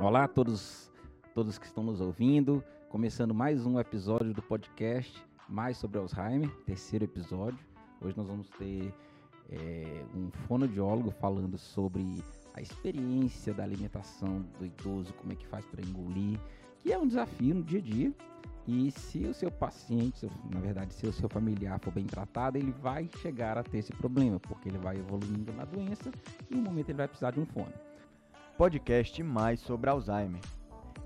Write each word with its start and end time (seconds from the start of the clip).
Olá 0.00 0.24
a 0.24 0.28
todos, 0.28 0.90
todos 1.34 1.58
que 1.58 1.66
estão 1.66 1.84
nos 1.84 2.00
ouvindo, 2.00 2.64
começando 2.88 3.34
mais 3.34 3.66
um 3.66 3.78
episódio 3.78 4.32
do 4.32 4.40
podcast 4.40 5.22
Mais 5.48 5.76
sobre 5.76 5.98
Alzheimer, 5.98 6.50
terceiro 6.64 7.04
episódio. 7.04 7.58
Hoje 8.00 8.16
nós 8.16 8.26
vamos 8.26 8.48
ter 8.58 8.94
é, 9.50 10.04
um 10.14 10.30
fonoaudiólogo 10.48 11.10
falando 11.10 11.58
sobre 11.58 12.24
a 12.54 12.62
experiência 12.62 13.52
da 13.52 13.62
alimentação 13.62 14.46
do 14.58 14.64
idoso, 14.64 15.12
como 15.14 15.32
é 15.32 15.36
que 15.36 15.46
faz 15.46 15.66
para 15.66 15.82
engolir, 15.82 16.40
que 16.82 16.92
é 16.92 16.98
um 16.98 17.06
desafio 17.06 17.54
no 17.54 17.62
dia 17.62 17.78
a 17.78 17.82
dia. 17.82 18.12
E 18.66 18.90
se 18.92 19.24
o 19.24 19.34
seu 19.34 19.50
paciente, 19.50 20.28
na 20.52 20.60
verdade, 20.60 20.94
se 20.94 21.06
o 21.06 21.12
seu 21.12 21.28
familiar 21.28 21.80
for 21.80 21.92
bem 21.92 22.06
tratado, 22.06 22.58
ele 22.58 22.70
vai 22.70 23.08
chegar 23.20 23.58
a 23.58 23.62
ter 23.62 23.78
esse 23.78 23.92
problema, 23.92 24.38
porque 24.38 24.68
ele 24.68 24.78
vai 24.78 24.96
evoluindo 24.96 25.52
na 25.52 25.64
doença 25.64 26.12
e 26.48 26.54
no 26.54 26.62
momento 26.62 26.88
ele 26.88 26.98
vai 26.98 27.08
precisar 27.08 27.32
de 27.32 27.40
um 27.40 27.46
fone. 27.46 27.74
Podcast 28.56 29.20
mais 29.22 29.58
sobre 29.58 29.90
Alzheimer, 29.90 30.40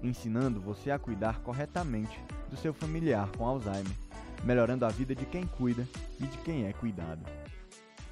ensinando 0.03 0.61
você 0.61 0.91
a 0.91 0.99
cuidar 0.99 1.41
corretamente 1.41 2.21
do 2.51 2.57
seu 2.57 2.75
familiar 2.75 3.31
com 3.39 3.47
Alzheimer, 3.47 3.97
melhorando 4.45 4.85
a 4.85 4.91
vida 4.91 5.15
de 5.15 5.25
quem 5.25 5.47
cuida 5.47 5.89
e 6.21 6.27
de 6.27 6.39
quem 6.39 6.67
é 6.67 6.75
cuidado. 6.75 7.25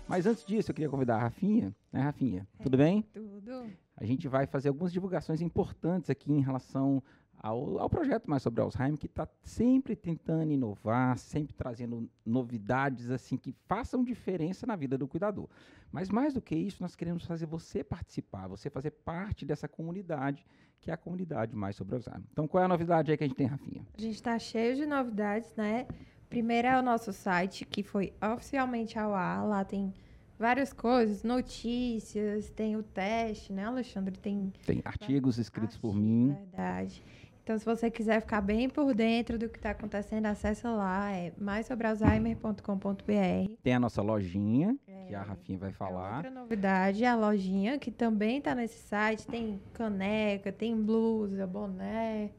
Mas 0.08 0.26
antes 0.26 0.44
disso, 0.44 0.70
eu 0.70 0.74
queria 0.74 0.88
convidar 0.88 1.16
a 1.16 1.20
Rafinha, 1.20 1.74
né, 1.92 2.00
Rafinha? 2.00 2.46
Tudo 2.62 2.78
bem? 2.78 3.02
Tudo. 3.12 3.70
A 3.96 4.04
gente 4.04 4.26
vai 4.26 4.46
fazer 4.46 4.68
algumas 4.68 4.92
divulgações 4.92 5.40
importantes 5.40 6.10
aqui 6.10 6.32
em 6.32 6.40
relação 6.40 7.02
ao, 7.38 7.78
ao 7.78 7.90
projeto 7.90 8.28
mais 8.28 8.42
sobre 8.42 8.60
Alzheimer, 8.60 8.98
que 8.98 9.06
está 9.06 9.28
sempre 9.42 9.94
tentando 9.94 10.52
inovar, 10.52 11.18
sempre 11.18 11.54
trazendo 11.54 12.08
novidades 12.24 13.10
assim 13.10 13.36
que 13.36 13.54
façam 13.66 14.02
diferença 14.02 14.66
na 14.66 14.76
vida 14.76 14.96
do 14.96 15.06
cuidador. 15.06 15.48
Mas 15.92 16.08
mais 16.08 16.34
do 16.34 16.42
que 16.42 16.56
isso, 16.56 16.82
nós 16.82 16.96
queremos 16.96 17.24
fazer 17.24 17.46
você 17.46 17.84
participar, 17.84 18.48
você 18.48 18.68
fazer 18.68 18.90
parte 18.90 19.44
dessa 19.44 19.68
comunidade, 19.68 20.44
que 20.80 20.90
é 20.90 20.94
a 20.94 20.96
comunidade 20.96 21.54
mais 21.54 21.76
sobre 21.76 21.94
Alzheimer. 21.94 22.24
Então, 22.32 22.48
qual 22.48 22.62
é 22.62 22.64
a 22.64 22.68
novidade 22.68 23.10
aí 23.10 23.16
que 23.16 23.24
a 23.24 23.26
gente 23.26 23.36
tem, 23.36 23.46
Rafinha? 23.46 23.86
A 23.96 24.00
gente 24.00 24.14
está 24.14 24.38
cheio 24.38 24.74
de 24.76 24.86
novidades, 24.86 25.54
né? 25.56 25.86
Primeiro 26.28 26.66
é 26.66 26.78
o 26.78 26.82
nosso 26.82 27.12
site, 27.12 27.64
que 27.64 27.82
foi 27.82 28.12
oficialmente 28.20 28.98
ao 28.98 29.14
ar. 29.14 29.46
Lá 29.46 29.64
tem 29.64 29.94
várias 30.38 30.72
coisas, 30.72 31.22
notícias, 31.22 32.50
tem 32.50 32.76
o 32.76 32.82
teste, 32.82 33.52
né, 33.52 33.64
Alexandre? 33.64 34.16
Tem, 34.18 34.52
tem 34.66 34.82
artigos 34.84 35.38
escritos 35.38 35.76
artigos, 35.76 35.94
por 35.94 35.94
mim. 35.94 36.36
Verdade. 36.50 37.02
Então, 37.44 37.56
se 37.58 37.64
você 37.66 37.90
quiser 37.90 38.22
ficar 38.22 38.40
bem 38.40 38.70
por 38.70 38.94
dentro 38.94 39.38
do 39.38 39.50
que 39.50 39.58
está 39.58 39.72
acontecendo, 39.72 40.24
acessa 40.24 40.70
lá, 40.70 41.12
é 41.12 41.30
maisobrealzheimer.com.br. 41.36 43.52
Tem 43.62 43.74
a 43.74 43.78
nossa 43.78 44.00
lojinha, 44.00 44.74
é, 44.88 45.04
que 45.08 45.14
a 45.14 45.22
Rafinha 45.22 45.58
vai 45.58 45.70
falar. 45.70 46.12
É 46.12 46.16
outra 46.16 46.30
novidade, 46.30 47.04
a 47.04 47.14
lojinha, 47.14 47.78
que 47.78 47.90
também 47.90 48.38
está 48.38 48.54
nesse 48.54 48.78
site. 48.88 49.26
Tem 49.26 49.60
caneca, 49.74 50.50
tem 50.50 50.74
blusa, 50.74 51.46
boné, 51.46 52.30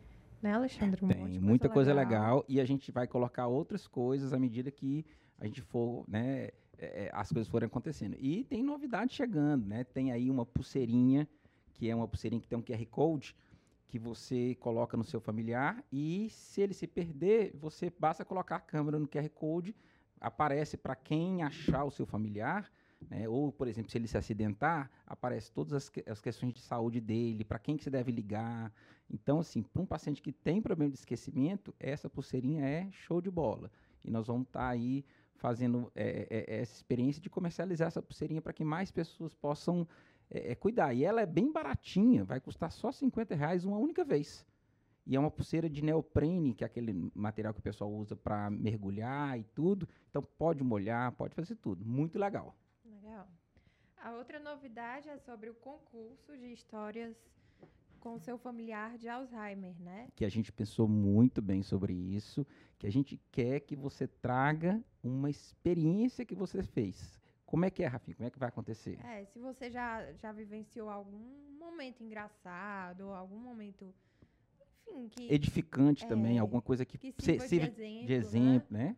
né, 0.41 0.53
Alexandre? 0.53 1.05
Um 1.05 1.09
Tem 1.09 1.39
muita 1.39 1.69
coisa 1.69 1.93
legal. 1.93 2.37
legal. 2.37 2.45
e 2.49 2.59
a 2.59 2.65
gente 2.65 2.91
vai 2.91 3.05
colocar 3.05 3.45
outras 3.45 3.87
coisas 3.87 4.33
à 4.33 4.39
medida 4.39 4.71
que 4.71 5.05
a 5.37 5.45
gente 5.45 5.61
for, 5.61 6.03
né, 6.07 6.49
é, 6.79 7.11
as 7.13 7.31
coisas 7.31 7.47
forem 7.47 7.67
acontecendo. 7.67 8.17
E 8.19 8.43
tem 8.45 8.63
novidade 8.63 9.13
chegando, 9.13 9.67
né? 9.67 9.83
Tem 9.83 10.11
aí 10.11 10.31
uma 10.31 10.47
pulseirinha, 10.47 11.27
que 11.75 11.87
é 11.87 11.95
uma 11.95 12.07
pulseirinha 12.07 12.41
que 12.41 12.47
tem 12.47 12.57
um 12.57 12.63
QR 12.63 12.83
Code, 12.87 13.35
que 13.87 13.99
você 13.99 14.55
coloca 14.55 14.97
no 14.97 15.03
seu 15.03 15.19
familiar 15.19 15.83
e 15.91 16.29
se 16.29 16.61
ele 16.61 16.73
se 16.73 16.87
perder, 16.87 17.55
você 17.55 17.91
basta 17.99 18.25
colocar 18.25 18.57
a 18.57 18.59
câmera 18.59 18.99
no 18.99 19.07
QR 19.07 19.29
Code, 19.29 19.75
aparece 20.19 20.77
para 20.77 20.95
quem 20.95 21.43
achar 21.43 21.83
o 21.83 21.91
seu 21.91 22.05
familiar, 22.05 22.71
né? 23.09 23.27
ou, 23.29 23.51
por 23.51 23.67
exemplo, 23.67 23.91
se 23.91 23.97
ele 23.97 24.07
se 24.07 24.17
acidentar, 24.17 24.89
aparece 25.05 25.51
todas 25.51 25.73
as, 25.73 25.89
que, 25.89 26.03
as 26.07 26.21
questões 26.21 26.53
de 26.53 26.61
saúde 26.61 26.99
dele, 26.99 27.43
para 27.43 27.59
quem 27.59 27.77
que 27.77 27.83
você 27.83 27.89
deve 27.89 28.11
ligar. 28.11 28.73
Então, 29.09 29.39
assim, 29.39 29.61
para 29.61 29.81
um 29.81 29.85
paciente 29.85 30.21
que 30.21 30.31
tem 30.31 30.61
problema 30.61 30.91
de 30.91 30.97
esquecimento, 30.97 31.73
essa 31.79 32.09
pulseirinha 32.09 32.65
é 32.65 32.89
show 32.91 33.21
de 33.21 33.29
bola. 33.29 33.71
E 34.03 34.09
nós 34.09 34.27
vamos 34.27 34.47
estar 34.47 34.61
tá 34.61 34.69
aí 34.69 35.05
fazendo 35.35 35.91
é, 35.93 36.27
é, 36.29 36.61
essa 36.61 36.73
experiência 36.73 37.21
de 37.21 37.29
comercializar 37.29 37.87
essa 37.87 38.01
pulseirinha 38.01 38.41
para 38.41 38.53
que 38.53 38.63
mais 38.63 38.91
pessoas 38.91 39.33
possam 39.33 39.87
é, 40.29 40.51
é, 40.51 40.55
cuidar. 40.55 40.93
E 40.93 41.03
ela 41.03 41.21
é 41.21 41.25
bem 41.25 41.51
baratinha, 41.51 42.23
vai 42.23 42.39
custar 42.39 42.71
só 42.71 42.91
50 42.91 43.35
reais 43.35 43.65
uma 43.65 43.77
única 43.77 44.03
vez. 44.03 44.45
E 45.05 45.15
é 45.15 45.19
uma 45.19 45.29
pulseira 45.29 45.69
de 45.69 45.83
neoprene, 45.83 46.55
que 46.55 46.63
é 46.63 46.67
aquele 46.67 47.11
material 47.13 47.53
que 47.53 47.59
o 47.59 47.63
pessoal 47.63 47.91
usa 47.93 48.15
para 48.15 48.49
mergulhar 48.49 49.39
e 49.39 49.43
tudo. 49.43 49.87
Então 50.09 50.23
pode 50.23 50.63
molhar, 50.63 51.11
pode 51.11 51.35
fazer 51.35 51.55
tudo. 51.55 51.85
Muito 51.85 52.17
legal. 52.17 52.55
Legal. 52.83 53.27
A 53.97 54.11
outra 54.13 54.39
novidade 54.39 55.07
é 55.09 55.17
sobre 55.17 55.49
o 55.49 55.53
concurso 55.55 56.35
de 56.35 56.51
histórias 56.51 57.15
com 57.99 58.19
seu 58.19 58.37
familiar 58.37 58.99
de 58.99 59.07
Alzheimer, 59.07 59.75
né? 59.79 60.07
Que 60.15 60.25
a 60.25 60.29
gente 60.29 60.51
pensou 60.51 60.87
muito 60.87 61.41
bem 61.41 61.63
sobre 61.63 61.91
isso, 61.91 62.45
que 62.77 62.85
a 62.85 62.91
gente 62.91 63.19
quer 63.31 63.61
que 63.61 63.75
você 63.75 64.07
traga 64.07 64.79
uma 65.03 65.27
experiência 65.27 66.23
que 66.23 66.35
você 66.35 66.61
fez. 66.61 67.19
Como 67.45 67.65
é 67.65 67.69
que 67.69 67.83
é, 67.83 67.87
Rafinha? 67.87 68.15
Como 68.15 68.27
é 68.27 68.31
que 68.31 68.39
vai 68.39 68.49
acontecer? 68.49 68.97
É, 69.05 69.23
se 69.25 69.37
você 69.39 69.69
já, 69.69 70.11
já 70.13 70.31
vivenciou 70.31 70.89
algum 70.89 71.19
momento 71.59 72.03
engraçado, 72.03 73.11
algum 73.11 73.37
momento, 73.37 73.93
enfim, 74.87 75.09
que... 75.09 75.31
Edificante 75.33 76.05
é, 76.05 76.07
também, 76.07 76.39
alguma 76.39 76.61
coisa 76.61 76.85
que, 76.85 76.97
que 76.97 77.13
sirva, 77.19 77.45
de 77.47 77.55
exemplo, 77.55 78.07
de 78.07 78.13
exemplo 78.13 78.77
né? 78.77 78.87
né? 78.87 78.95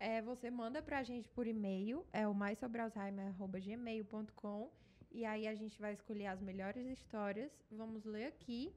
É, 0.00 0.22
você 0.22 0.50
manda 0.50 0.80
pra 0.82 1.02
gente 1.02 1.28
por 1.28 1.46
e-mail, 1.46 2.06
é 2.12 2.26
o 2.26 2.34
maisobrealzheimer.gmail.com 2.34 4.70
e 5.14 5.26
aí 5.26 5.46
a 5.46 5.54
gente 5.54 5.78
vai 5.78 5.92
escolher 5.92 6.26
as 6.26 6.40
melhores 6.40 6.86
histórias, 6.86 7.52
vamos 7.70 8.04
ler 8.04 8.26
aqui. 8.26 8.72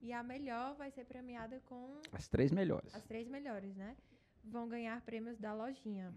E 0.00 0.12
a 0.12 0.22
melhor 0.22 0.76
vai 0.76 0.92
ser 0.92 1.04
premiada 1.04 1.60
com. 1.66 2.00
As 2.12 2.28
três 2.28 2.52
melhores. 2.52 2.94
As 2.94 3.02
três 3.04 3.26
melhores, 3.26 3.74
né? 3.74 3.96
Vão 4.44 4.68
ganhar 4.68 5.00
prêmios 5.00 5.36
da 5.38 5.52
lojinha. 5.52 6.14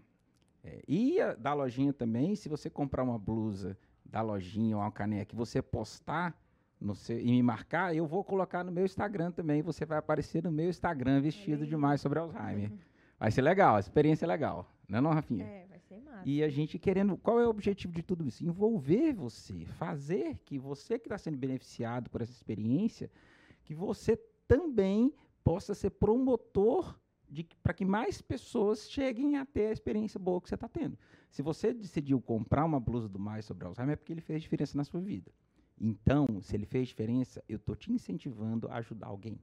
É, 0.64 0.82
e 0.86 1.20
a, 1.20 1.34
da 1.34 1.52
lojinha 1.52 1.92
também, 1.92 2.36
se 2.36 2.48
você 2.48 2.70
comprar 2.70 3.02
uma 3.02 3.18
blusa 3.18 3.76
da 4.04 4.20
lojinha 4.20 4.76
ou 4.76 4.82
uma 4.82 4.92
caneca 4.92 5.34
e 5.34 5.36
você 5.36 5.60
postar 5.60 6.38
no 6.80 6.94
seu, 6.94 7.18
e 7.18 7.30
me 7.30 7.42
marcar, 7.42 7.94
eu 7.94 8.06
vou 8.06 8.22
colocar 8.22 8.62
no 8.64 8.72
meu 8.72 8.84
Instagram 8.84 9.30
também. 9.30 9.62
Você 9.62 9.84
vai 9.84 9.98
aparecer 9.98 10.42
no 10.42 10.52
meu 10.52 10.68
Instagram 10.68 11.20
vestido 11.20 11.64
é 11.64 11.66
demais 11.66 12.00
sobre 12.00 12.18
Alzheimer. 12.18 12.72
Vai 13.18 13.30
ser 13.30 13.42
legal, 13.42 13.76
a 13.76 13.80
experiência 13.80 14.24
é 14.24 14.28
legal. 14.28 14.68
Não 14.88 14.98
é 14.98 15.00
não, 15.00 15.10
Rafinha? 15.12 15.44
É, 15.44 15.66
vai 15.68 15.78
ser 15.78 16.00
massa. 16.00 16.22
E 16.24 16.42
a 16.42 16.48
gente 16.48 16.78
querendo... 16.78 17.16
Qual 17.16 17.40
é 17.40 17.46
o 17.46 17.50
objetivo 17.50 17.92
de 17.92 18.02
tudo 18.02 18.26
isso? 18.26 18.44
Envolver 18.44 19.12
você. 19.14 19.64
Fazer 19.64 20.38
que 20.44 20.58
você 20.58 20.98
que 20.98 21.06
está 21.06 21.16
sendo 21.16 21.38
beneficiado 21.38 22.10
por 22.10 22.20
essa 22.20 22.32
experiência, 22.32 23.10
que 23.64 23.74
você 23.74 24.16
também 24.46 25.14
possa 25.44 25.74
ser 25.74 25.90
promotor 25.90 26.98
para 27.62 27.72
que 27.72 27.84
mais 27.84 28.20
pessoas 28.20 28.90
cheguem 28.90 29.36
a 29.36 29.46
ter 29.46 29.68
a 29.68 29.72
experiência 29.72 30.20
boa 30.20 30.40
que 30.40 30.48
você 30.48 30.54
está 30.54 30.68
tendo. 30.68 30.98
Se 31.30 31.40
você 31.40 31.72
decidiu 31.72 32.20
comprar 32.20 32.64
uma 32.64 32.78
blusa 32.78 33.08
do 33.08 33.18
Mais 33.18 33.44
sobre 33.44 33.66
Alzheimer, 33.66 33.94
é 33.94 33.96
porque 33.96 34.12
ele 34.12 34.20
fez 34.20 34.42
diferença 34.42 34.76
na 34.76 34.84
sua 34.84 35.00
vida. 35.00 35.32
Então, 35.80 36.26
se 36.42 36.54
ele 36.54 36.66
fez 36.66 36.88
diferença, 36.88 37.42
eu 37.48 37.56
estou 37.56 37.74
te 37.74 37.90
incentivando 37.90 38.68
a 38.68 38.76
ajudar 38.76 39.06
alguém 39.06 39.40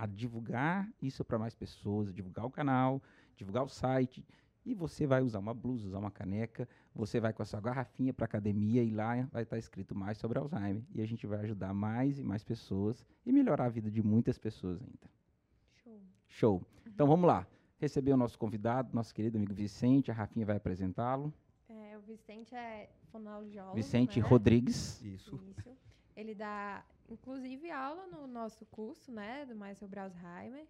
a 0.00 0.06
divulgar 0.06 0.90
isso 1.02 1.22
para 1.22 1.38
mais 1.38 1.54
pessoas, 1.54 2.14
divulgar 2.14 2.46
o 2.46 2.50
canal, 2.50 3.02
divulgar 3.36 3.62
o 3.62 3.68
site. 3.68 4.24
E 4.64 4.74
você 4.74 5.06
vai 5.06 5.20
usar 5.20 5.38
uma 5.40 5.52
blusa, 5.52 5.88
usar 5.88 5.98
uma 5.98 6.10
caneca, 6.10 6.66
você 6.94 7.20
vai 7.20 7.34
com 7.34 7.42
a 7.42 7.44
sua 7.44 7.60
garrafinha 7.60 8.14
para 8.14 8.24
academia 8.24 8.82
e 8.82 8.90
lá 8.90 9.14
vai 9.30 9.42
estar 9.42 9.56
tá 9.56 9.58
escrito 9.58 9.94
mais 9.94 10.16
sobre 10.16 10.38
Alzheimer. 10.38 10.82
E 10.94 11.02
a 11.02 11.06
gente 11.06 11.26
vai 11.26 11.40
ajudar 11.40 11.74
mais 11.74 12.18
e 12.18 12.24
mais 12.24 12.42
pessoas 12.42 13.06
e 13.26 13.30
melhorar 13.30 13.66
a 13.66 13.68
vida 13.68 13.90
de 13.90 14.02
muitas 14.02 14.38
pessoas 14.38 14.80
ainda. 14.80 15.19
Show. 16.30 16.56
Uhum. 16.56 16.92
Então 16.94 17.06
vamos 17.06 17.26
lá. 17.26 17.46
Receber 17.78 18.12
o 18.12 18.16
nosso 18.16 18.38
convidado, 18.38 18.90
nosso 18.94 19.14
querido 19.14 19.36
amigo 19.36 19.52
Vicente. 19.52 20.10
A 20.10 20.14
Rafinha 20.14 20.46
vai 20.46 20.56
apresentá-lo. 20.56 21.32
É, 21.68 21.96
o 21.98 22.00
Vicente 22.00 22.54
é 22.54 22.88
fonoaudiólogo. 23.10 23.76
Vicente 23.76 24.20
né? 24.20 24.26
Rodrigues. 24.26 25.02
Isso. 25.02 25.40
Isso. 25.56 25.76
Ele 26.16 26.34
dá 26.34 26.84
inclusive 27.10 27.70
aula 27.70 28.06
no 28.06 28.26
nosso 28.26 28.64
curso, 28.66 29.10
né, 29.10 29.44
do 29.44 29.54
Mais 29.54 29.78
sobre 29.78 29.98
Alzheimer. 29.98 30.66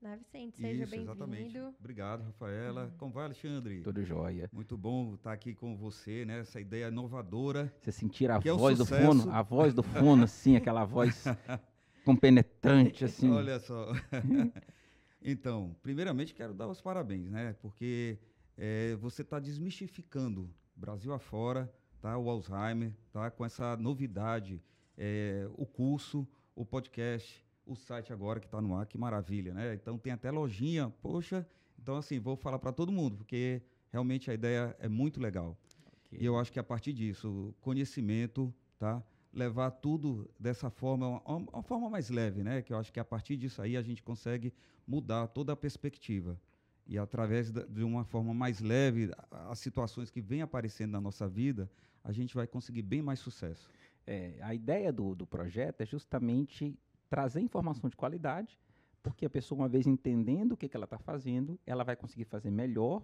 Né, 0.00 0.16
Vicente? 0.16 0.60
Seja 0.60 0.84
bem-vindo. 0.84 1.74
Obrigado, 1.78 2.24
Rafaela. 2.24 2.86
Uhum. 2.86 2.90
Como 2.98 3.12
vai, 3.12 3.26
Alexandre? 3.26 3.82
Tudo 3.82 4.04
jóia. 4.04 4.50
Muito 4.52 4.76
bom 4.76 5.14
estar 5.14 5.32
aqui 5.32 5.54
com 5.54 5.76
você, 5.76 6.24
né? 6.24 6.40
Essa 6.40 6.60
ideia 6.60 6.88
inovadora. 6.88 7.72
Você 7.80 7.92
sentir 7.92 8.28
a 8.28 8.40
voz 8.40 8.80
é 8.80 8.82
um 8.82 8.84
do 8.84 8.86
fono, 8.86 9.30
a 9.30 9.42
voz 9.42 9.72
do 9.72 9.82
fono, 9.84 10.24
assim, 10.24 10.56
aquela 10.56 10.84
voz 10.84 11.22
compenetrante, 12.04 13.04
assim. 13.04 13.30
Olha 13.30 13.60
só. 13.60 13.92
então, 15.24 15.76
primeiramente 15.82 16.34
quero 16.34 16.54
dar 16.54 16.68
os 16.68 16.80
parabéns, 16.80 17.30
né? 17.30 17.54
Porque 17.60 18.18
é, 18.56 18.96
você 18.96 19.22
está 19.22 19.38
desmistificando 19.38 20.52
Brasil 20.74 21.12
afora, 21.12 21.72
tá? 22.00 22.16
O 22.18 22.28
Alzheimer, 22.28 22.92
tá? 23.12 23.30
Com 23.30 23.44
essa 23.44 23.76
novidade 23.76 24.62
é, 24.96 25.48
o 25.54 25.64
curso, 25.64 26.26
o 26.54 26.64
podcast, 26.64 27.44
o 27.66 27.74
site 27.74 28.12
agora 28.12 28.40
que 28.40 28.46
está 28.46 28.60
no 28.60 28.74
ar, 28.76 28.86
que 28.86 28.98
maravilha, 28.98 29.54
né? 29.54 29.74
Então 29.74 29.98
tem 29.98 30.12
até 30.12 30.30
lojinha, 30.30 30.90
poxa. 31.00 31.46
Então, 31.78 31.96
assim, 31.96 32.20
vou 32.20 32.36
falar 32.36 32.58
para 32.58 32.72
todo 32.72 32.92
mundo, 32.92 33.16
porque 33.16 33.62
realmente 33.90 34.30
a 34.30 34.34
ideia 34.34 34.76
é 34.78 34.88
muito 34.88 35.20
legal. 35.20 35.58
Ok. 36.04 36.18
E 36.20 36.24
eu 36.24 36.38
acho 36.38 36.52
que 36.52 36.58
a 36.58 36.64
partir 36.64 36.92
disso, 36.92 37.54
conhecimento, 37.60 38.54
tá? 38.78 39.02
Levar 39.32 39.70
tudo 39.70 40.30
dessa 40.38 40.68
forma, 40.68 41.22
uma, 41.26 41.36
uma 41.52 41.62
forma 41.62 41.88
mais 41.88 42.10
leve, 42.10 42.42
né? 42.42 42.62
Que 42.62 42.72
eu 42.72 42.78
acho 42.78 42.92
que 42.92 43.00
a 43.00 43.04
partir 43.04 43.36
disso 43.36 43.62
aí 43.62 43.76
a 43.76 43.82
gente 43.82 44.02
consegue 44.02 44.52
mudar 44.86 45.26
toda 45.28 45.52
a 45.52 45.56
perspectiva. 45.56 46.38
E 46.86 46.98
através 46.98 47.50
de 47.50 47.84
uma 47.84 48.04
forma 48.04 48.34
mais 48.34 48.60
leve, 48.60 49.10
as 49.48 49.58
situações 49.58 50.10
que 50.10 50.20
vêm 50.20 50.42
aparecendo 50.42 50.90
na 50.90 51.00
nossa 51.00 51.28
vida, 51.28 51.70
a 52.04 52.12
gente 52.12 52.34
vai 52.34 52.46
conseguir 52.46 52.82
bem 52.82 53.00
mais 53.00 53.20
sucesso. 53.20 53.70
É, 54.06 54.34
a 54.42 54.52
ideia 54.52 54.92
do, 54.92 55.14
do 55.14 55.26
projeto 55.26 55.80
é 55.80 55.86
justamente 55.86 56.76
trazer 57.08 57.40
informação 57.40 57.88
de 57.88 57.96
qualidade, 57.96 58.58
porque 59.02 59.26
a 59.26 59.30
pessoa, 59.30 59.60
uma 59.62 59.68
vez 59.68 59.86
entendendo 59.86 60.52
o 60.52 60.56
que, 60.56 60.68
que 60.68 60.76
ela 60.76 60.84
está 60.84 60.98
fazendo, 60.98 61.58
ela 61.66 61.82
vai 61.82 61.96
conseguir 61.96 62.24
fazer 62.24 62.50
melhor 62.50 63.02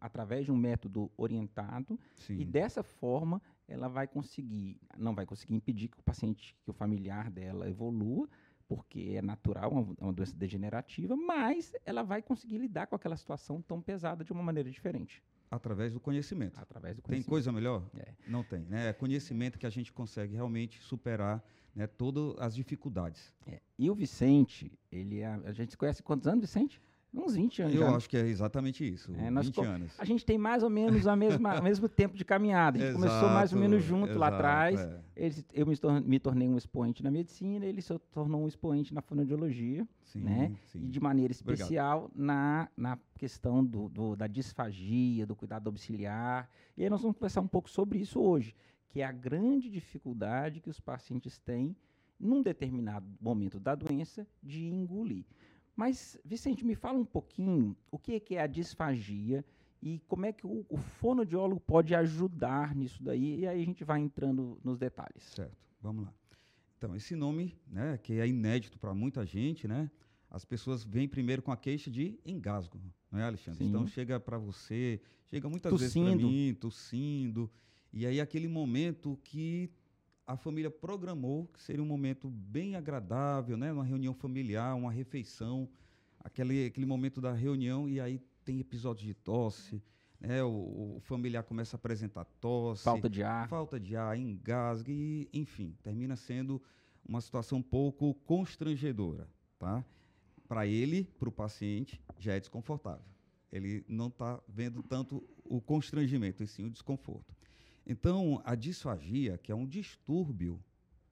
através 0.00 0.44
de 0.44 0.52
um 0.52 0.56
método 0.56 1.10
orientado 1.16 1.98
Sim. 2.16 2.38
e 2.40 2.44
dessa 2.44 2.82
forma 2.82 3.40
ela 3.68 3.88
vai 3.88 4.06
conseguir, 4.06 4.80
não 4.96 5.14
vai 5.14 5.24
conseguir 5.26 5.54
impedir 5.54 5.88
que 5.88 5.98
o 5.98 6.02
paciente, 6.02 6.56
que 6.64 6.70
o 6.70 6.72
familiar 6.72 7.30
dela 7.30 7.68
evolua, 7.68 8.28
porque 8.66 9.12
é 9.16 9.22
natural, 9.22 9.70
uma, 9.70 9.94
uma 9.98 10.12
doença 10.12 10.36
degenerativa, 10.36 11.14
mas 11.16 11.72
ela 11.86 12.02
vai 12.02 12.20
conseguir 12.20 12.58
lidar 12.58 12.86
com 12.86 12.96
aquela 12.96 13.16
situação 13.16 13.62
tão 13.62 13.80
pesada 13.80 14.24
de 14.24 14.32
uma 14.32 14.42
maneira 14.42 14.70
diferente, 14.70 15.22
Através 15.50 15.94
do 15.94 16.00
conhecimento. 16.00 16.60
através 16.60 16.94
do 16.96 17.00
Tem 17.00 17.06
conhecimento. 17.12 17.30
coisa 17.30 17.50
melhor? 17.52 17.88
É. 17.96 18.12
Não 18.26 18.42
tem, 18.44 18.60
né? 18.66 18.88
É 18.88 18.92
conhecimento 18.92 19.58
que 19.58 19.64
a 19.66 19.70
gente 19.70 19.90
consegue 19.90 20.34
realmente 20.34 20.78
superar 20.82 21.42
né, 21.74 21.86
todas 21.86 22.34
as 22.38 22.54
dificuldades. 22.54 23.32
É, 23.46 23.60
E 23.78 23.90
o 23.90 23.94
Vicente, 23.94 24.72
ele 24.90 25.20
é, 25.20 25.26
a 25.26 25.52
gente 25.52 25.70
se 25.72 25.76
conhece 25.76 26.02
quantos 26.02 26.26
anos, 26.26 26.40
Vicente? 26.42 26.80
Uns 27.14 27.34
20 27.34 27.62
anos 27.62 27.74
Eu 27.74 27.80
já. 27.80 27.96
acho 27.96 28.08
que 28.10 28.18
é 28.18 28.26
exatamente 28.26 28.86
isso, 28.86 29.10
É, 29.16 29.30
nós 29.30 29.46
20 29.46 29.54
co- 29.54 29.62
anos. 29.62 29.92
A 29.98 30.04
gente 30.04 30.26
tem 30.26 30.36
mais 30.36 30.62
ou 30.62 30.68
menos 30.68 31.06
a 31.06 31.16
mesma, 31.16 31.58
o 31.58 31.62
mesmo 31.64 31.88
tempo 31.88 32.14
de 32.14 32.22
caminhada. 32.22 32.76
A 32.78 32.80
gente 32.82 32.94
começou 32.94 33.30
mais 33.30 33.50
ou 33.50 33.58
Exato, 33.58 33.70
menos 33.70 33.82
junto 33.82 34.08
lá 34.18 34.26
exato, 34.28 34.34
atrás. 34.34 34.78
é. 34.80 35.00
Ele 35.16 35.34
eu 35.54 35.66
me, 35.66 35.74
me 36.04 36.18
tornei 36.20 36.46
um 36.46 36.58
expoente 36.58 37.02
na 37.02 37.10
medicina, 37.10 37.64
ele 37.64 37.80
se 37.80 37.98
tornou 38.12 38.42
um 38.44 38.46
expoente 38.46 38.92
na 38.92 39.00
fonoaudiologia, 39.00 39.88
Sim, 40.04 40.20
né? 40.20 40.52
sim. 40.66 40.80
e 40.84 40.86
de 40.86 41.00
maneira 41.00 41.32
Obrigado. 41.32 41.56
especial 41.56 42.10
na, 42.14 42.68
na 42.76 42.98
questão 43.14 43.64
do, 43.64 43.88
do- 43.88 44.14
da 44.14 44.26
disfagia, 44.26 45.26
do 45.26 45.34
cuidado 45.34 45.62
domiciliar. 45.64 46.46
E 46.76 46.84
aí 46.84 46.90
nós 46.90 47.00
vamos 47.00 47.16
conversar 47.16 47.40
um 47.40 47.48
pouco 47.48 47.70
sobre 47.70 47.98
isso 48.00 48.20
hoje, 48.20 48.54
que 48.88 49.00
é 49.00 49.04
a 49.04 49.12
grande 49.12 49.68
dificuldade 49.70 50.60
que 50.60 50.70
os 50.70 50.80
pacientes 50.80 51.38
têm 51.38 51.76
num 52.18 52.42
determinado 52.42 53.06
momento 53.20 53.60
da 53.60 53.74
doença 53.74 54.26
de 54.42 54.66
engolir. 54.66 55.24
Mas, 55.76 56.18
Vicente, 56.24 56.64
me 56.64 56.74
fala 56.74 56.98
um 56.98 57.04
pouquinho 57.04 57.76
o 57.90 57.98
que 57.98 58.14
é, 58.14 58.20
que 58.20 58.34
é 58.34 58.42
a 58.42 58.46
disfagia 58.46 59.44
e 59.80 60.00
como 60.08 60.26
é 60.26 60.32
que 60.32 60.46
o, 60.46 60.66
o 60.68 60.76
fonoaudiólogo 60.76 61.60
pode 61.60 61.94
ajudar 61.94 62.74
nisso 62.74 63.02
daí, 63.02 63.40
e 63.40 63.46
aí 63.46 63.62
a 63.62 63.64
gente 63.64 63.84
vai 63.84 64.00
entrando 64.00 64.58
nos 64.64 64.76
detalhes. 64.76 65.22
Certo, 65.22 65.56
vamos 65.80 66.04
lá. 66.04 66.14
Então, 66.76 66.96
esse 66.96 67.14
nome, 67.14 67.56
né, 67.66 67.98
que 67.98 68.14
é 68.14 68.26
inédito 68.26 68.78
para 68.78 68.92
muita 68.94 69.24
gente, 69.24 69.68
né? 69.68 69.90
As 70.30 70.44
pessoas 70.44 70.84
vêm 70.84 71.08
primeiro 71.08 71.42
com 71.42 71.50
a 71.50 71.56
queixa 71.56 71.90
de 71.90 72.18
engasgo, 72.24 72.80
não 73.10 73.18
é, 73.18 73.24
Alexandre? 73.24 73.58
Sim. 73.58 73.68
Então, 73.68 73.86
chega 73.86 74.20
para 74.20 74.36
você, 74.36 75.00
chega 75.26 75.48
muitas 75.48 75.72
vezes 75.72 75.94
para 75.94 76.02
Tossindo. 76.02 76.28
mim, 76.28 76.54
tossindo, 76.54 77.50
e 77.92 78.06
aí 78.06 78.20
aquele 78.20 78.48
momento 78.48 79.18
que 79.24 79.70
a 80.26 80.36
família 80.36 80.70
programou 80.70 81.46
que 81.46 81.62
seria 81.62 81.82
um 81.82 81.86
momento 81.86 82.28
bem 82.28 82.76
agradável, 82.76 83.56
né? 83.56 83.72
Uma 83.72 83.84
reunião 83.84 84.12
familiar, 84.12 84.74
uma 84.76 84.92
refeição, 84.92 85.68
aquele, 86.20 86.66
aquele 86.66 86.84
momento 86.86 87.20
da 87.20 87.32
reunião, 87.32 87.88
e 87.88 87.98
aí 88.00 88.20
tem 88.44 88.60
episódio 88.60 89.06
de 89.06 89.14
tosse, 89.14 89.82
né? 90.20 90.42
O, 90.44 90.96
o 90.96 91.00
familiar 91.00 91.42
começa 91.44 91.76
a 91.76 91.78
apresentar 91.78 92.24
tosse, 92.40 92.84
Falta 92.84 93.08
de 93.08 93.22
ar. 93.22 93.48
falta 93.48 93.80
de 93.80 93.96
ar, 93.96 94.18
engasgue, 94.18 94.92
e, 94.92 95.28
enfim, 95.32 95.74
termina 95.82 96.14
sendo 96.14 96.60
uma 97.06 97.22
situação 97.22 97.58
um 97.58 97.62
pouco 97.62 98.12
constrangedora, 98.26 99.26
tá? 99.58 99.82
Para 100.46 100.66
ele, 100.66 101.04
para 101.18 101.28
o 101.28 101.32
paciente, 101.32 102.00
já 102.18 102.34
é 102.34 102.40
desconfortável. 102.40 103.04
Ele 103.50 103.82
não 103.88 104.08
está 104.08 104.38
vendo 104.46 104.82
tanto 104.82 105.26
o 105.42 105.58
constrangimento, 105.58 106.42
e 106.42 106.46
sim 106.46 106.66
o 106.66 106.70
desconforto. 106.70 107.34
Então, 107.88 108.42
a 108.44 108.54
disfagia, 108.54 109.38
que 109.38 109.50
é 109.50 109.54
um 109.54 109.66
distúrbio, 109.66 110.62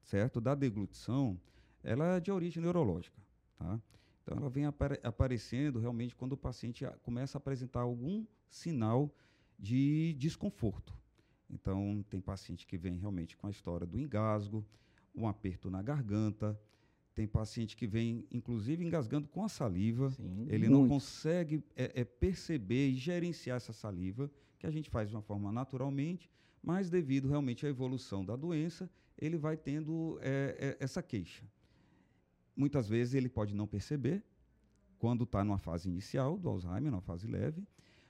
certo, 0.02 0.40
da 0.42 0.54
deglutição, 0.54 1.40
ela 1.82 2.16
é 2.16 2.20
de 2.20 2.30
origem 2.30 2.62
neurológica, 2.62 3.18
tá? 3.56 3.80
Então, 4.22 4.36
ela 4.36 4.50
vem 4.50 4.66
apare- 4.66 5.00
aparecendo 5.02 5.78
realmente 5.78 6.14
quando 6.14 6.32
o 6.32 6.36
paciente 6.36 6.84
começa 7.02 7.38
a 7.38 7.40
apresentar 7.40 7.80
algum 7.80 8.26
sinal 8.50 9.10
de 9.58 10.14
desconforto. 10.18 10.92
Então, 11.48 12.04
tem 12.10 12.20
paciente 12.20 12.66
que 12.66 12.76
vem 12.76 12.98
realmente 12.98 13.36
com 13.36 13.46
a 13.46 13.50
história 13.50 13.86
do 13.86 13.98
engasgo, 13.98 14.62
um 15.14 15.26
aperto 15.26 15.70
na 15.70 15.80
garganta, 15.80 16.60
tem 17.14 17.26
paciente 17.26 17.74
que 17.74 17.86
vem, 17.86 18.26
inclusive, 18.30 18.84
engasgando 18.84 19.26
com 19.28 19.42
a 19.42 19.48
saliva, 19.48 20.10
Sim, 20.10 20.46
ele 20.50 20.68
não 20.68 20.80
muito. 20.80 20.90
consegue 20.90 21.64
é, 21.74 22.02
é, 22.02 22.04
perceber 22.04 22.88
e 22.90 22.94
gerenciar 22.94 23.56
essa 23.56 23.72
saliva, 23.72 24.30
que 24.58 24.66
a 24.66 24.70
gente 24.70 24.90
faz 24.90 25.08
de 25.08 25.14
uma 25.14 25.22
forma 25.22 25.50
naturalmente, 25.50 26.30
mas 26.62 26.90
devido 26.90 27.28
realmente 27.28 27.66
à 27.66 27.68
evolução 27.68 28.24
da 28.24 28.36
doença, 28.36 28.90
ele 29.18 29.36
vai 29.36 29.56
tendo 29.56 30.18
é, 30.20 30.76
é, 30.80 30.84
essa 30.84 31.02
queixa. 31.02 31.44
Muitas 32.56 32.88
vezes 32.88 33.14
ele 33.14 33.28
pode 33.28 33.54
não 33.54 33.66
perceber, 33.66 34.24
quando 34.98 35.24
está 35.24 35.44
numa 35.44 35.58
fase 35.58 35.88
inicial 35.88 36.38
do 36.38 36.48
Alzheimer, 36.48 36.90
numa 36.90 37.02
fase 37.02 37.26
leve, 37.26 37.66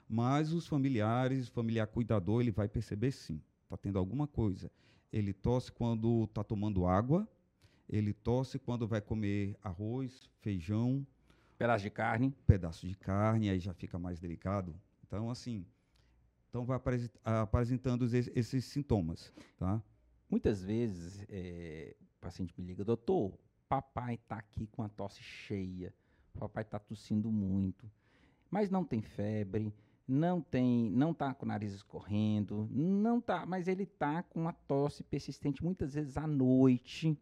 mas 0.08 0.52
os 0.52 0.66
familiares, 0.66 1.48
o 1.48 1.52
familiar 1.52 1.86
cuidador, 1.88 2.40
ele 2.40 2.52
vai 2.52 2.68
perceber 2.68 3.10
sim, 3.10 3.42
está 3.64 3.76
tendo 3.76 3.98
alguma 3.98 4.26
coisa. 4.26 4.70
Ele 5.12 5.32
tosse 5.32 5.72
quando 5.72 6.24
está 6.24 6.44
tomando 6.44 6.86
água, 6.86 7.28
ele 7.88 8.12
tosse 8.12 8.58
quando 8.58 8.86
vai 8.86 9.00
comer 9.00 9.56
arroz, 9.62 10.30
feijão, 10.40 11.06
Pedaço 11.58 11.84
de 11.84 11.90
carne. 11.90 12.34
pedaço 12.46 12.86
de 12.86 12.94
carne, 12.94 13.48
aí 13.48 13.58
já 13.58 13.72
fica 13.72 13.98
mais 13.98 14.20
delicado. 14.20 14.78
Então, 15.06 15.30
assim, 15.30 15.64
então 16.48 16.64
vai 16.64 16.76
apresen- 16.76 17.10
apresentando 17.24 18.04
es- 18.06 18.30
esses 18.34 18.64
sintomas, 18.64 19.32
tá? 19.58 19.82
Muitas 20.28 20.62
vezes 20.62 21.24
eh, 21.28 21.94
o 22.00 22.20
paciente 22.20 22.54
me 22.58 22.66
liga, 22.66 22.84
doutor, 22.84 23.38
papai 23.68 24.14
está 24.14 24.36
aqui 24.36 24.66
com 24.66 24.82
a 24.82 24.88
tosse 24.88 25.22
cheia, 25.22 25.94
papai 26.38 26.62
está 26.62 26.78
tossindo 26.78 27.30
muito, 27.30 27.88
mas 28.50 28.70
não 28.70 28.84
tem 28.84 29.00
febre, 29.02 29.72
não 30.08 30.40
tem, 30.40 30.90
não 30.90 31.10
está 31.12 31.32
com 31.34 31.44
o 31.44 31.48
nariz 31.48 31.72
escorrendo, 31.72 32.68
não 32.70 33.20
tá, 33.20 33.44
mas 33.46 33.66
ele 33.68 33.82
está 33.84 34.22
com 34.22 34.40
uma 34.40 34.52
tosse 34.52 35.02
persistente 35.02 35.62
muitas 35.64 35.94
vezes 35.94 36.16
à 36.16 36.26
noite. 36.26 37.18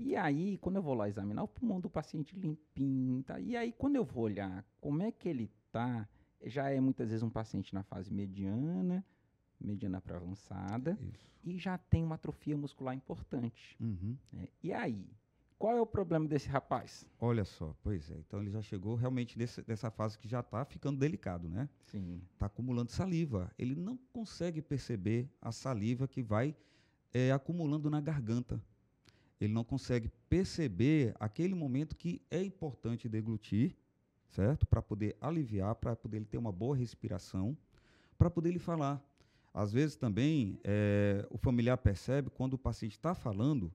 E 0.00 0.16
aí, 0.16 0.56
quando 0.58 0.76
eu 0.76 0.82
vou 0.82 0.94
lá 0.94 1.06
examinar 1.06 1.42
o 1.42 1.48
pulmão 1.48 1.78
do 1.80 1.90
paciente 1.90 2.34
limpinho, 2.34 3.22
tá? 3.22 3.38
E 3.38 3.54
aí, 3.54 3.72
quando 3.72 3.96
eu 3.96 4.04
vou 4.04 4.24
olhar 4.24 4.64
como 4.80 5.02
é 5.02 5.12
que 5.12 5.28
ele 5.28 5.50
tá, 5.70 6.08
já 6.44 6.70
é 6.70 6.80
muitas 6.80 7.08
vezes 7.10 7.22
um 7.22 7.30
paciente 7.30 7.74
na 7.74 7.82
fase 7.82 8.12
mediana, 8.12 9.04
mediana 9.60 10.00
para 10.00 10.16
avançada, 10.16 10.98
Isso. 11.00 11.28
e 11.44 11.58
já 11.58 11.76
tem 11.76 12.02
uma 12.02 12.14
atrofia 12.14 12.56
muscular 12.56 12.94
importante. 12.94 13.76
Uhum. 13.80 14.16
né? 14.32 14.48
E 14.62 14.72
aí, 14.72 15.06
qual 15.58 15.76
é 15.76 15.80
o 15.80 15.86
problema 15.86 16.26
desse 16.26 16.48
rapaz? 16.48 17.06
Olha 17.20 17.44
só, 17.44 17.76
pois 17.82 18.10
é. 18.10 18.16
Então 18.18 18.40
ele 18.40 18.50
já 18.50 18.62
chegou 18.62 18.94
realmente 18.94 19.38
nesse, 19.38 19.62
nessa 19.66 19.90
fase 19.90 20.18
que 20.18 20.26
já 20.26 20.40
está 20.40 20.64
ficando 20.64 20.98
delicado, 20.98 21.48
né? 21.50 21.68
Sim. 21.84 22.22
Está 22.32 22.46
acumulando 22.46 22.90
saliva. 22.90 23.52
Ele 23.58 23.74
não 23.74 23.98
consegue 24.10 24.62
perceber 24.62 25.28
a 25.40 25.52
saliva 25.52 26.08
que 26.08 26.22
vai 26.22 26.56
eh, 27.12 27.30
acumulando 27.30 27.90
na 27.90 28.00
garganta. 28.00 28.58
Ele 29.38 29.52
não 29.52 29.62
consegue 29.62 30.10
perceber 30.30 31.14
aquele 31.20 31.54
momento 31.54 31.94
que 31.94 32.22
é 32.30 32.42
importante 32.42 33.08
deglutir, 33.08 33.76
certo? 34.30 34.66
Para 34.66 34.80
poder 34.80 35.16
aliviar, 35.20 35.74
para 35.74 35.94
poder 35.94 36.18
ele 36.18 36.26
ter 36.26 36.38
uma 36.38 36.52
boa 36.52 36.76
respiração, 36.76 37.56
para 38.18 38.30
poder 38.30 38.50
ele 38.50 38.58
falar. 38.58 39.02
Às 39.52 39.72
vezes 39.72 39.96
também 39.96 40.58
eh, 40.62 41.26
o 41.28 41.36
familiar 41.36 41.76
percebe 41.76 42.30
quando 42.30 42.54
o 42.54 42.58
paciente 42.58 42.92
está 42.92 43.14
falando 43.14 43.72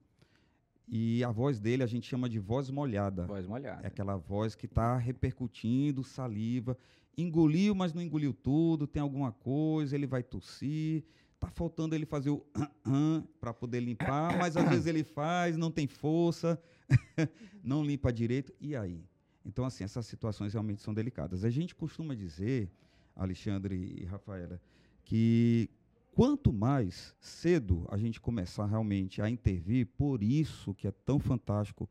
e 0.88 1.22
a 1.24 1.30
voz 1.30 1.58
dele 1.58 1.82
a 1.82 1.86
gente 1.86 2.08
chama 2.08 2.28
de 2.28 2.38
voz 2.38 2.70
molhada. 2.70 3.26
Voz 3.26 3.46
molhada. 3.46 3.82
É 3.82 3.88
aquela 3.88 4.16
voz 4.16 4.54
que 4.54 4.66
está 4.66 4.96
repercutindo 4.96 6.04
saliva. 6.04 6.78
Engoliu, 7.18 7.74
mas 7.74 7.92
não 7.92 8.00
engoliu 8.00 8.32
tudo. 8.32 8.86
Tem 8.86 9.02
alguma 9.02 9.32
coisa, 9.32 9.96
ele 9.96 10.06
vai 10.06 10.22
tossir. 10.22 11.04
Tá 11.40 11.48
faltando 11.50 11.94
ele 11.94 12.06
fazer 12.06 12.30
o 12.30 12.42
para 13.40 13.52
poder 13.52 13.80
limpar, 13.80 14.38
mas 14.38 14.56
às 14.56 14.66
vezes 14.68 14.86
ele 14.86 15.04
faz, 15.04 15.56
não 15.56 15.70
tem 15.70 15.86
força, 15.86 16.58
não 17.62 17.84
limpa 17.84 18.10
direito. 18.10 18.54
E 18.58 18.74
aí? 18.74 19.04
Então, 19.46 19.64
assim, 19.64 19.84
essas 19.84 20.06
situações 20.06 20.52
realmente 20.52 20.82
são 20.82 20.92
delicadas. 20.92 21.44
A 21.44 21.50
gente 21.50 21.74
costuma 21.74 22.14
dizer, 22.14 22.68
Alexandre 23.14 23.76
e 23.76 24.04
Rafaela, 24.04 24.60
que 25.04 25.70
quanto 26.12 26.52
mais 26.52 27.14
cedo 27.20 27.86
a 27.88 27.96
gente 27.96 28.20
começar 28.20 28.66
realmente 28.66 29.22
a 29.22 29.30
intervir, 29.30 29.86
por 29.86 30.22
isso 30.22 30.74
que 30.74 30.88
é 30.88 30.90
tão 30.90 31.20
fantástico 31.20 31.88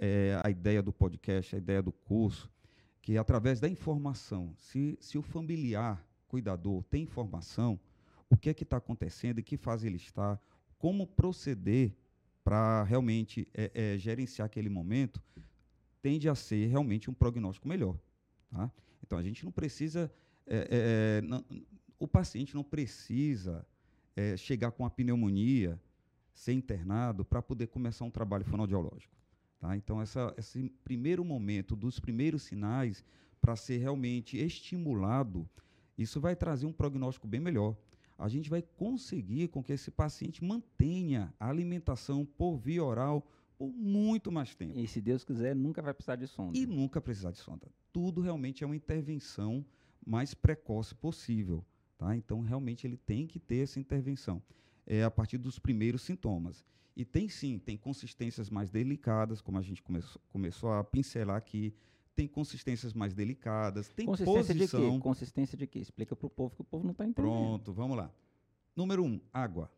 é, 0.00 0.40
a 0.42 0.50
ideia 0.50 0.82
do 0.82 0.92
podcast, 0.92 1.54
a 1.54 1.58
ideia 1.58 1.80
do 1.80 1.92
curso, 1.92 2.50
que 3.00 3.16
através 3.16 3.60
da 3.60 3.68
informação, 3.68 4.52
se, 4.56 4.98
se 5.00 5.16
o 5.16 5.22
familiar 5.22 6.04
cuidador 6.26 6.82
tem 6.84 7.04
informação, 7.04 7.78
o 8.28 8.36
que 8.36 8.50
é 8.50 8.54
que 8.54 8.64
está 8.64 8.76
acontecendo, 8.76 9.38
em 9.38 9.42
que 9.42 9.56
fase 9.56 9.86
ele 9.86 9.96
está, 9.96 10.38
como 10.78 11.06
proceder 11.06 11.94
para 12.42 12.82
realmente 12.82 13.46
é, 13.54 13.70
é, 13.94 13.98
gerenciar 13.98 14.46
aquele 14.46 14.68
momento, 14.68 15.22
tende 16.00 16.28
a 16.28 16.34
ser 16.34 16.66
realmente 16.66 17.10
um 17.10 17.14
prognóstico 17.14 17.68
melhor. 17.68 17.98
Tá? 18.50 18.70
Então, 19.02 19.18
a 19.18 19.22
gente 19.22 19.44
não 19.44 19.52
precisa. 19.52 20.12
É, 20.46 21.20
é 21.20 21.26
não, 21.26 21.44
o 21.98 22.06
paciente 22.06 22.54
não 22.54 22.62
precisa 22.62 23.66
é, 24.16 24.36
chegar 24.36 24.70
com 24.70 24.84
a 24.84 24.90
pneumonia, 24.90 25.80
ser 26.32 26.52
internado, 26.52 27.24
para 27.24 27.42
poder 27.42 27.68
começar 27.68 28.04
um 28.04 28.10
trabalho 28.10 28.44
fonoaudiológico. 28.44 29.14
Tá? 29.58 29.76
Então, 29.76 30.00
essa, 30.00 30.32
esse 30.38 30.70
primeiro 30.84 31.24
momento, 31.24 31.74
dos 31.74 31.98
primeiros 31.98 32.42
sinais, 32.42 33.04
para 33.40 33.56
ser 33.56 33.78
realmente 33.78 34.36
estimulado, 34.36 35.48
isso 35.96 36.20
vai 36.20 36.36
trazer 36.36 36.66
um 36.66 36.72
prognóstico 36.72 37.26
bem 37.26 37.40
melhor. 37.40 37.76
A 38.16 38.28
gente 38.28 38.50
vai 38.50 38.62
conseguir 38.62 39.48
com 39.48 39.62
que 39.62 39.72
esse 39.72 39.90
paciente 39.90 40.44
mantenha 40.44 41.32
a 41.38 41.48
alimentação 41.48 42.24
por 42.24 42.56
via 42.56 42.82
oral 42.82 43.26
por 43.58 43.72
muito 43.72 44.30
mais 44.30 44.54
tempo. 44.54 44.78
E 44.78 44.86
se 44.86 45.00
Deus 45.00 45.24
quiser, 45.24 45.54
nunca 45.54 45.82
vai 45.82 45.92
precisar 45.92 46.16
de 46.16 46.28
sonda. 46.28 46.56
E 46.56 46.64
nunca 46.64 47.00
precisar 47.00 47.32
de 47.32 47.38
sonda. 47.38 47.66
Tudo 47.92 48.20
realmente 48.20 48.62
é 48.62 48.66
uma 48.66 48.76
intervenção 48.76 49.66
mais 50.06 50.32
precoce 50.32 50.94
possível. 50.94 51.64
Tá? 51.98 52.14
Então, 52.16 52.40
realmente, 52.40 52.86
ele 52.86 52.96
tem 52.96 53.26
que 53.26 53.40
ter 53.40 53.64
essa 53.64 53.80
intervenção 53.80 54.40
é, 54.86 55.02
a 55.02 55.10
partir 55.10 55.36
dos 55.36 55.58
primeiros 55.58 56.02
sintomas. 56.02 56.64
E 56.96 57.04
tem 57.04 57.28
sim, 57.28 57.58
tem 57.58 57.76
consistências 57.76 58.48
mais 58.48 58.70
delicadas, 58.70 59.40
como 59.40 59.58
a 59.58 59.62
gente 59.62 59.82
começou, 59.82 60.20
começou 60.30 60.72
a 60.72 60.82
pincelar 60.82 61.36
aqui, 61.36 61.74
tem 62.14 62.26
consistências 62.26 62.92
mais 62.92 63.14
delicadas, 63.14 63.88
tem 63.88 64.06
Consistência 64.06 64.54
posição... 64.54 64.80
de 64.80 64.96
quê? 64.96 65.02
Consistência 65.02 65.58
de 65.58 65.66
quê? 65.66 65.78
Explica 65.78 66.16
para 66.16 66.26
o 66.26 66.30
povo 66.30 66.56
que 66.56 66.62
o 66.62 66.64
povo 66.64 66.84
não 66.84 66.90
está 66.90 67.04
entendendo. 67.04 67.30
Pronto, 67.30 67.72
vamos 67.72 67.96
lá. 67.96 68.10
Número 68.74 69.04
um, 69.04 69.20
água. 69.32 69.70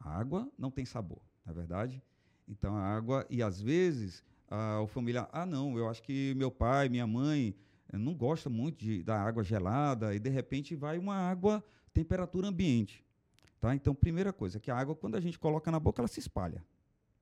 A 0.00 0.18
água 0.18 0.50
não 0.56 0.70
tem 0.70 0.86
sabor, 0.86 1.20
não 1.44 1.52
é 1.52 1.54
verdade? 1.54 2.02
Então, 2.48 2.76
a 2.76 2.82
água, 2.82 3.26
e 3.30 3.42
às 3.42 3.60
vezes, 3.60 4.22
a, 4.48 4.80
o 4.80 4.86
familiar, 4.86 5.28
ah, 5.32 5.46
não, 5.46 5.76
eu 5.78 5.88
acho 5.88 6.02
que 6.02 6.34
meu 6.34 6.50
pai, 6.50 6.88
minha 6.88 7.06
mãe, 7.06 7.54
eh, 7.92 7.98
não 7.98 8.14
gosta 8.14 8.50
muito 8.50 8.78
de, 8.78 9.02
da 9.02 9.20
água 9.20 9.42
gelada, 9.42 10.14
e 10.14 10.18
de 10.18 10.28
repente 10.28 10.74
vai 10.74 10.98
uma 10.98 11.14
água 11.14 11.64
temperatura 11.92 12.48
ambiente. 12.48 13.04
Tá? 13.60 13.74
Então, 13.74 13.94
primeira 13.94 14.32
coisa, 14.32 14.58
que 14.58 14.70
a 14.70 14.76
água, 14.76 14.94
quando 14.94 15.14
a 15.16 15.20
gente 15.20 15.38
coloca 15.38 15.70
na 15.70 15.78
boca, 15.78 16.00
ela 16.00 16.08
se 16.08 16.18
espalha. 16.18 16.64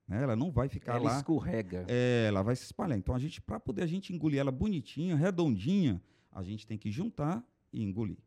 Né? 0.07 0.23
Ela 0.23 0.35
não 0.35 0.51
vai 0.51 0.67
ficar 0.67 0.93
ela 0.93 1.03
lá. 1.03 1.09
Ela 1.11 1.19
escorrega. 1.19 1.85
É, 1.87 2.25
ela 2.27 2.41
vai 2.41 2.55
se 2.55 2.63
espalhar. 2.63 2.97
Então, 2.97 3.13
a 3.13 3.19
gente, 3.19 3.41
para 3.41 3.59
poder 3.59 3.83
a 3.83 3.87
gente 3.87 4.13
engolir 4.13 4.39
ela 4.39 4.51
bonitinha, 4.51 5.15
redondinha, 5.15 6.01
a 6.31 6.41
gente 6.43 6.65
tem 6.65 6.77
que 6.77 6.91
juntar 6.91 7.45
e 7.71 7.83
engolir. 7.83 8.17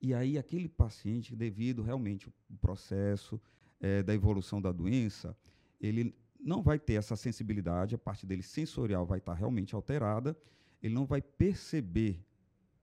E 0.00 0.14
aí, 0.14 0.38
aquele 0.38 0.68
paciente, 0.68 1.36
devido 1.36 1.82
realmente 1.82 2.26
ao 2.26 2.56
processo 2.56 3.40
é, 3.80 4.02
da 4.02 4.14
evolução 4.14 4.60
da 4.60 4.72
doença, 4.72 5.36
ele 5.80 6.14
não 6.42 6.62
vai 6.62 6.78
ter 6.78 6.94
essa 6.94 7.14
sensibilidade, 7.14 7.94
a 7.94 7.98
parte 7.98 8.26
dele 8.26 8.42
sensorial 8.42 9.06
vai 9.06 9.18
estar 9.18 9.34
realmente 9.34 9.74
alterada, 9.74 10.36
ele 10.82 10.92
não 10.92 11.06
vai 11.06 11.22
perceber 11.22 12.24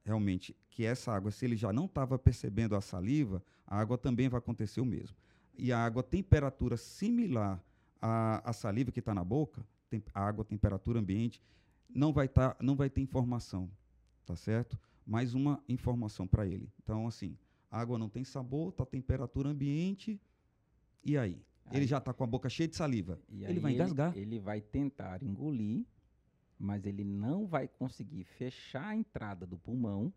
realmente 0.03 0.55
que 0.69 0.85
essa 0.85 1.11
água, 1.11 1.29
se 1.29 1.45
ele 1.45 1.57
já 1.57 1.73
não 1.73 1.85
estava 1.85 2.17
percebendo 2.17 2.75
a 2.75 2.81
saliva, 2.81 3.43
a 3.67 3.77
água 3.77 3.97
também 3.97 4.29
vai 4.29 4.39
acontecer 4.39 4.79
o 4.79 4.85
mesmo. 4.85 5.15
E 5.57 5.73
a 5.73 5.77
água 5.77 6.01
temperatura 6.01 6.77
similar 6.77 7.61
à, 8.01 8.49
à 8.49 8.53
saliva 8.53 8.91
que 8.91 8.99
está 8.99 9.13
na 9.13 9.23
boca, 9.23 9.65
tem, 9.89 10.01
a 10.13 10.25
água 10.25 10.45
temperatura 10.45 10.99
ambiente, 10.99 11.41
não 11.89 12.13
vai, 12.13 12.29
tá, 12.29 12.55
não 12.61 12.75
vai 12.75 12.89
ter 12.89 13.01
informação, 13.01 13.69
tá 14.25 14.35
certo? 14.35 14.79
Mais 15.05 15.33
uma 15.33 15.61
informação 15.67 16.25
para 16.25 16.47
ele. 16.47 16.71
Então, 16.81 17.07
assim, 17.07 17.37
a 17.69 17.81
água 17.81 17.97
não 17.97 18.07
tem 18.07 18.23
sabor, 18.23 18.69
está 18.69 18.85
temperatura 18.85 19.49
ambiente, 19.49 20.21
e 21.03 21.17
aí? 21.17 21.41
Aí 21.69 21.77
ele 21.77 21.87
já 21.87 21.97
está 21.97 22.13
com 22.13 22.23
a 22.23 22.27
boca 22.27 22.49
cheia 22.49 22.67
de 22.67 22.75
saliva. 22.75 23.19
ele 23.29 23.59
vai 23.59 23.73
engasgar. 23.73 24.11
Ele, 24.15 24.21
ele 24.21 24.39
vai 24.39 24.61
tentar 24.61 25.21
engolir, 25.23 25.85
mas 26.57 26.85
ele 26.85 27.03
não 27.03 27.45
vai 27.47 27.67
conseguir 27.67 28.23
fechar 28.23 28.87
a 28.87 28.95
entrada 28.95 29.45
do 29.45 29.57
pulmão, 29.57 30.13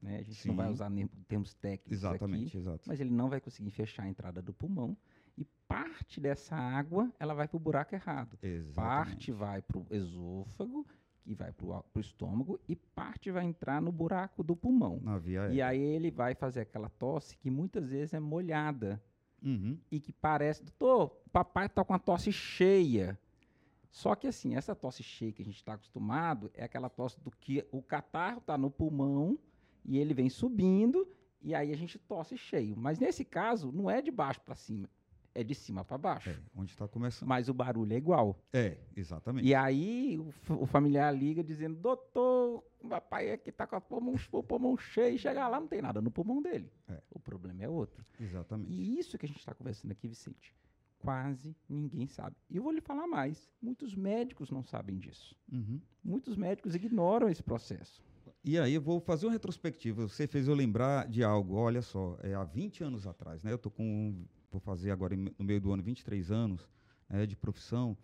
né? 0.00 0.18
A 0.18 0.22
gente 0.22 0.42
Sim. 0.42 0.48
não 0.48 0.56
vai 0.56 0.70
usar 0.70 0.90
termos 1.26 1.54
técnicos 1.54 1.92
Exatamente, 1.92 2.48
aqui, 2.48 2.56
exato. 2.58 2.82
mas 2.86 3.00
ele 3.00 3.10
não 3.10 3.28
vai 3.28 3.40
conseguir 3.40 3.70
fechar 3.70 4.02
a 4.04 4.08
entrada 4.08 4.42
do 4.42 4.52
pulmão 4.52 4.96
e 5.36 5.44
parte 5.66 6.20
dessa 6.20 6.54
água 6.54 7.10
ela 7.18 7.34
vai 7.34 7.48
para 7.48 7.56
o 7.56 7.60
buraco 7.60 7.94
errado. 7.94 8.38
Exatamente. 8.42 8.74
Parte 8.74 9.32
vai 9.32 9.62
para 9.62 9.78
o 9.78 9.86
esôfago 9.90 10.86
e 11.26 11.34
vai 11.34 11.52
para 11.52 11.66
o 11.66 12.00
estômago 12.00 12.60
e 12.68 12.76
parte 12.76 13.30
vai 13.30 13.44
entrar 13.44 13.80
no 13.80 13.90
buraco 13.90 14.42
do 14.42 14.54
pulmão. 14.54 15.00
Na 15.02 15.18
via 15.18 15.48
e 15.50 15.62
aí 15.62 15.80
ele 15.80 16.10
vai 16.10 16.34
fazer 16.34 16.60
aquela 16.60 16.90
tosse 16.90 17.36
que 17.38 17.50
muitas 17.50 17.88
vezes 17.88 18.12
é 18.12 18.20
molhada 18.20 19.02
uhum. 19.44 19.78
e 19.90 20.00
que 20.00 20.12
parece, 20.12 20.64
doutor, 20.64 21.16
papai 21.32 21.66
está 21.66 21.84
com 21.84 21.94
a 21.94 21.98
tosse 21.98 22.32
cheia. 22.32 23.18
Só 23.90 24.16
que 24.16 24.26
assim, 24.26 24.56
essa 24.56 24.74
tosse 24.74 25.02
cheia 25.04 25.32
que 25.32 25.42
a 25.42 25.44
gente 25.44 25.56
está 25.56 25.74
acostumado 25.74 26.50
é 26.54 26.64
aquela 26.64 26.88
tosse 26.88 27.20
do 27.20 27.30
que 27.30 27.64
o 27.70 27.80
catarro 27.80 28.38
está 28.38 28.58
no 28.58 28.70
pulmão 28.70 29.38
e 29.84 29.98
ele 29.98 30.12
vem 30.14 30.28
subindo 30.28 31.06
e 31.40 31.54
aí 31.54 31.72
a 31.72 31.76
gente 31.76 31.98
tosse 31.98 32.36
cheio. 32.36 32.74
Mas 32.76 32.98
nesse 32.98 33.24
caso, 33.24 33.70
não 33.70 33.90
é 33.90 34.00
de 34.00 34.10
baixo 34.10 34.40
para 34.40 34.54
cima, 34.54 34.88
é 35.34 35.44
de 35.44 35.54
cima 35.54 35.84
para 35.84 35.98
baixo. 35.98 36.30
É, 36.30 36.36
onde 36.56 36.72
está 36.72 36.88
começando. 36.88 37.28
Mas 37.28 37.48
o 37.48 37.54
barulho 37.54 37.92
é 37.92 37.96
igual. 37.96 38.36
É, 38.52 38.78
exatamente. 38.96 39.46
E 39.46 39.54
aí 39.54 40.18
o, 40.18 40.32
o 40.62 40.66
familiar 40.66 41.14
liga 41.14 41.44
dizendo: 41.44 41.76
Doutor, 41.76 42.64
o 42.80 42.88
papai 42.88 43.32
aqui 43.32 43.50
está 43.50 43.66
com 43.66 43.80
pulmão, 43.80 44.14
o 44.32 44.42
pulmão 44.42 44.76
cheio. 44.76 45.18
Chega 45.18 45.46
lá, 45.46 45.60
não 45.60 45.68
tem 45.68 45.82
nada 45.82 46.00
no 46.00 46.10
pulmão 46.10 46.40
dele. 46.40 46.72
É. 46.88 46.98
Problema 47.38 47.64
é 47.64 47.68
outro. 47.68 48.04
Exatamente. 48.20 48.72
E 48.72 48.98
isso 48.98 49.18
que 49.18 49.26
a 49.26 49.28
gente 49.28 49.38
está 49.38 49.54
conversando 49.54 49.92
aqui, 49.92 50.06
Vicente, 50.06 50.54
quase 50.98 51.54
ninguém 51.68 52.06
sabe. 52.06 52.36
E 52.48 52.56
eu 52.56 52.62
vou 52.62 52.72
lhe 52.72 52.80
falar 52.80 53.06
mais: 53.06 53.50
muitos 53.60 53.94
médicos 53.94 54.50
não 54.50 54.62
sabem 54.62 54.98
disso. 54.98 55.36
Uhum. 55.52 55.80
Muitos 56.02 56.36
médicos 56.36 56.74
ignoram 56.74 57.28
esse 57.28 57.42
processo. 57.42 58.02
E 58.44 58.58
aí 58.58 58.74
eu 58.74 58.80
vou 58.80 59.00
fazer 59.00 59.26
uma 59.26 59.32
retrospectiva. 59.32 60.06
Você 60.06 60.26
fez 60.26 60.48
eu 60.48 60.54
lembrar 60.54 61.08
de 61.08 61.24
algo. 61.24 61.54
Olha 61.54 61.82
só, 61.82 62.18
é, 62.22 62.34
há 62.34 62.44
20 62.44 62.84
anos 62.84 63.06
atrás, 63.06 63.42
né? 63.42 63.52
Eu 63.52 63.58
tô 63.58 63.70
com, 63.70 64.26
vou 64.50 64.60
fazer 64.60 64.90
agora 64.90 65.16
no 65.16 65.44
meio 65.44 65.60
do 65.60 65.72
ano 65.72 65.82
23 65.82 66.30
anos 66.30 66.68
né, 67.08 67.26
de 67.26 67.36
profissão. 67.36 67.96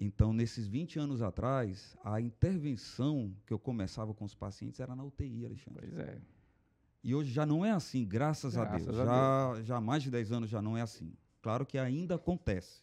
Então, 0.00 0.32
nesses 0.32 0.66
20 0.66 0.98
anos 0.98 1.20
atrás, 1.20 1.96
a 2.04 2.20
intervenção 2.20 3.34
que 3.44 3.52
eu 3.52 3.58
começava 3.58 4.14
com 4.14 4.24
os 4.24 4.34
pacientes 4.34 4.78
era 4.80 4.94
na 4.94 5.04
UTI, 5.04 5.44
Alexandre. 5.44 5.88
Pois 5.88 5.98
é. 5.98 6.18
E 7.02 7.14
hoje 7.14 7.30
já 7.30 7.46
não 7.46 7.64
é 7.64 7.70
assim, 7.70 8.04
graças, 8.04 8.54
graças 8.54 8.72
a 8.72 8.76
Deus. 8.76 8.98
A 8.98 9.04
já, 9.04 9.52
Deus. 9.54 9.66
já 9.66 9.76
há 9.76 9.80
mais 9.80 10.02
de 10.02 10.10
10 10.10 10.32
anos 10.32 10.50
já 10.50 10.60
não 10.60 10.76
é 10.76 10.82
assim. 10.82 11.12
Claro 11.40 11.64
que 11.64 11.78
ainda 11.78 12.16
acontece. 12.16 12.82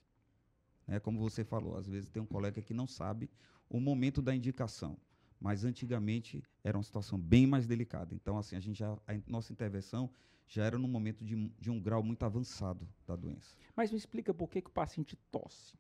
Né? 0.88 1.00
Como 1.00 1.20
você 1.20 1.44
falou, 1.44 1.78
às 1.78 1.88
vezes 1.88 2.10
tem 2.10 2.22
um 2.22 2.26
colega 2.26 2.62
que 2.62 2.74
não 2.74 2.88
sabe 2.88 3.30
o 3.70 3.80
momento 3.80 4.22
da 4.22 4.34
indicação 4.34 4.98
mas 5.40 5.64
antigamente 5.64 6.44
era 6.64 6.78
uma 6.78 6.84
situação 6.84 7.20
bem 7.20 7.46
mais 7.46 7.68
delicada. 7.68 8.14
Então, 8.16 8.38
assim, 8.38 8.56
a 8.56 8.60
gente 8.60 8.80
já, 8.80 8.92
a 9.08 9.14
nossa 9.28 9.52
intervenção 9.52 10.10
já 10.48 10.64
era 10.64 10.78
num 10.78 10.88
momento 10.88 11.24
de, 11.24 11.52
de 11.60 11.70
um 11.70 11.80
grau 11.80 12.04
muito 12.04 12.24
avançado 12.24 12.88
da 13.06 13.16
doença. 13.16 13.56
Mas 13.76 13.92
me 13.92 13.98
explica 13.98 14.34
por 14.34 14.50
que, 14.50 14.62
que 14.62 14.70
o 14.70 14.74
paciente 14.74 15.16
tosse. 15.32 15.76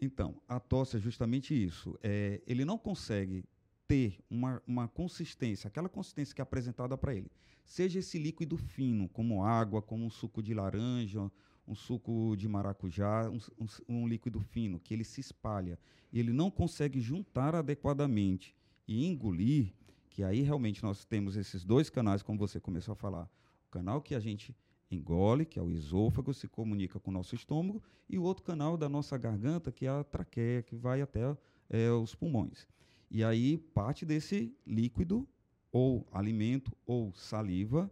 Então, 0.00 0.40
a 0.46 0.60
tosse 0.60 0.96
é 0.96 1.00
justamente 1.00 1.54
isso. 1.54 1.98
É, 2.02 2.40
ele 2.46 2.64
não 2.64 2.78
consegue 2.78 3.44
ter 3.86 4.18
uma, 4.30 4.62
uma 4.66 4.88
consistência, 4.88 5.68
aquela 5.68 5.88
consistência 5.88 6.34
que 6.34 6.40
é 6.40 6.44
apresentada 6.44 6.96
para 6.96 7.14
ele. 7.14 7.30
Seja 7.64 7.98
esse 7.98 8.18
líquido 8.18 8.56
fino, 8.56 9.08
como 9.08 9.44
água, 9.44 9.82
como 9.82 10.04
um 10.04 10.10
suco 10.10 10.42
de 10.42 10.54
laranja, 10.54 11.30
um 11.66 11.74
suco 11.74 12.36
de 12.36 12.48
maracujá, 12.48 13.28
um, 13.28 13.38
um, 13.58 13.66
um 13.88 14.08
líquido 14.08 14.40
fino, 14.40 14.78
que 14.78 14.94
ele 14.94 15.04
se 15.04 15.20
espalha. 15.20 15.78
E 16.12 16.20
ele 16.20 16.32
não 16.32 16.50
consegue 16.50 17.00
juntar 17.00 17.54
adequadamente 17.54 18.54
e 18.86 19.04
engolir, 19.04 19.74
que 20.08 20.22
aí 20.22 20.42
realmente 20.42 20.82
nós 20.82 21.04
temos 21.04 21.36
esses 21.36 21.64
dois 21.64 21.90
canais, 21.90 22.22
como 22.22 22.38
você 22.38 22.60
começou 22.60 22.92
a 22.92 22.96
falar. 22.96 23.28
O 23.66 23.70
canal 23.70 24.00
que 24.00 24.14
a 24.14 24.20
gente 24.20 24.56
engole, 24.90 25.44
que 25.44 25.58
é 25.58 25.62
o 25.62 25.70
esôfago, 25.72 26.32
se 26.32 26.46
comunica 26.46 27.00
com 27.00 27.10
o 27.10 27.14
nosso 27.14 27.34
estômago, 27.34 27.82
e 28.08 28.16
o 28.16 28.22
outro 28.22 28.44
canal 28.44 28.76
da 28.76 28.88
nossa 28.88 29.18
garganta, 29.18 29.72
que 29.72 29.86
é 29.86 29.88
a 29.88 30.04
traqueia, 30.04 30.62
que 30.62 30.76
vai 30.76 31.02
até 31.02 31.36
é, 31.68 31.90
os 31.90 32.14
pulmões. 32.14 32.66
E 33.10 33.22
aí, 33.22 33.58
parte 33.58 34.04
desse 34.04 34.54
líquido, 34.66 35.28
ou 35.70 36.06
alimento, 36.12 36.76
ou 36.86 37.12
saliva, 37.14 37.90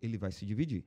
ele 0.00 0.18
vai 0.18 0.30
se 0.30 0.46
dividir. 0.46 0.84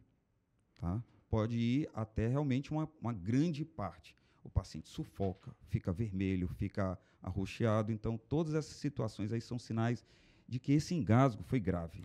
Tá? 0.75 1.03
Pode 1.29 1.57
ir 1.57 1.89
até 1.93 2.27
realmente 2.27 2.71
uma, 2.71 2.89
uma 3.01 3.13
grande 3.13 3.65
parte 3.65 4.15
o 4.43 4.49
paciente 4.49 4.89
sufoca, 4.89 5.55
fica 5.67 5.91
vermelho, 5.91 6.47
fica 6.47 6.97
arroxeado. 7.21 7.91
Então, 7.91 8.17
todas 8.17 8.53
essas 8.53 8.75
situações 8.77 9.31
aí 9.31 9.41
são 9.41 9.59
sinais 9.59 10.05
de 10.47 10.59
que 10.59 10.73
esse 10.73 10.95
engasgo 10.95 11.43
foi 11.43 11.59
grave. 11.59 12.03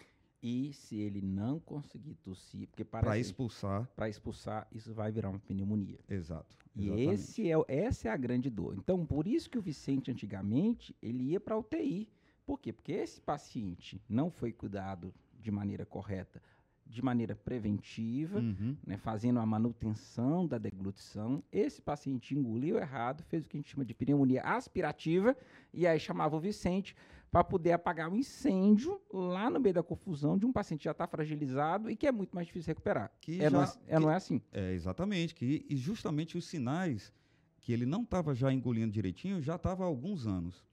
E 0.48 0.72
se 0.72 0.94
ele 0.96 1.20
não 1.20 1.58
conseguir 1.58 2.14
tossir, 2.22 2.68
porque 2.68 2.84
para 2.84 3.18
expulsar, 3.18 3.88
para 3.96 4.08
expulsar, 4.08 4.68
isso 4.70 4.94
vai 4.94 5.10
virar 5.10 5.30
uma 5.30 5.40
pneumonia. 5.40 5.98
Exato. 6.08 6.56
E 6.76 6.88
esse 6.88 7.50
é, 7.50 7.54
essa 7.66 8.06
é 8.08 8.10
a 8.12 8.16
grande 8.16 8.48
dor. 8.48 8.76
Então, 8.78 9.04
por 9.04 9.26
isso 9.26 9.50
que 9.50 9.58
o 9.58 9.62
Vicente 9.62 10.08
antigamente 10.08 10.94
ele 11.02 11.24
ia 11.32 11.40
para 11.40 11.58
UTI. 11.58 12.08
Por 12.46 12.60
quê? 12.60 12.72
Porque 12.72 12.92
esse 12.92 13.20
paciente 13.20 14.00
não 14.08 14.30
foi 14.30 14.52
cuidado 14.52 15.12
de 15.40 15.50
maneira 15.50 15.84
correta 15.84 16.40
de 16.88 17.02
maneira 17.02 17.34
preventiva, 17.34 18.38
Uhum. 18.38 18.76
né, 18.86 18.96
fazendo 18.96 19.40
a 19.40 19.44
manutenção 19.46 20.46
da 20.46 20.56
deglutição. 20.56 21.42
Esse 21.50 21.82
paciente 21.82 22.32
engoliu 22.32 22.78
errado, 22.78 23.24
fez 23.24 23.44
o 23.44 23.48
que 23.48 23.56
a 23.56 23.58
gente 23.58 23.70
chama 23.72 23.84
de 23.84 23.92
pneumonia 23.92 24.40
aspirativa, 24.42 25.36
e 25.74 25.84
aí 25.84 25.98
chamava 25.98 26.36
o 26.36 26.40
Vicente 26.40 26.94
para 27.30 27.44
poder 27.44 27.72
apagar 27.72 28.10
o 28.10 28.16
incêndio 28.16 29.00
lá 29.12 29.50
no 29.50 29.60
meio 29.60 29.74
da 29.74 29.82
confusão 29.82 30.38
de 30.38 30.46
um 30.46 30.52
paciente 30.52 30.80
que 30.80 30.84
já 30.84 30.92
está 30.92 31.06
fragilizado 31.06 31.90
e 31.90 31.96
que 31.96 32.06
é 32.06 32.12
muito 32.12 32.34
mais 32.34 32.46
difícil 32.46 32.68
recuperar. 32.70 33.12
Que 33.20 33.42
É, 33.42 33.50
não, 33.50 33.64
já- 33.64 33.76
é, 33.86 33.96
é, 33.96 33.98
não 34.00 34.10
é 34.10 34.14
assim. 34.16 34.40
É, 34.52 34.72
exatamente. 34.72 35.34
Que, 35.34 35.66
e 35.68 35.76
justamente 35.76 36.38
os 36.38 36.46
sinais 36.46 37.12
que 37.60 37.72
ele 37.72 37.84
não 37.84 38.02
estava 38.02 38.34
já 38.34 38.52
engolindo 38.52 38.92
direitinho, 38.92 39.42
já 39.42 39.56
estava 39.56 39.84
há 39.84 39.86
alguns 39.86 40.26
anos. 40.26 40.64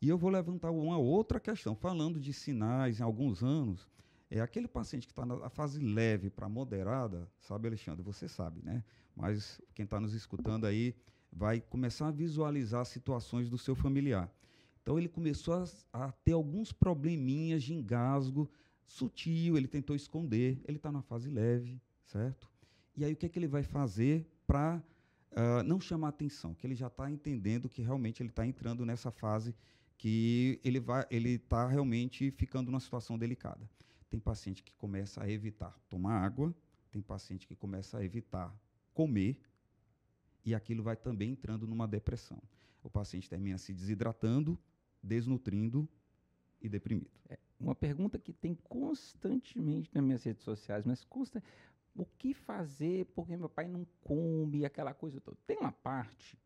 E 0.00 0.08
eu 0.08 0.18
vou 0.18 0.28
levantar 0.30 0.70
uma 0.70 0.98
outra 0.98 1.40
questão. 1.40 1.74
Falando 1.74 2.20
de 2.20 2.32
sinais 2.32 3.00
em 3.00 3.02
alguns 3.02 3.42
anos, 3.42 3.88
é 4.30 4.40
aquele 4.40 4.68
paciente 4.68 5.06
que 5.06 5.12
está 5.12 5.24
na 5.24 5.48
fase 5.48 5.80
leve 5.80 6.28
para 6.28 6.48
moderada, 6.48 7.26
sabe, 7.40 7.66
Alexandre? 7.68 8.02
Você 8.02 8.28
sabe, 8.28 8.60
né? 8.62 8.84
Mas 9.16 9.60
quem 9.74 9.84
está 9.84 9.98
nos 9.98 10.12
escutando 10.12 10.66
aí 10.66 10.94
vai 11.32 11.60
começar 11.60 12.08
a 12.08 12.10
visualizar 12.10 12.84
situações 12.84 13.48
do 13.48 13.56
seu 13.56 13.74
familiar. 13.74 14.30
Então 14.86 14.96
ele 15.00 15.08
começou 15.08 15.52
a, 15.52 15.64
a 15.92 16.12
ter 16.12 16.30
alguns 16.30 16.70
probleminhas 16.70 17.64
de 17.64 17.74
engasgo 17.74 18.48
sutil, 18.86 19.56
ele 19.56 19.66
tentou 19.66 19.96
esconder, 19.96 20.62
ele 20.64 20.76
está 20.76 20.92
na 20.92 21.02
fase 21.02 21.28
leve, 21.28 21.82
certo? 22.04 22.48
E 22.96 23.04
aí 23.04 23.12
o 23.12 23.16
que, 23.16 23.26
é 23.26 23.28
que 23.28 23.36
ele 23.36 23.48
vai 23.48 23.64
fazer 23.64 24.24
para 24.46 24.80
não 25.64 25.80
chamar 25.80 26.10
atenção? 26.10 26.54
Que 26.54 26.68
ele 26.68 26.76
já 26.76 26.86
está 26.86 27.10
entendendo 27.10 27.68
que 27.68 27.82
realmente 27.82 28.22
ele 28.22 28.30
está 28.30 28.46
entrando 28.46 28.86
nessa 28.86 29.10
fase 29.10 29.56
que 29.98 30.60
ele 30.62 30.78
vai, 30.78 31.04
ele 31.10 31.30
está 31.30 31.66
realmente 31.66 32.30
ficando 32.30 32.70
numa 32.70 32.78
situação 32.78 33.18
delicada. 33.18 33.68
Tem 34.08 34.20
paciente 34.20 34.62
que 34.62 34.72
começa 34.74 35.20
a 35.20 35.28
evitar 35.28 35.76
tomar 35.90 36.24
água, 36.24 36.54
tem 36.92 37.02
paciente 37.02 37.44
que 37.48 37.56
começa 37.56 37.98
a 37.98 38.04
evitar 38.04 38.56
comer, 38.94 39.40
e 40.44 40.54
aquilo 40.54 40.84
vai 40.84 40.94
também 40.94 41.32
entrando 41.32 41.66
numa 41.66 41.88
depressão. 41.88 42.40
O 42.84 42.88
paciente 42.88 43.28
termina 43.28 43.58
se 43.58 43.74
desidratando, 43.74 44.56
desnutrindo 45.06 45.88
e 46.60 46.68
deprimido. 46.68 47.10
Uma 47.58 47.74
pergunta 47.74 48.18
que 48.18 48.32
tem 48.32 48.54
constantemente 48.54 49.90
nas 49.94 50.04
minhas 50.04 50.24
redes 50.24 50.44
sociais, 50.44 50.84
mas 50.84 51.04
consta 51.04 51.42
o 51.94 52.04
que 52.04 52.34
fazer 52.34 53.06
porque 53.14 53.36
meu 53.36 53.48
pai 53.48 53.66
não 53.66 53.86
come, 54.02 54.64
aquela 54.64 54.92
coisa 54.92 55.20
toda. 55.20 55.38
Tem 55.46 55.56
uma 55.56 55.72
parte 55.72 56.38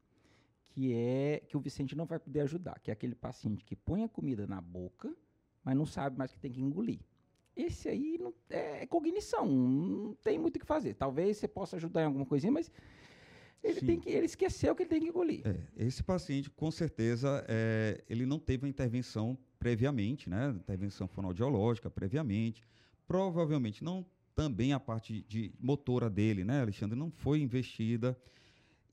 que 0.67 0.95
é 0.95 1.43
que 1.49 1.57
o 1.57 1.61
Vicente 1.61 1.97
não 1.97 2.07
vai 2.07 2.19
poder 2.19 2.41
ajudar, 2.43 2.79
que 2.79 2.91
é 2.91 2.93
aquele 2.93 3.15
paciente 3.15 3.65
que 3.65 3.75
põe 3.75 4.05
a 4.05 4.09
comida 4.09 4.47
na 4.47 4.61
boca, 4.61 5.13
mas 5.65 5.77
não 5.77 5.85
sabe 5.85 6.17
mais 6.17 6.33
que 6.33 6.39
tem 6.39 6.53
que 6.53 6.61
engolir. 6.61 7.01
Esse 7.57 7.89
aí 7.89 8.17
não, 8.19 8.33
é 8.49 8.87
cognição, 8.87 9.47
não 9.47 10.15
tem 10.15 10.39
muito 10.39 10.57
o 10.57 10.61
que 10.61 10.67
fazer. 10.67 10.95
Talvez 10.95 11.37
você 11.39 11.49
possa 11.49 11.77
ajudar 11.77 12.03
em 12.03 12.07
alguma 12.07 12.25
coisinha, 12.25 12.53
mas 12.53 12.71
ele, 13.63 13.81
Sim. 13.81 13.87
tem 13.87 14.01
que, 14.01 14.09
ele 14.09 14.27
esqueceu 14.27 14.75
que 14.75 14.83
ele 14.83 14.91
tem 14.91 15.01
que 15.01 15.09
engolir. 15.09 15.43
É, 15.47 15.57
esse 15.77 16.03
paciente, 16.03 16.49
com 16.51 16.71
certeza, 16.71 17.45
é, 17.49 18.03
ele 18.09 18.25
não 18.27 18.39
teve 18.39 18.65
uma 18.65 18.69
intervenção 18.71 19.37
previamente, 19.59 20.31
né? 20.31 20.51
Intervenção 20.51 21.07
fonoaudiológica 21.07 21.91
previamente. 21.91 22.63
Provavelmente 23.07 23.83
não 23.85 24.07
também 24.35 24.73
a 24.73 24.81
parte 24.81 25.23
de 25.29 25.53
motora 25.61 26.09
dele, 26.09 26.45
né, 26.45 26.63
Alexandre, 26.63 26.99
não 26.99 27.11
foi 27.11 27.41
investida. 27.41 28.17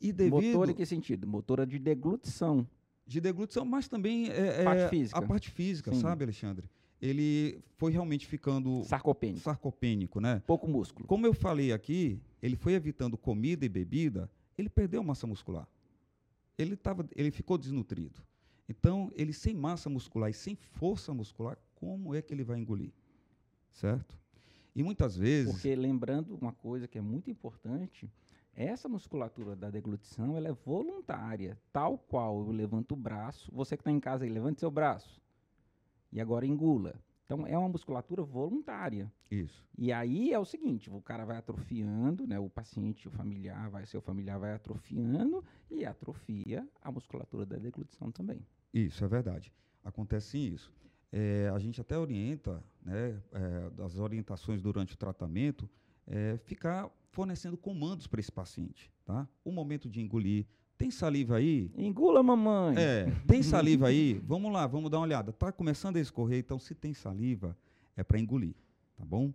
E 0.01 0.11
devido 0.11 0.53
Motor 0.53 0.69
em 0.69 0.73
que 0.73 0.85
sentido? 0.85 1.25
Motora 1.25 1.65
de 1.65 1.79
deglutição. 1.79 2.67
de 3.05 3.21
deglutição, 3.21 3.63
mas 3.63 3.87
também 3.87 4.29
é, 4.29 4.61
é 4.61 4.63
Parte 4.65 4.89
física. 4.89 5.17
a 5.17 5.21
parte 5.21 5.49
física, 5.49 5.93
Sim. 5.93 6.01
sabe, 6.01 6.23
Alexandre? 6.25 6.69
Ele 7.01 7.59
foi 7.77 7.91
realmente 7.91 8.25
ficando 8.27 8.83
Sarcopênico. 8.83 9.39
sarcopênico, 9.39 10.19
né? 10.19 10.41
Pouco 10.45 10.67
músculo. 10.67 11.07
Como 11.07 11.25
eu 11.25 11.33
falei 11.33 11.71
aqui, 11.71 12.19
ele 12.41 12.55
foi 12.55 12.73
evitando 12.73 13.15
comida 13.17 13.63
e 13.65 13.69
bebida, 13.69 14.29
ele 14.57 14.69
perdeu 14.69 15.03
massa 15.03 15.27
muscular. 15.27 15.67
Ele, 16.57 16.75
tava, 16.75 17.07
ele 17.15 17.31
ficou 17.31 17.57
desnutrido. 17.57 18.21
Então, 18.67 19.11
ele 19.15 19.31
sem 19.31 19.53
massa 19.53 19.89
muscular 19.89 20.29
e 20.29 20.33
sem 20.33 20.55
força 20.55 21.13
muscular, 21.13 21.57
como 21.75 22.13
é 22.15 22.21
que 22.21 22.33
ele 22.33 22.43
vai 22.43 22.57
engolir? 22.59 22.91
Certo? 23.71 24.17
E 24.75 24.83
muitas 24.83 25.15
vezes. 25.15 25.53
Porque 25.53 25.75
lembrando 25.75 26.35
uma 26.35 26.51
coisa 26.51 26.87
que 26.87 26.97
é 26.97 27.01
muito 27.01 27.29
importante, 27.29 28.11
essa 28.53 28.89
musculatura 28.89 29.55
da 29.55 29.69
deglutição 29.69 30.35
ela 30.35 30.47
é 30.49 30.51
voluntária, 30.51 31.57
tal 31.71 31.97
qual 31.97 32.39
eu 32.39 32.51
levanto 32.51 32.93
o 32.93 32.97
braço, 32.97 33.51
você 33.53 33.77
que 33.77 33.81
está 33.81 33.91
em 33.91 33.99
casa 33.99 34.25
aí, 34.25 34.29
levante 34.29 34.59
seu 34.59 34.71
braço 34.71 35.21
e 36.11 36.19
agora 36.19 36.45
engula. 36.45 36.95
Então 37.27 37.45
é 37.45 37.57
uma 37.57 37.67
musculatura 37.67 38.23
voluntária. 38.23 39.11
Isso. 39.29 39.61
E 39.77 39.91
aí 39.91 40.31
é 40.31 40.39
o 40.39 40.45
seguinte, 40.45 40.89
o 40.89 41.01
cara 41.01 41.25
vai 41.25 41.35
atrofiando, 41.35 42.25
né, 42.25 42.39
o 42.39 42.49
paciente, 42.49 43.05
o 43.05 43.11
familiar, 43.11 43.69
vai, 43.69 43.85
seu 43.85 44.01
familiar 44.01 44.39
vai 44.39 44.53
atrofiando 44.53 45.43
e 45.69 45.85
atrofia 45.85 46.65
a 46.81 46.89
musculatura 46.89 47.45
da 47.45 47.57
deglutição 47.57 48.09
também. 48.13 48.39
Isso, 48.73 49.03
é 49.03 49.07
verdade. 49.09 49.53
Acontece 49.83 50.29
sim 50.29 50.53
isso. 50.53 50.71
É, 51.11 51.51
a 51.53 51.59
gente 51.59 51.81
até 51.81 51.97
orienta, 51.97 52.63
né, 52.81 53.21
é, 53.33 53.69
das 53.71 53.97
orientações 53.97 54.61
durante 54.61 54.93
o 54.93 54.97
tratamento, 54.97 55.69
é, 56.05 56.37
ficar 56.37 56.89
fornecendo 57.11 57.57
comandos 57.57 58.07
para 58.07 58.21
esse 58.21 58.31
paciente. 58.31 58.89
Tá? 59.03 59.27
O 59.43 59.51
momento 59.51 59.89
de 59.89 59.99
engolir. 59.99 60.45
Tem 60.77 60.91
saliva 60.91 61.37
aí? 61.37 61.71
Engula, 61.75 62.21
mamãe! 62.21 62.75
É, 62.77 63.11
tem 63.25 63.41
saliva 63.41 63.87
aí? 63.87 64.21
Vamos 64.23 64.51
lá, 64.53 64.67
vamos 64.67 64.91
dar 64.91 64.97
uma 64.97 65.05
olhada. 65.05 65.33
Tá 65.33 65.51
começando 65.51 65.97
a 65.97 65.99
escorrer, 65.99 66.39
então 66.39 66.59
se 66.59 66.75
tem 66.75 66.93
saliva, 66.93 67.57
é 67.95 68.03
para 68.03 68.19
engolir, 68.19 68.53
tá 68.95 69.03
bom? 69.03 69.33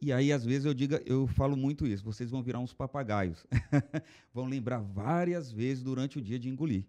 E 0.00 0.12
aí, 0.12 0.32
às 0.32 0.44
vezes, 0.44 0.66
eu 0.66 0.74
digo, 0.74 0.94
eu 1.06 1.26
falo 1.26 1.56
muito 1.56 1.86
isso, 1.86 2.04
vocês 2.04 2.30
vão 2.30 2.42
virar 2.42 2.60
uns 2.60 2.72
papagaios. 2.72 3.44
vão 4.32 4.46
lembrar 4.46 4.78
várias 4.78 5.50
vezes 5.50 5.82
durante 5.82 6.18
o 6.18 6.22
dia 6.22 6.38
de 6.38 6.48
engolir. 6.48 6.84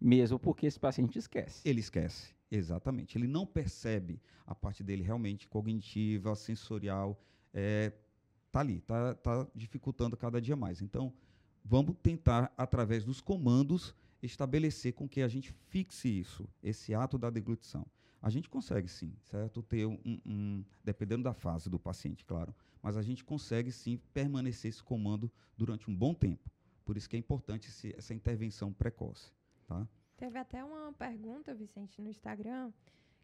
Mesmo 0.00 0.38
porque 0.38 0.66
esse 0.66 0.78
paciente 0.78 1.18
esquece. 1.18 1.66
Ele 1.66 1.80
esquece, 1.80 2.34
exatamente. 2.50 3.16
Ele 3.16 3.26
não 3.26 3.46
percebe 3.46 4.20
a 4.46 4.54
parte 4.54 4.82
dele 4.82 5.02
realmente 5.02 5.48
cognitiva, 5.48 6.34
sensorial. 6.34 7.18
É, 7.54 7.92
tá 8.52 8.60
ali, 8.60 8.80
tá, 8.80 9.14
tá 9.14 9.46
dificultando 9.54 10.16
cada 10.16 10.40
dia 10.40 10.56
mais. 10.56 10.82
Então, 10.82 11.12
vamos 11.68 11.96
tentar, 12.02 12.52
através 12.56 13.04
dos 13.04 13.20
comandos, 13.20 13.94
estabelecer 14.22 14.92
com 14.94 15.08
que 15.08 15.20
a 15.20 15.28
gente 15.28 15.52
fixe 15.68 16.08
isso, 16.08 16.48
esse 16.62 16.94
ato 16.94 17.18
da 17.18 17.28
deglutição. 17.30 17.84
A 18.22 18.30
gente 18.30 18.48
consegue 18.48 18.88
sim, 18.88 19.12
certo? 19.22 19.62
Ter 19.62 19.86
um, 19.86 19.98
um- 20.24 20.64
dependendo 20.82 21.22
da 21.22 21.34
fase 21.34 21.68
do 21.68 21.78
paciente, 21.78 22.24
claro, 22.24 22.54
mas 22.82 22.96
a 22.96 23.02
gente 23.02 23.22
consegue 23.24 23.70
sim 23.70 24.00
permanecer 24.14 24.68
esse 24.70 24.82
comando 24.82 25.30
durante 25.56 25.90
um 25.90 25.94
bom 25.94 26.14
tempo. 26.14 26.50
Por 26.84 26.96
isso 26.96 27.08
que 27.08 27.16
é 27.16 27.18
importante 27.18 27.68
esse- 27.68 27.94
essa 27.96 28.14
intervenção 28.14 28.72
precoce, 28.72 29.32
tá? 29.66 29.86
Teve 30.16 30.38
até 30.38 30.64
uma 30.64 30.92
pergunta, 30.94 31.54
Vicente, 31.54 32.00
no 32.00 32.08
Instagram, 32.08 32.72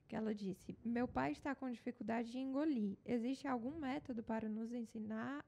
que 0.06 0.14
ela 0.14 0.34
disse: 0.34 0.76
Meu 0.84 1.08
pai 1.08 1.32
está 1.32 1.54
com 1.54 1.70
dificuldade 1.70 2.30
de 2.30 2.38
engolir. 2.38 2.98
Existe 3.04 3.48
algum 3.48 3.78
método 3.78 4.22
para 4.22 4.46
nos 4.48 4.72
ensinar, 4.72 5.42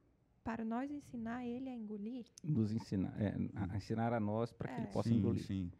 para 0.45 0.65
nós 0.65 0.91
ensinar 0.91 1.45
ele 1.47 1.69
a 1.71 1.75
engolir? 1.75 2.27
Nos 2.45 2.71
ensinar, 2.71 3.15
é, 3.21 3.35
a- 3.57 3.77
ensinar 3.77 4.13
a 4.13 4.21
nós 4.21 4.53
para 4.53 4.69
que 4.69 4.81
ele 4.81 4.89
É. 4.89 4.93
possa 4.93 5.09
sim, 5.09 5.17
engolir. 5.17 5.43
sim. 5.45 5.73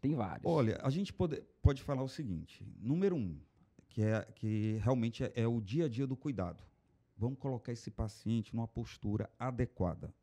Tem 0.00 0.14
vários. 0.14 0.44
Olha, 0.44 0.78
a 0.84 0.90
gente 0.90 1.12
pode, 1.12 1.42
pode 1.60 1.82
falar 1.82 2.02
o 2.02 2.08
seguinte: 2.08 2.64
número 2.78 3.16
um, 3.16 3.40
que, 3.88 4.02
é, 4.02 4.22
que 4.36 4.78
realmente 4.82 5.24
é, 5.24 5.32
é 5.34 5.46
o 5.48 5.60
dia 5.60 5.86
a 5.86 5.88
dia 5.88 6.06
do 6.06 6.16
cuidado. 6.16 6.62
Vamos 7.16 7.38
colocar 7.38 7.72
esse 7.72 7.90
paciente 7.90 8.54
numa 8.54 8.68
postura 8.68 9.28
adequada. 9.38 10.14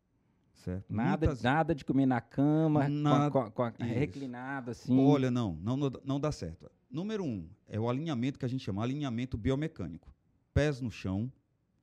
Certo? 0.54 0.92
Nada, 0.92 1.28
Muitas- 1.28 1.44
nada 1.44 1.76
de 1.76 1.86
comer 1.86 2.06
na 2.08 2.20
cama, 2.22 2.80
com 2.80 2.86
a- 2.86 2.90
Nada- 2.90 3.32
com 3.32 3.40
a, 3.40 3.52
com 3.52 3.64
a 3.64 3.70
Isso. 3.70 3.84
reclinada 4.00 4.72
assim. 4.72 4.98
Olha, 5.00 5.30
não, 5.30 5.54
não, 5.56 5.78
não 6.04 6.20
dá 6.20 6.32
certo. 6.32 6.72
Número 6.90 7.24
um 7.24 7.48
é 7.68 7.80
o 7.80 7.88
alinhamento 7.90 8.40
que 8.40 8.46
a 8.46 8.48
gente 8.48 8.64
chama 8.64 8.82
alinhamento 8.82 9.38
biomecânico. 9.38 10.12
Pés 10.54 10.82
no 10.82 10.90
chão, 10.90 11.32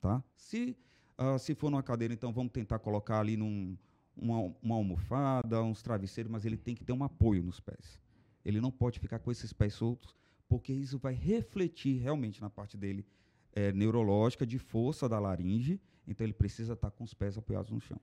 tá? 0.01 0.21
Se, 0.35 0.75
ah, 1.17 1.37
se 1.37 1.55
for 1.55 1.69
numa 1.69 1.83
cadeira, 1.83 2.13
então 2.13 2.33
vamos 2.33 2.51
tentar 2.51 2.79
colocar 2.79 3.19
ali 3.19 3.37
num, 3.37 3.77
uma, 4.15 4.53
uma 4.61 4.75
almofada, 4.75 5.61
uns 5.63 5.81
travesseiros, 5.81 6.31
mas 6.31 6.45
ele 6.45 6.57
tem 6.57 6.75
que 6.75 6.83
ter 6.83 6.93
um 6.93 7.03
apoio 7.03 7.43
nos 7.43 7.59
pés. 7.59 7.99
Ele 8.43 8.61
não 8.61 8.71
pode 8.71 8.99
ficar 8.99 9.19
com 9.19 9.31
esses 9.31 9.51
pés 9.51 9.73
soltos, 9.73 10.15
porque 10.47 10.71
isso 10.71 10.99
vai 10.99 11.13
refletir 11.13 11.97
realmente 11.97 12.41
na 12.41 12.49
parte 12.49 12.77
dele 12.77 13.05
eh, 13.53 13.71
neurológica, 13.71 14.45
de 14.45 14.59
força 14.59 15.09
da 15.09 15.19
laringe. 15.19 15.81
Então 16.07 16.25
ele 16.25 16.33
precisa 16.33 16.73
estar 16.73 16.91
com 16.91 17.03
os 17.03 17.13
pés 17.13 17.37
apoiados 17.37 17.71
no 17.71 17.79
chão. 17.79 17.99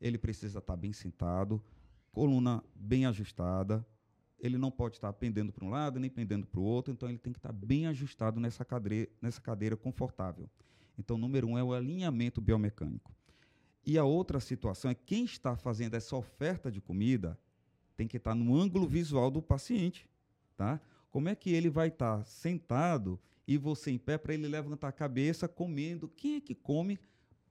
Ele 0.00 0.18
precisa 0.18 0.58
estar 0.58 0.76
bem 0.76 0.92
sentado, 0.92 1.62
coluna 2.12 2.62
bem 2.74 3.06
ajustada. 3.06 3.86
Ele 4.38 4.58
não 4.58 4.70
pode 4.70 4.96
estar 4.96 5.12
pendendo 5.14 5.52
para 5.52 5.64
um 5.64 5.70
lado 5.70 5.98
nem 5.98 6.10
pendendo 6.10 6.46
para 6.46 6.60
o 6.60 6.62
outro, 6.62 6.92
então 6.92 7.08
ele 7.08 7.18
tem 7.18 7.32
que 7.32 7.38
estar 7.38 7.52
bem 7.52 7.86
ajustado 7.86 8.38
nessa 8.38 8.64
cadeira, 8.64 9.10
nessa 9.20 9.40
cadeira 9.40 9.76
confortável. 9.76 10.48
Então, 10.98 11.16
número 11.16 11.46
um 11.48 11.56
é 11.58 11.62
o 11.62 11.72
alinhamento 11.72 12.40
biomecânico. 12.40 13.12
E 13.86 13.96
a 13.96 14.04
outra 14.04 14.40
situação 14.40 14.90
é 14.90 14.94
quem 14.94 15.24
está 15.24 15.56
fazendo 15.56 15.94
essa 15.94 16.16
oferta 16.16 16.70
de 16.70 16.80
comida 16.80 17.38
tem 17.96 18.06
que 18.06 18.16
estar 18.16 18.34
no 18.34 18.54
ângulo 18.54 18.86
visual 18.86 19.30
do 19.30 19.40
paciente, 19.40 20.08
tá? 20.56 20.80
Como 21.10 21.28
é 21.28 21.34
que 21.34 21.50
ele 21.50 21.70
vai 21.70 21.88
estar 21.88 22.24
sentado 22.26 23.18
e 23.46 23.56
você 23.56 23.90
em 23.90 23.96
pé 23.98 24.18
para 24.18 24.34
ele 24.34 24.46
levantar 24.46 24.88
a 24.88 24.92
cabeça 24.92 25.48
comendo. 25.48 26.06
Quem 26.06 26.36
é 26.36 26.40
que 26.40 26.54
come 26.54 26.98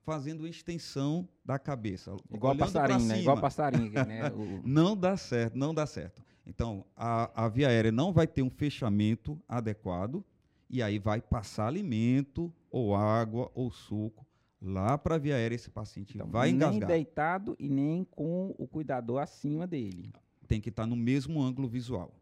fazendo 0.04 0.46
extensão 0.46 1.28
da 1.44 1.58
cabeça? 1.58 2.14
Igual 2.32 2.54
passarinho, 2.72 2.98
né? 3.00 3.20
Igual 3.22 3.40
passarinho, 3.40 3.92
né? 4.06 4.30
O- 4.32 4.62
Não 4.64 4.96
dá 4.96 5.16
certo, 5.16 5.58
não 5.58 5.74
dá 5.74 5.86
certo. 5.86 6.22
Então, 6.46 6.84
a, 6.96 7.44
a 7.44 7.48
via 7.48 7.66
aérea 7.68 7.90
não 7.90 8.12
vai 8.12 8.26
ter 8.28 8.42
um 8.42 8.48
fechamento 8.48 9.38
adequado 9.48 10.24
e 10.68 10.82
aí 10.82 10.98
vai 10.98 11.20
passar 11.20 11.66
alimento 11.66 12.52
ou 12.70 12.94
água 12.94 13.50
ou 13.54 13.70
suco 13.70 14.26
lá 14.60 14.98
para 14.98 15.14
a 15.14 15.18
via 15.18 15.36
aérea 15.36 15.54
esse 15.54 15.70
paciente 15.70 16.14
então, 16.14 16.28
vai 16.28 16.48
nem 16.48 16.56
engasgar. 16.56 16.88
deitado 16.88 17.56
e 17.58 17.68
nem 17.68 18.04
com 18.04 18.54
o 18.58 18.66
cuidador 18.66 19.20
acima 19.20 19.66
dele. 19.66 20.12
Tem 20.46 20.60
que 20.60 20.68
estar 20.68 20.86
no 20.86 20.96
mesmo 20.96 21.40
ângulo 21.42 21.68
visual. 21.68 22.12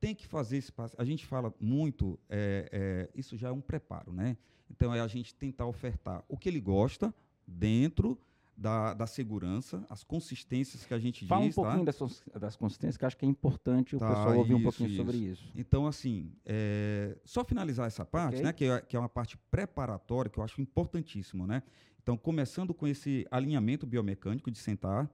Tem 0.00 0.14
que 0.14 0.26
fazer 0.26 0.56
esse 0.56 0.72
passe. 0.72 0.94
A 0.98 1.04
gente 1.04 1.26
fala 1.26 1.52
muito, 1.60 2.18
é, 2.28 2.68
é, 2.72 3.10
isso 3.14 3.36
já 3.36 3.48
é 3.48 3.52
um 3.52 3.60
preparo, 3.60 4.12
né? 4.12 4.36
Então 4.70 4.94
é 4.94 5.00
a 5.00 5.06
gente 5.06 5.34
tentar 5.34 5.66
ofertar 5.66 6.24
o 6.28 6.36
que 6.36 6.48
ele 6.48 6.60
gosta 6.60 7.14
dentro 7.46 8.18
da, 8.58 8.92
da 8.92 9.06
segurança, 9.06 9.84
as 9.88 10.02
consistências 10.02 10.84
que 10.84 10.92
a 10.92 10.98
gente 10.98 11.24
Fala 11.24 11.42
um 11.42 11.46
diz, 11.46 11.54
tá? 11.54 11.62
pouquinho 11.62 11.84
das, 11.84 11.96
cons- 11.96 12.22
das 12.40 12.56
consistências, 12.56 12.96
que 12.96 13.04
acho 13.04 13.16
que 13.16 13.24
é 13.24 13.28
importante 13.28 13.94
o 13.94 13.98
Tá, 14.00 14.08
pessoal 14.16 14.36
ouvir 14.36 14.54
um 14.54 14.56
isso, 14.58 14.64
pouquinho 14.64 14.88
isso. 14.88 14.96
sobre 14.96 15.16
isso. 15.18 15.44
Então, 15.54 15.86
assim, 15.86 16.32
é, 16.44 17.16
só 17.24 17.44
finalizar 17.44 17.86
essa 17.86 18.04
parte, 18.04 18.34
Ok. 18.36 18.42
né, 18.42 18.52
que 18.52 18.64
é, 18.64 18.80
que 18.80 18.96
é 18.96 18.98
uma 18.98 19.08
parte 19.08 19.38
preparatória, 19.48 20.28
que 20.28 20.38
eu 20.38 20.42
acho 20.44 20.60
importantíssimo, 20.60 21.46
né? 21.46 21.62
Então, 22.02 22.16
começando 22.16 22.74
com 22.74 22.86
esse 22.88 23.24
alinhamento 23.30 23.86
biomecânico 23.86 24.50
de 24.50 24.58
sentar, 24.58 25.08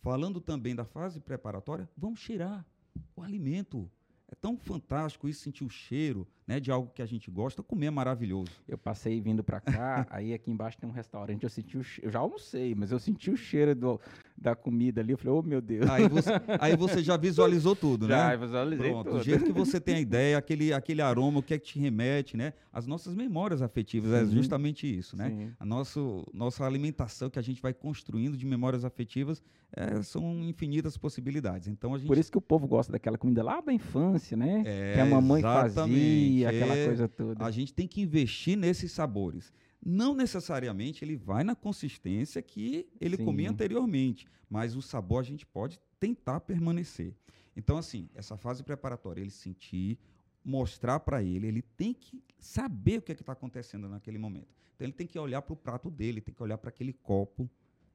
falando 0.00 0.40
também 0.40 0.74
da 0.74 0.84
fase 0.84 1.20
preparatória, 1.20 1.88
vamos 1.96 2.18
cheirar 2.18 2.66
o 3.14 3.22
alimento. 3.22 3.88
É 4.26 4.34
tão 4.34 4.58
fantástico 4.58 5.28
isso, 5.28 5.40
sentir 5.42 5.62
o 5.64 5.70
cheiro 5.70 6.26
né, 6.48 6.58
de 6.58 6.70
algo 6.72 6.90
que 6.94 7.02
a 7.02 7.06
gente 7.06 7.30
gosta. 7.30 7.62
Comer 7.62 7.86
é 7.86 7.90
maravilhoso. 7.90 8.50
Eu 8.66 8.78
passei 8.78 9.20
vindo 9.20 9.44
pra 9.44 9.60
cá, 9.60 10.06
aí 10.10 10.32
aqui 10.32 10.50
embaixo 10.50 10.78
tem 10.78 10.88
um 10.88 10.92
restaurante, 10.92 11.44
eu 11.44 11.50
senti 11.50 11.76
o 11.76 11.82
eu 12.02 12.10
já 12.10 12.18
almocei, 12.20 12.74
mas 12.74 12.90
eu 12.90 12.98
senti 12.98 13.30
o 13.30 13.36
cheiro 13.36 13.74
do- 13.74 14.00
da 14.40 14.54
comida 14.54 15.00
ali, 15.00 15.12
eu 15.12 15.18
falei, 15.18 15.32
oh 15.34 15.42
meu 15.42 15.60
Deus. 15.60 15.88
Aí 15.90 16.08
você, 16.08 16.30
aí 16.60 16.76
você 16.76 17.02
já 17.02 17.16
visualizou 17.16 17.76
tudo, 17.76 18.06
já, 18.08 18.28
né? 18.28 18.34
eu 18.34 18.40
visualizei 18.40 18.90
Pronto, 18.90 19.10
tudo. 19.10 19.18
do 19.18 19.24
jeito 19.24 19.44
que 19.44 19.52
você 19.52 19.78
tem 19.80 19.96
a 19.96 20.00
ideia, 20.00 20.38
aquele, 20.38 20.72
aquele 20.72 21.02
aroma, 21.02 21.40
o 21.40 21.42
que 21.42 21.52
é 21.54 21.58
que 21.58 21.66
te 21.66 21.78
remete, 21.78 22.36
né? 22.36 22.54
As 22.72 22.86
nossas 22.86 23.14
memórias 23.14 23.60
afetivas, 23.60 24.12
é 24.12 24.24
Sim. 24.24 24.30
justamente 24.32 24.86
isso, 24.86 25.16
né? 25.16 25.28
Sim. 25.30 25.50
A 25.58 25.66
nosso, 25.66 26.24
nossa 26.32 26.64
alimentação 26.64 27.28
que 27.28 27.38
a 27.38 27.42
gente 27.42 27.60
vai 27.60 27.74
construindo 27.74 28.36
de 28.36 28.46
memórias 28.46 28.84
afetivas 28.84 29.42
é, 29.76 30.00
são 30.02 30.42
infinitas 30.44 30.96
possibilidades. 30.96 31.68
Então 31.68 31.92
a 31.94 31.98
gente 31.98 32.06
Por 32.06 32.16
isso 32.16 32.30
que 32.30 32.38
o 32.38 32.40
povo 32.40 32.66
gosta 32.66 32.92
daquela 32.92 33.18
comida 33.18 33.42
lá 33.42 33.60
da 33.60 33.72
infância, 33.72 34.36
né? 34.36 34.62
É, 34.64 34.94
que 34.94 35.00
a 35.00 35.04
mamãe 35.04 35.40
exatamente, 35.40 35.74
fazia, 35.74 36.37
aquela 36.46 36.74
coisa 36.74 37.08
toda. 37.08 37.44
a 37.44 37.50
gente 37.50 37.72
tem 37.72 37.86
que 37.86 38.00
investir 38.00 38.56
nesses 38.56 38.92
sabores. 38.92 39.52
Não 39.84 40.14
necessariamente 40.14 41.04
ele 41.04 41.16
vai 41.16 41.44
na 41.44 41.54
consistência 41.54 42.42
que 42.42 42.86
ele 43.00 43.16
Sim. 43.16 43.24
comia 43.24 43.50
anteriormente, 43.50 44.26
mas 44.50 44.76
o 44.76 44.82
sabor 44.82 45.20
a 45.20 45.24
gente 45.24 45.46
pode 45.46 45.78
tentar 46.00 46.40
permanecer. 46.40 47.14
Então, 47.56 47.76
assim, 47.76 48.08
essa 48.14 48.36
fase 48.36 48.62
preparatória, 48.62 49.20
ele 49.20 49.30
sentir, 49.30 49.98
mostrar 50.44 51.00
para 51.00 51.22
ele, 51.22 51.46
ele 51.46 51.62
tem 51.62 51.92
que 51.92 52.22
saber 52.38 52.98
o 52.98 53.02
que 53.02 53.12
é 53.12 53.14
está 53.14 53.32
acontecendo 53.32 53.88
naquele 53.88 54.18
momento. 54.18 54.48
Então, 54.74 54.84
ele 54.84 54.92
tem 54.92 55.06
que 55.06 55.18
olhar 55.18 55.42
para 55.42 55.52
o 55.52 55.56
prato 55.56 55.90
dele, 55.90 56.20
tem 56.20 56.34
que 56.34 56.42
olhar 56.42 56.56
para 56.58 56.70
aquele 56.70 56.92
copo, 56.92 57.50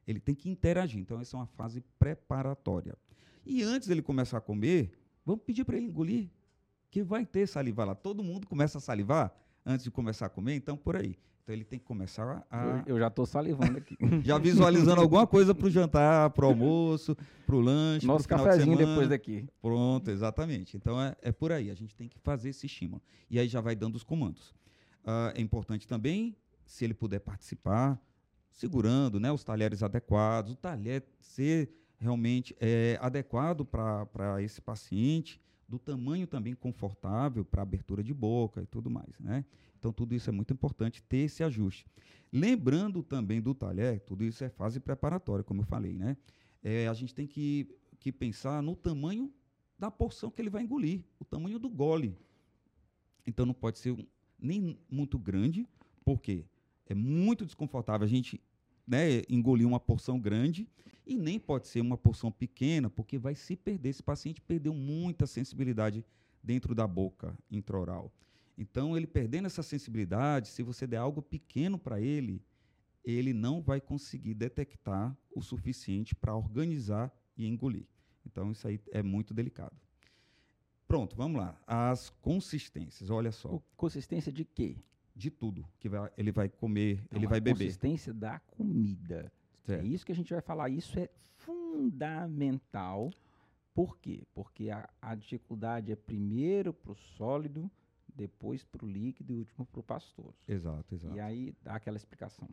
ele 0.05 0.19
tem 0.19 0.35
que 0.35 0.49
interagir. 0.49 0.99
Então, 0.99 1.19
essa 1.19 1.37
é 1.37 1.39
uma 1.39 1.47
fase 1.47 1.81
preparatória. 1.97 2.95
E 3.45 3.63
antes 3.63 3.87
dele 3.87 4.01
começar 4.01 4.37
a 4.37 4.41
comer, 4.41 4.91
vamos 5.25 5.43
pedir 5.43 5.63
para 5.63 5.77
ele 5.77 5.87
engolir, 5.87 6.29
que 6.93 7.01
vai 7.01 7.25
ter 7.25 7.47
saliva 7.47 7.83
lá. 7.83 7.95
Todo 7.95 8.23
mundo 8.23 8.45
começa 8.45 8.77
a 8.77 8.81
salivar 8.81 9.35
antes 9.65 9.83
de 9.83 9.89
começar 9.89 10.27
a 10.27 10.29
comer, 10.29 10.53
então 10.53 10.77
por 10.77 10.95
aí. 10.95 11.17
Então 11.41 11.55
ele 11.55 11.63
tem 11.63 11.79
que 11.79 11.85
começar 11.85 12.45
a. 12.51 12.83
Eu, 12.85 12.99
já 12.99 13.09
tô 13.09 13.25
salivando 13.25 13.79
aqui. 13.79 13.97
Já 14.23 14.37
visualizando 14.37 15.01
alguma 15.01 15.25
coisa 15.25 15.55
para 15.55 15.65
o 15.65 15.71
jantar, 15.71 16.29
para 16.29 16.45
o 16.45 16.49
almoço, 16.49 17.17
para 17.47 17.55
o 17.55 17.59
lanche, 17.59 18.05
Nosso 18.05 18.25
de 18.25 18.27
cafezinho 18.27 18.77
semana. 18.77 18.91
depois 18.91 19.09
daqui. 19.09 19.49
Pronto, 19.59 20.11
exatamente. 20.11 20.77
Então 20.77 21.01
é, 21.01 21.15
é 21.23 21.31
por 21.31 21.51
aí. 21.51 21.71
A 21.71 21.73
gente 21.73 21.95
tem 21.95 22.07
que 22.07 22.19
fazer 22.19 22.49
esse 22.49 22.67
estímulo. 22.67 23.01
E 23.27 23.39
aí 23.39 23.47
já 23.47 23.59
vai 23.59 23.75
dando 23.75 23.95
os 23.95 24.03
comandos. 24.03 24.53
Ah, 25.03 25.33
é 25.35 25.41
importante 25.41 25.87
também, 25.87 26.37
se 26.63 26.85
ele 26.85 26.93
puder 26.93 27.21
participar, 27.21 27.99
segurando 28.51 29.19
né, 29.19 29.31
os 29.31 29.43
talheres 29.43 29.81
adequados, 29.81 30.51
o 30.51 30.55
talher 30.55 31.03
ser 31.19 31.73
realmente 31.97 32.55
é, 32.59 32.99
adequado 33.01 33.65
para 33.65 34.43
esse 34.43 34.61
paciente, 34.61 35.41
do 35.73 35.79
tamanho 35.79 36.27
também 36.27 36.53
confortável 36.53 37.43
para 37.43 37.63
abertura 37.63 38.03
de 38.03 38.13
boca 38.13 38.61
e 38.61 38.65
tudo 38.67 38.91
mais. 38.91 39.19
Né? 39.19 39.43
Então, 39.79 39.91
tudo 39.91 40.13
isso 40.13 40.29
é 40.29 40.31
muito 40.31 40.53
importante 40.53 41.01
ter 41.01 41.17
esse 41.17 41.43
ajuste. 41.43 41.87
Lembrando 42.31 43.01
também 43.01 43.41
do 43.41 43.55
talher, 43.55 43.99
tudo 44.01 44.23
isso 44.23 44.43
é 44.43 44.49
fase 44.49 44.79
preparatória, 44.79 45.43
como 45.43 45.61
eu 45.61 45.65
falei. 45.65 45.97
Né? 45.97 46.15
É, 46.61 46.87
a 46.87 46.93
gente 46.93 47.15
tem 47.15 47.25
que, 47.25 47.67
que 47.99 48.11
pensar 48.11 48.61
no 48.61 48.75
tamanho 48.75 49.33
da 49.79 49.89
porção 49.89 50.29
que 50.29 50.39
ele 50.39 50.49
vai 50.51 50.61
engolir, 50.61 51.03
o 51.19 51.25
tamanho 51.25 51.57
do 51.57 51.69
gole. 51.71 52.15
Então 53.25 53.43
não 53.43 53.53
pode 53.53 53.79
ser 53.79 53.97
nem 54.37 54.77
muito 54.87 55.17
grande, 55.17 55.67
porque 56.05 56.45
é 56.85 56.93
muito 56.93 57.45
desconfortável 57.45 58.05
a 58.05 58.09
gente 58.09 58.39
né, 58.85 59.21
engolir 59.29 59.67
uma 59.67 59.79
porção 59.79 60.19
grande, 60.19 60.67
e 61.05 61.17
nem 61.17 61.39
pode 61.39 61.67
ser 61.67 61.81
uma 61.81 61.97
porção 61.97 62.31
pequena, 62.31 62.89
porque 62.89 63.17
vai 63.17 63.35
se 63.35 63.55
perder. 63.55 63.89
Esse 63.89 64.03
paciente 64.03 64.39
perdeu 64.41 64.73
muita 64.73 65.27
sensibilidade 65.27 66.05
dentro 66.41 66.73
da 66.73 66.87
boca 66.87 67.37
intraoral. 67.51 68.11
Então, 68.57 68.95
ele 68.95 69.07
perdendo 69.07 69.45
essa 69.47 69.63
sensibilidade, 69.63 70.47
se 70.47 70.61
você 70.63 70.85
der 70.87 70.97
algo 70.97 71.21
pequeno 71.21 71.77
para 71.77 71.99
ele, 71.99 72.41
ele 73.03 73.33
não 73.33 73.61
vai 73.61 73.81
conseguir 73.81 74.33
detectar 74.33 75.17
o 75.35 75.41
suficiente 75.41 76.15
para 76.15 76.35
organizar 76.35 77.11
e 77.35 77.47
engolir. 77.47 77.85
Então, 78.25 78.51
isso 78.51 78.67
aí 78.67 78.79
é 78.91 79.03
muito 79.03 79.33
delicado. 79.33 79.75
Pronto, 80.87 81.15
vamos 81.15 81.41
lá. 81.41 81.59
As 81.65 82.09
consistências, 82.09 83.09
olha 83.09 83.31
só, 83.31 83.55
O- 83.55 83.63
Consistência 83.75 84.31
de 84.31 84.45
quê? 84.45 84.77
De 85.15 85.29
tudo 85.29 85.65
que 85.79 85.87
vai- 85.89 86.11
ele 86.17 86.31
vai 86.31 86.49
comer, 86.49 87.05
Não, 87.11 87.17
ele 87.17 87.25
a 87.25 87.29
vai 87.29 87.39
beber. 87.41 87.59
Consistência 87.65 88.13
da 88.13 88.39
comida. 88.39 89.31
É 89.63 89.67
Certo. 89.67 89.85
isso 89.85 90.05
que 90.05 90.11
a 90.11 90.15
gente 90.15 90.33
vai 90.33 90.41
falar. 90.41 90.69
Isso 90.69 90.97
é 90.99 91.09
fundamental. 91.35 93.11
Por 93.73 93.97
quê? 93.97 94.23
Porque 94.33 94.69
a, 94.69 94.87
a 95.01 95.15
dificuldade 95.15 95.91
é 95.91 95.95
primeiro 95.95 96.73
para 96.73 96.91
o 96.91 96.95
sólido, 96.95 97.69
depois 98.15 98.63
para 98.63 98.85
o 98.85 98.89
líquido 98.89 99.33
e 99.33 99.37
último 99.39 99.65
para 99.65 99.79
o 99.79 99.83
pastoso. 99.83 100.37
Exato, 100.47 100.93
exato. 100.93 101.15
E 101.15 101.19
aí 101.19 101.55
dá 101.63 101.75
aquela 101.75 101.97
explicação. 101.97 102.47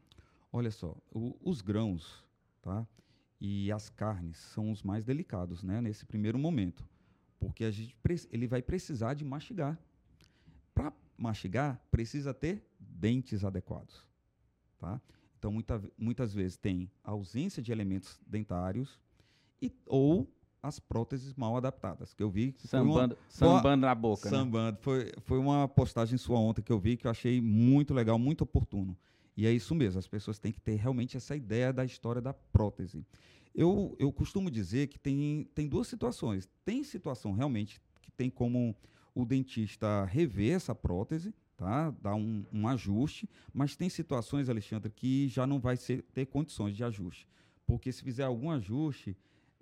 Olha 0.53 0.71
só, 0.71 0.97
o- 1.13 1.37
os 1.43 1.61
grãos, 1.61 2.25
tá? 2.63 2.87
E 3.41 3.71
as 3.73 3.89
carnes 3.91 4.37
são 4.39 4.71
os 4.71 4.83
mais 4.83 5.05
delicados, 5.05 5.63
né? 5.63 5.81
Nesse 5.81 6.05
primeiro 6.07 6.39
momento, 6.39 6.87
porque 7.39 7.65
a 7.65 7.71
gente 7.71 7.97
ele 8.31 8.47
vai 8.47 8.63
precisar 8.63 9.15
de 9.15 9.25
mastigar. 9.25 9.79
Mastigar, 11.21 11.79
precisa 11.91 12.33
ter 12.33 12.65
dentes 12.79 13.45
adequados, 13.45 14.07
tá? 14.79 15.01
Então, 15.39 15.53
muita 15.53 15.83
muitas 15.99 16.33
vezes 16.33 16.57
tem 16.57 16.91
ausência 17.05 17.63
de 17.63 17.71
elementos 17.71 18.19
dentários 18.27 18.99
e, 19.61 19.71
ou 19.87 20.27
as 20.63 20.79
próteses 20.79 21.35
mal 21.35 21.57
adaptadas, 21.57 22.13
que 22.15 22.23
eu 22.23 22.31
vi 22.31 22.53
que 22.53 22.67
foi 22.69 22.81
uma- 22.81 22.93
Sambando, 22.95 23.19
sambando 23.29 23.81
na 23.87 23.95
boca. 23.95 24.31
né? 24.31 24.37
Sambando. 24.37 24.79
Foi, 24.81 25.13
foi 25.21 25.39
uma 25.39 25.67
postagem 25.69 26.17
sua 26.19 26.39
ontem 26.39 26.63
que 26.63 26.73
eu 26.73 26.79
vi 26.79 26.97
que 26.97 27.07
eu 27.07 27.11
achei 27.11 27.41
muito 27.41 27.93
legal, 27.95 28.19
muito 28.19 28.43
oportuno. 28.43 28.97
E 29.37 29.47
é 29.47 29.53
isso 29.53 29.75
mesmo, 29.75 29.99
as 29.99 30.07
pessoas 30.09 30.39
têm 30.39 30.53
que 30.53 30.61
ter 30.61 30.75
realmente 30.77 31.17
essa 31.17 31.35
ideia 31.37 31.73
da 31.73 31.85
história 31.85 32.21
da 32.21 32.33
prótese. 32.35 33.07
Eu, 33.55 33.97
eu 33.99 34.13
costumo 34.13 34.51
dizer 34.51 34.89
que 34.89 34.99
tem, 34.99 35.49
tem 35.55 35.67
duas 35.69 35.87
situações. 35.89 36.49
Tem 36.65 36.85
situação 36.85 37.33
realmente 37.33 37.81
que 38.03 38.11
tem 38.11 38.29
como 38.29 38.77
o 39.15 39.25
dentista 39.25 40.05
rever 40.05 40.55
essa 40.55 40.75
prótese, 40.75 41.35
tá? 41.57 41.91
dar 42.01 42.15
um, 42.15 42.45
um 42.53 42.67
ajuste, 42.69 43.29
mas 43.53 43.77
tem 43.77 43.89
situações, 43.89 44.49
Alexandre, 44.49 44.91
que 44.91 45.29
já 45.29 45.47
não 45.47 45.59
vai 45.61 45.77
ser, 45.77 46.03
ter 46.15 46.27
condições 46.27 46.77
de 46.77 46.85
ajuste. 46.85 47.27
Porque 47.67 47.93
se 47.93 48.03
fizer 48.03 48.25
algum 48.25 48.51
ajuste, 48.51 49.17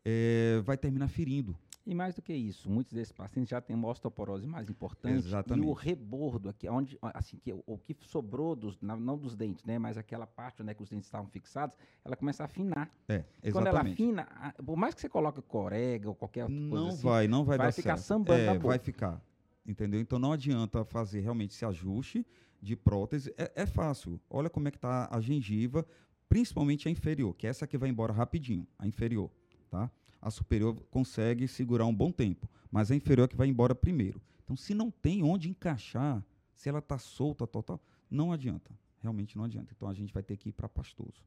eh, 0.04 0.60
vai 0.64 0.76
terminar 0.76 1.08
ferindo. 1.08 1.56
E 1.88 1.94
mais 1.94 2.14
do 2.14 2.20
que 2.20 2.34
isso, 2.34 2.68
muitos 2.70 2.92
desses 2.92 3.12
pacientes 3.12 3.48
já 3.48 3.62
têm 3.62 3.74
uma 3.74 3.88
osteoporose 3.88 4.46
mais 4.46 4.68
importante. 4.68 5.14
E 5.24 5.26
Exatamente. 5.28 5.66
o 5.66 5.72
rebordo 5.72 6.50
aqui, 6.50 6.68
onde, 6.68 6.98
assim, 7.00 7.38
que, 7.38 7.50
o, 7.50 7.62
o 7.66 7.78
que 7.78 7.96
sobrou, 8.02 8.54
dos, 8.54 8.78
não 8.82 9.16
dos 9.16 9.34
dentes, 9.34 9.64
né? 9.64 9.78
Mas 9.78 9.96
aquela 9.96 10.26
parte 10.26 10.60
onde 10.60 10.70
é 10.70 10.74
que 10.74 10.82
os 10.82 10.90
dentes 10.90 11.06
estavam 11.06 11.26
fixados, 11.28 11.78
ela 12.04 12.14
começa 12.14 12.42
a 12.42 12.46
afinar. 12.46 12.90
É, 13.08 13.24
E 13.42 13.50
Quando 13.50 13.68
ela 13.68 13.78
exatamente. 13.78 14.02
afina, 14.02 14.54
por 14.66 14.76
mais 14.76 14.94
que 14.94 15.00
você 15.00 15.08
coloque 15.08 15.40
corega 15.40 16.10
ou 16.10 16.14
qualquer 16.14 16.44
outra 16.44 16.58
coisa 16.58 16.74
Não 16.84 16.88
assim, 16.88 17.02
vai, 17.02 17.26
não 17.26 17.42
vai, 17.42 17.56
vai 17.56 17.68
dar 17.68 17.72
ficar 17.72 17.96
certo. 17.96 18.06
sambando 18.06 18.38
é, 18.38 18.58
vai 18.58 18.78
ficar. 18.78 19.22
Entendeu? 19.68 20.00
Então 20.00 20.18
não 20.18 20.32
adianta 20.32 20.82
fazer 20.84 21.20
realmente 21.20 21.54
esse 21.54 21.64
ajuste 21.64 22.26
de 22.60 22.74
prótese. 22.74 23.32
É, 23.36 23.52
é 23.62 23.66
fácil. 23.66 24.18
Olha 24.30 24.48
como 24.48 24.66
é 24.66 24.70
que 24.70 24.78
tá 24.78 25.06
a 25.12 25.20
gengiva, 25.20 25.86
principalmente 26.28 26.88
a 26.88 26.90
inferior, 26.90 27.34
que 27.34 27.46
é 27.46 27.50
essa 27.50 27.66
que 27.66 27.76
vai 27.76 27.90
embora 27.90 28.12
rapidinho, 28.12 28.66
a 28.78 28.86
inferior, 28.86 29.30
tá? 29.70 29.90
A 30.22 30.30
superior 30.30 30.74
consegue 30.90 31.46
segurar 31.46 31.84
um 31.86 31.94
bom 31.94 32.10
tempo, 32.10 32.48
mas 32.72 32.90
a 32.90 32.96
inferior 32.96 33.26
é 33.26 33.28
que 33.28 33.36
vai 33.36 33.46
embora 33.46 33.74
primeiro. 33.74 34.20
Então 34.42 34.56
se 34.56 34.72
não 34.74 34.90
tem 34.90 35.22
onde 35.22 35.50
encaixar, 35.50 36.24
Se 36.54 36.68
ela 36.68 36.80
está 36.80 36.98
solta 36.98 37.46
total, 37.46 37.80
não 38.10 38.32
adianta. 38.32 38.72
Realmente 39.00 39.36
não 39.36 39.44
adianta. 39.44 39.72
Então 39.76 39.86
a 39.88 39.94
gente 39.94 40.12
vai 40.12 40.24
ter 40.24 40.36
que 40.36 40.48
ir 40.48 40.52
para 40.52 40.68
pastoso. 40.68 41.22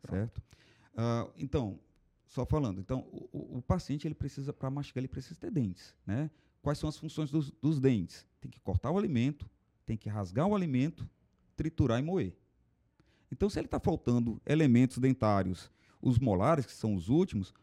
Pronto. 0.00 0.16
Certo? 0.16 0.42
Ah, 0.96 1.28
então, 1.36 1.78
só 2.26 2.46
falando, 2.46 2.80
então 2.80 3.00
o, 3.12 3.28
o- 3.30 3.58
o 3.58 3.62
paciente 3.62 4.06
ele 4.08 4.14
precisa, 4.14 4.54
para 4.54 4.70
mastigar, 4.70 5.00
ele 5.02 5.08
precisa 5.08 5.38
ter 5.38 5.50
dentes. 5.50 5.94
Né? 6.06 6.30
Quais 6.62 6.78
são 6.78 6.88
as 6.88 6.96
funções 6.96 7.30
dos, 7.30 7.50
dos 7.52 7.80
dentes? 7.80 8.26
Tem 8.40 8.50
que 8.50 8.60
cortar 8.60 8.90
o 8.90 8.98
alimento, 8.98 9.48
tem 9.86 9.96
que 9.96 10.08
rasgar 10.08 10.46
o 10.46 10.54
alimento, 10.54 11.08
triturar 11.56 11.98
e 11.98 12.02
moer. 12.02 12.34
Então, 13.32 13.48
se 13.48 13.58
ele 13.58 13.66
está 13.66 13.78
faltando 13.78 14.40
elementos 14.44 14.98
dentários, 14.98 15.70
os 16.02 16.18
molares, 16.18 16.66
que 16.66 16.72
são 16.72 16.94
os 16.94 17.08
últimos, 17.08 17.54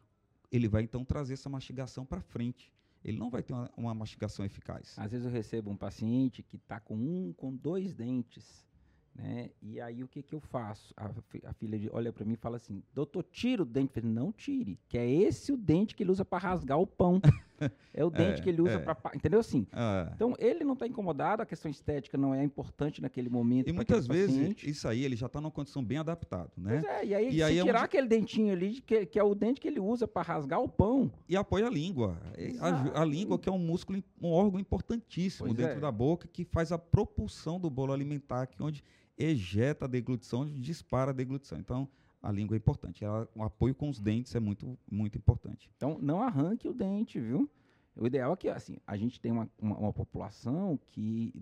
ele 0.51 0.67
vai 0.67 0.83
então 0.83 1.03
trazer 1.03 1.33
essa 1.33 1.49
mastigação 1.49 2.05
para 2.05 2.21
frente. 2.21 2.71
Ele 3.03 3.17
não 3.17 3.29
vai 3.29 3.43
ter 3.43 3.53
uma, 3.53 3.69
uma 3.77 3.93
mastigação 3.93 4.45
eficaz. 4.45 4.95
Às 4.97 5.11
vezes 5.11 5.25
eu 5.25 5.31
recebo 5.31 5.69
um 5.69 5.77
paciente 5.77 6.41
que 6.41 6.55
está 6.55 6.79
com 6.79 6.95
um, 6.95 7.33
com 7.33 7.53
dois 7.55 7.93
dentes, 7.93 8.65
né? 9.13 9.51
E 9.61 9.79
aí 9.79 10.03
o 10.03 10.07
que 10.07 10.23
que 10.23 10.33
eu 10.33 10.39
faço? 10.39 10.93
A, 10.97 11.11
a 11.45 11.53
filha 11.53 11.77
de- 11.77 11.89
olha 11.91 12.11
para 12.11 12.25
mim 12.25 12.33
e 12.33 12.37
fala 12.37 12.57
assim: 12.57 12.81
"Doutor, 12.93 13.23
tira 13.23 13.61
o 13.61 13.65
dente". 13.65 13.89
Eu 13.95 14.01
falei, 14.01 14.09
não 14.15 14.31
tire, 14.31 14.79
que 14.87 14.97
é 14.97 15.09
esse 15.09 15.51
o 15.51 15.57
dente 15.57 15.95
que 15.95 16.03
ele 16.03 16.11
usa 16.11 16.25
para 16.25 16.39
rasgar 16.39 16.79
o 16.79 16.87
pão. 16.87 17.21
é 17.93 18.03
o 18.05 18.09
dente 18.09 18.39
É, 18.39 18.43
que 18.43 18.49
ele 18.49 18.61
usa 18.61 18.73
é. 18.73 18.79
para, 18.79 18.97
entendeu 19.15 19.39
assim? 19.39 19.65
Ah, 19.71 20.11
Então 20.15 20.33
ele 20.39 20.63
não 20.63 20.73
está 20.73 20.85
incomodado, 20.87 21.41
a 21.41 21.45
questão 21.45 21.69
estética 21.69 22.17
não 22.17 22.33
é 22.33 22.43
importante 22.43 23.01
naquele 23.01 23.29
momento 23.29 23.67
e 23.69 23.73
muitas 23.73 24.05
vezes 24.07 24.35
paciente. 24.35 24.69
isso 24.69 24.87
aí 24.87 25.03
ele 25.03 25.15
já 25.15 25.25
está 25.27 25.41
numa 25.41 25.51
condição 25.51 25.83
bem 25.83 25.97
adaptado, 25.97 26.51
né? 26.57 26.81
Pois 26.81 26.83
é, 26.85 27.05
e 27.05 27.15
aí, 27.15 27.27
E 27.29 27.31
se 27.33 27.43
aí 27.43 27.59
é 27.59 27.63
tirar 27.63 27.79
onde- 27.79 27.85
aquele 27.85 28.07
dentinho 28.07 28.53
ali, 28.53 28.81
que, 28.81 29.05
que 29.05 29.17
é 29.19 29.23
o 29.23 29.33
dente 29.35 29.59
que 29.59 29.67
ele 29.67 29.79
usa 29.79 30.07
para 30.07 30.21
rasgar 30.21 30.61
o 30.61 30.69
pão, 30.69 31.11
E 31.27 31.35
apoia 31.35 31.67
a 31.67 31.69
língua. 31.69 32.17
E 32.37 32.57
A, 32.59 33.01
a 33.01 33.05
língua 33.05 33.37
que 33.39 33.49
é 33.49 33.51
um 33.51 33.57
músculo, 33.59 34.03
um 34.21 34.29
órgão 34.31 34.59
importantíssimo 34.59 35.47
Pois 35.47 35.57
dentro 35.57 35.77
é. 35.77 35.79
da 35.79 35.91
boca 35.91 36.27
que 36.27 36.45
faz 36.45 36.71
a 36.71 36.77
propulsão 36.77 37.59
do 37.59 37.69
bolo 37.69 37.93
alimentar, 37.93 38.45
que 38.47 38.61
onde 38.61 38.83
ejeta 39.17 39.85
a 39.85 39.87
deglutição, 39.87 40.41
onde 40.41 40.59
dispara 40.59 41.11
a 41.11 41.13
deglutição. 41.13 41.57
Então, 41.57 41.87
a 42.21 42.31
língua 42.31 42.55
é 42.55 42.59
importante. 42.59 43.03
Ela, 43.03 43.27
o 43.35 43.43
apoio 43.43 43.75
com 43.75 43.89
os 43.89 43.99
dentes 43.99 44.33
é 44.35 44.39
muito, 44.39 44.77
muito 44.89 45.17
importante. 45.17 45.69
Então, 45.75 45.97
não 46.01 46.21
arranque 46.21 46.67
o 46.67 46.73
dente, 46.73 47.19
viu? 47.19 47.49
O 47.95 48.05
ideal 48.05 48.33
é 48.33 48.35
que, 48.35 48.49
assim, 48.49 48.77
a 48.85 48.95
gente 48.97 49.19
tem 49.19 49.31
uma, 49.31 49.49
uma, 49.59 49.77
uma 49.77 49.93
população 49.93 50.79
que, 50.91 51.33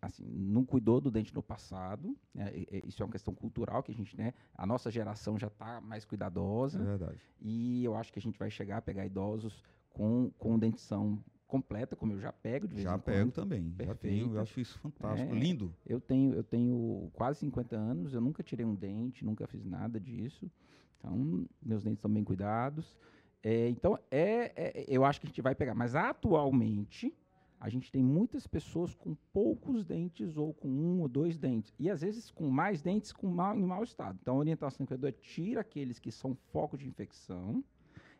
assim, 0.00 0.24
não 0.26 0.64
cuidou 0.64 1.00
do 1.00 1.10
dente 1.10 1.34
no 1.34 1.42
passado, 1.42 2.16
né? 2.34 2.52
Isso 2.86 3.02
é 3.02 3.06
uma 3.06 3.12
questão 3.12 3.34
cultural 3.34 3.82
que 3.82 3.92
a 3.92 3.94
gente, 3.94 4.16
né? 4.16 4.34
A 4.54 4.66
nossa 4.66 4.90
geração 4.90 5.38
já 5.38 5.46
está 5.46 5.80
mais 5.80 6.04
É 6.04 6.06
cuidadosa 6.06 6.82
verdade. 6.82 7.20
e 7.40 7.84
eu 7.84 7.94
acho 7.94 8.12
que 8.12 8.18
a 8.18 8.22
gente 8.22 8.38
vai 8.38 8.50
chegar 8.50 8.78
a 8.78 8.82
pegar 8.82 9.06
idosos 9.06 9.62
com, 9.90 10.30
com 10.38 10.58
dentição 10.58 11.22
completa, 11.52 11.94
como 11.94 12.12
eu 12.14 12.18
já 12.18 12.32
pego 12.32 12.66
de 12.66 12.74
vez 12.76 12.84
Já 12.84 12.96
em 12.96 12.98
pego 13.00 13.18
quando. 13.30 13.32
também. 13.34 13.62
Já 13.78 13.94
tenho, 13.94 13.96
Perfeita. 13.96 14.30
eu 14.36 14.40
acho 14.40 14.58
isso 14.60 14.78
fantástico. 14.78 15.34
É. 15.34 15.38
Lindo. 15.38 15.74
Eu 15.86 16.00
tenho, 16.00 16.32
eu 16.32 16.42
tenho 16.42 17.10
quase 17.12 17.40
50 17.40 17.76
anos, 17.76 18.14
eu 18.14 18.20
nunca 18.22 18.42
tirei 18.42 18.64
um 18.64 18.74
dente, 18.74 19.22
nunca 19.24 19.46
fiz 19.46 19.62
nada 19.64 20.00
disso. 20.00 20.50
Então, 20.98 21.46
meus 21.62 21.82
dentes 21.84 21.98
estão 21.98 22.10
bem 22.10 22.24
cuidados. 22.24 22.96
É, 23.42 23.68
então, 23.68 23.98
é, 24.10 24.52
é- 24.56 24.84
eu 24.88 25.04
acho 25.04 25.20
que 25.20 25.26
a 25.26 25.28
gente 25.30 25.42
vai 25.42 25.54
pegar. 25.54 25.74
Mas 25.74 25.94
atualmente, 25.94 27.12
a 27.60 27.68
gente 27.68 27.92
tem 27.92 28.02
muitas 28.02 28.46
pessoas 28.46 28.94
com 28.94 29.14
poucos 29.32 29.84
dentes 29.84 30.36
ou 30.38 30.54
com 30.54 30.68
um 30.68 31.00
ou 31.02 31.08
dois 31.08 31.36
dentes. 31.36 31.74
E 31.78 31.90
às 31.90 32.00
vezes 32.00 32.30
com 32.30 32.48
mais 32.48 32.80
dentes 32.80 33.12
com 33.12 33.26
mau, 33.28 33.54
em 33.56 33.62
mau 33.64 33.84
estado. 33.84 34.18
Então, 34.22 34.36
a 34.36 34.38
orientação 34.38 34.86
que 34.86 34.94
eu 34.94 34.98
dou 34.98 35.08
é 35.08 35.12
tira 35.12 35.60
aqueles 35.60 35.98
que 35.98 36.10
são 36.10 36.34
foco 36.34 36.78
de 36.78 36.88
infecção 36.88 37.62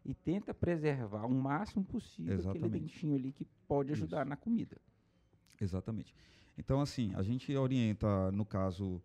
e 0.05 0.15
tenta 0.15 0.53
preservar 0.53 1.27
o 1.27 1.35
máximo 1.35 1.85
possível 1.85 2.35
aquele 2.35 2.49
Exatamente. 2.67 2.81
dentinho 2.81 3.15
ali 3.15 3.33
que 3.33 3.45
pode 3.69 3.93
ajudar 3.93 4.23
Isso. 4.23 4.31
na 4.31 4.37
comida. 4.37 4.77
Exatamente. 5.61 6.15
Então, 6.59 6.81
assim, 6.81 7.13
a 7.15 7.23
gente 7.23 7.55
orienta, 7.57 8.31
no 8.33 8.45
caso, 8.45 9.01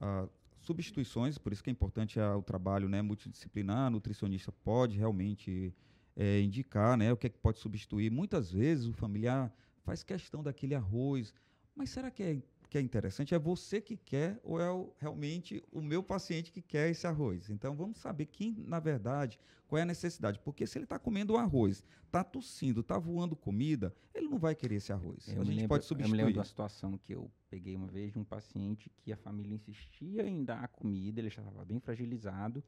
a 0.00 0.28
substituições, 0.60 1.38
por 1.38 1.52
isso 1.52 1.62
que 1.62 1.70
é 1.70 1.72
importante 1.72 2.20
a- 2.20 2.36
o 2.36 2.42
trabalho 2.42 2.88
né, 2.88 3.02
multidisciplinar, 3.02 3.86
a 3.86 3.90
nutricionista 3.90 4.52
pode 4.64 4.96
realmente 4.96 5.74
eh, 6.14 6.40
indicar 6.42 6.96
né, 6.96 7.10
o 7.12 7.16
que 7.16 7.26
é 7.26 7.30
que 7.30 7.38
pode 7.38 7.58
substituir. 7.58 8.10
Muitas 8.10 8.52
vezes 8.52 8.86
o 8.86 8.92
familiar 8.92 9.50
faz 9.82 10.02
questão 10.04 10.42
daquele 10.42 10.74
arroz, 10.74 11.32
mas 11.74 11.88
será 11.90 12.10
que 12.10 12.22
é, 12.22 12.42
que 12.72 12.78
é 12.78 12.80
interessante? 12.80 13.34
É 13.34 13.38
você 13.38 13.82
que 13.82 13.98
quer 13.98 14.40
ou 14.42 14.58
é 14.58 14.70
o- 14.70 14.94
realmente 14.98 15.62
o 15.70 15.82
meu 15.82 16.02
paciente 16.02 16.50
que 16.50 16.62
quer 16.62 16.88
esse 16.88 17.06
arroz? 17.06 17.50
Então, 17.50 17.76
vamos 17.76 17.98
saber 17.98 18.24
quem, 18.24 18.54
na 18.66 18.80
verdade, 18.80 19.38
qual 19.68 19.78
é 19.78 19.82
a 19.82 19.84
necessidade. 19.84 20.38
Porque 20.38 20.66
se 20.66 20.78
ele 20.78 20.86
está 20.86 20.98
comendo 20.98 21.34
o 21.34 21.36
arroz, 21.36 21.84
está 22.06 22.24
tossindo, 22.24 22.80
está 22.80 22.98
voando 22.98 23.36
comida, 23.36 23.94
ele 24.14 24.26
não 24.26 24.38
vai 24.38 24.54
querer 24.54 24.76
esse 24.76 24.90
arroz. 24.90 25.28
Eu 25.28 25.42
a 25.42 25.44
gente 25.44 25.54
lembro- 25.56 25.68
pode 25.68 25.82
Eu 25.84 25.84
me 25.84 26.02
substituir. 26.02 26.16
lembro 26.24 26.38
uma 26.38 26.44
situação 26.46 26.96
que 26.96 27.12
eu 27.14 27.30
peguei 27.50 27.76
uma 27.76 27.88
vez 27.88 28.10
de 28.10 28.18
um 28.18 28.24
paciente 28.24 28.90
que 28.96 29.12
a 29.12 29.18
família 29.18 29.54
insistia 29.54 30.26
em 30.26 30.42
dar 30.42 30.64
a 30.64 30.68
comida, 30.68 31.20
ele 31.20 31.28
já 31.28 31.42
estava 31.42 31.66
bem 31.66 31.78
fragilizado, 31.78 32.64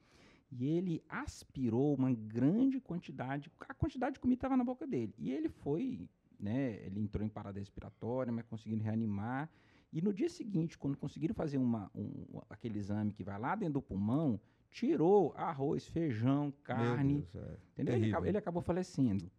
e 0.53 0.67
ele 0.67 1.03
aspirou 1.09 1.95
uma 1.95 2.13
grande 2.13 2.79
quantidade, 2.79 3.51
a 3.67 3.73
quantidade 3.73 4.15
de 4.17 4.21
comida 4.21 4.37
estava 4.37 4.55
na 4.55 4.65
boca 4.65 4.87
dele. 4.87 5.15
E 5.19 5.33
ele 5.33 5.49
foi, 5.49 6.07
né, 6.39 6.75
ele 6.85 7.01
entrou 7.01 7.25
em 7.25 7.29
parada 7.31 7.59
respiratória, 7.59 8.31
mas 8.31 8.45
conseguindo 8.45 8.85
reanimar. 8.85 9.49
E 9.95 10.03
no 10.03 10.13
dia 10.13 10.29
seguinte, 10.29 10.77
quando 10.77 10.97
conseguiram 10.99 11.35
fazer 11.35 11.57
uma, 11.57 11.89
um, 11.95 12.41
aquele 12.51 12.81
exame 12.81 13.13
que 13.13 13.23
vai 13.23 13.39
lá 13.39 13.55
dentro 13.55 13.75
do 13.75 13.83
pulmão, 13.83 14.41
tirou 14.69 15.33
arroz, 15.37 15.87
feijão, 15.87 16.53
carne, 16.65 17.25
Deus, 17.33 17.35
é 17.37 17.57
Entendeu? 17.75 17.95
Ele, 17.95 18.09
acabou, 18.09 18.29
ele 18.29 18.39
acabou 18.39 18.61
falecendo. 18.63 19.31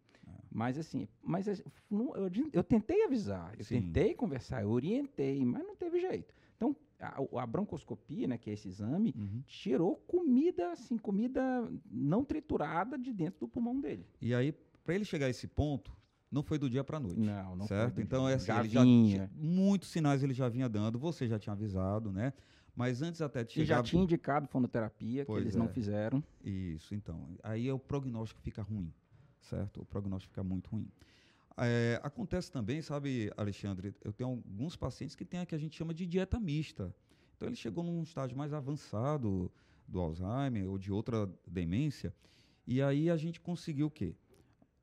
Mas 0.49 0.77
assim, 0.77 1.09
mas 1.21 1.45
é- 1.49 1.61
não- 1.89 2.15
eu, 2.15 2.31
eu 2.53 2.63
tentei 2.63 3.03
avisar, 3.03 3.53
eu 3.59 3.65
Sim. 3.65 3.81
tentei 3.81 4.13
conversar, 4.13 4.61
eu 4.63 4.69
orientei, 4.69 5.43
mas 5.43 5.61
não 5.67 5.75
teve 5.75 5.99
jeito. 5.99 6.33
Então, 6.55 6.73
a, 6.97 7.21
a 7.41 7.45
broncoscopia, 7.45 8.25
né, 8.25 8.37
que 8.37 8.49
é 8.49 8.53
esse 8.53 8.69
exame, 8.69 9.13
Uhum. 9.17 9.43
tirou 9.45 9.97
comida, 10.07 10.71
assim, 10.71 10.97
comida 10.97 11.69
não 11.91 12.23
triturada 12.23 12.97
de 12.97 13.11
dentro 13.11 13.41
do 13.41 13.47
pulmão 13.49 13.77
dele. 13.81 14.05
E 14.21 14.33
aí, 14.33 14.53
para 14.85 14.95
ele 14.95 15.03
chegar 15.03 15.25
a 15.25 15.29
esse 15.29 15.47
ponto, 15.49 15.91
não 16.35 16.43
foi 16.43 16.59
do 16.59 16.69
dia 16.69 16.83
para 16.83 16.99
noite. 16.99 17.19
Não, 17.19 17.55
não 17.55 17.65
foi 17.65 17.77
certo? 17.77 17.95
do 17.95 18.01
Então, 18.01 18.27
é 18.27 18.33
assim, 18.33 18.45
Já 18.47 18.59
ele 18.59 18.69
já 18.69 18.81
tinha- 18.83 19.31
muitos 19.35 19.89
sinais 19.89 20.21
ele 20.21 20.33
já 20.33 20.49
vinha 20.49 20.67
dando, 20.67 20.99
você 20.99 21.27
já 21.27 21.39
tinha 21.39 21.53
avisado, 21.53 22.11
né? 22.11 22.33
Mas 22.75 23.01
antes 23.01 23.21
até 23.21 23.41
de 23.43 23.53
E 23.61 23.65
já 23.65 23.75
chegar. 23.77 23.83
tinha 23.83 24.03
indicado 24.03 24.47
fonoterapia, 24.49 25.25
Pois 25.25 25.37
que 25.37 25.43
eles 25.47 25.55
é. 25.55 25.59
não 25.59 25.69
fizeram. 25.69 26.21
Isso, 26.43 26.93
então. 26.93 27.29
Aí 27.41 27.69
é 27.69 27.73
o 27.73 27.79
prognóstico 27.79 28.41
fica 28.41 28.61
ruim, 28.61 28.93
certo? 29.39 29.81
O 29.81 29.85
prognóstico 29.85 30.33
fica 30.33 30.43
muito 30.43 30.69
ruim. 30.69 30.89
É, 31.57 32.01
acontece 32.03 32.51
também, 32.51 32.81
sabe, 32.81 33.31
Alexandre, 33.37 33.95
eu 34.03 34.11
tenho 34.11 34.29
alguns 34.29 34.75
pacientes 34.75 35.15
que 35.15 35.23
têm 35.23 35.39
a 35.39 35.45
que 35.45 35.55
a 35.55 35.57
gente 35.57 35.77
chama 35.77 35.93
de 35.93 36.05
dieta 36.05 36.37
mista. 36.37 36.93
Então 37.37 37.47
ele 37.47 37.55
chegou 37.55 37.81
num 37.81 38.03
estágio 38.03 38.37
mais 38.37 38.51
avançado 38.51 39.49
do 39.87 40.01
Alzheimer 40.01 40.69
ou 40.69 40.77
de 40.77 40.91
outra 40.91 41.29
demência, 41.47 42.13
e 42.67 42.81
aí 42.81 43.09
a 43.09 43.15
gente 43.15 43.39
conseguiu 43.39 43.87
o 43.87 43.91
quê? 43.91 44.15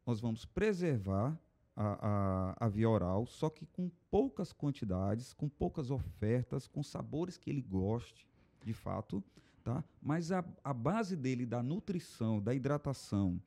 Nós 0.06 0.20
vamos 0.20 0.44
preservar 0.44 1.38
a, 1.76 2.08
a, 2.56 2.66
a 2.66 2.68
via 2.68 2.88
oral, 2.88 3.26
só 3.26 3.48
que 3.48 3.66
com 3.66 3.90
poucas 4.10 4.52
quantidades, 4.52 5.32
com 5.32 5.48
poucas 5.48 5.90
ofertas, 5.90 6.66
com 6.66 6.82
sabores 6.82 7.36
que 7.38 7.48
ele 7.50 7.62
goste, 7.62 8.26
de 8.64 8.72
fato, 8.74 9.22
tá? 9.64 9.82
Mas 10.00 10.30
a, 10.30 10.44
a 10.62 10.74
base 10.74 11.16
dele 11.16 11.46
da 11.46 11.62
nutrição, 11.62 12.40
da 12.40 12.54
hidratação 12.54 13.40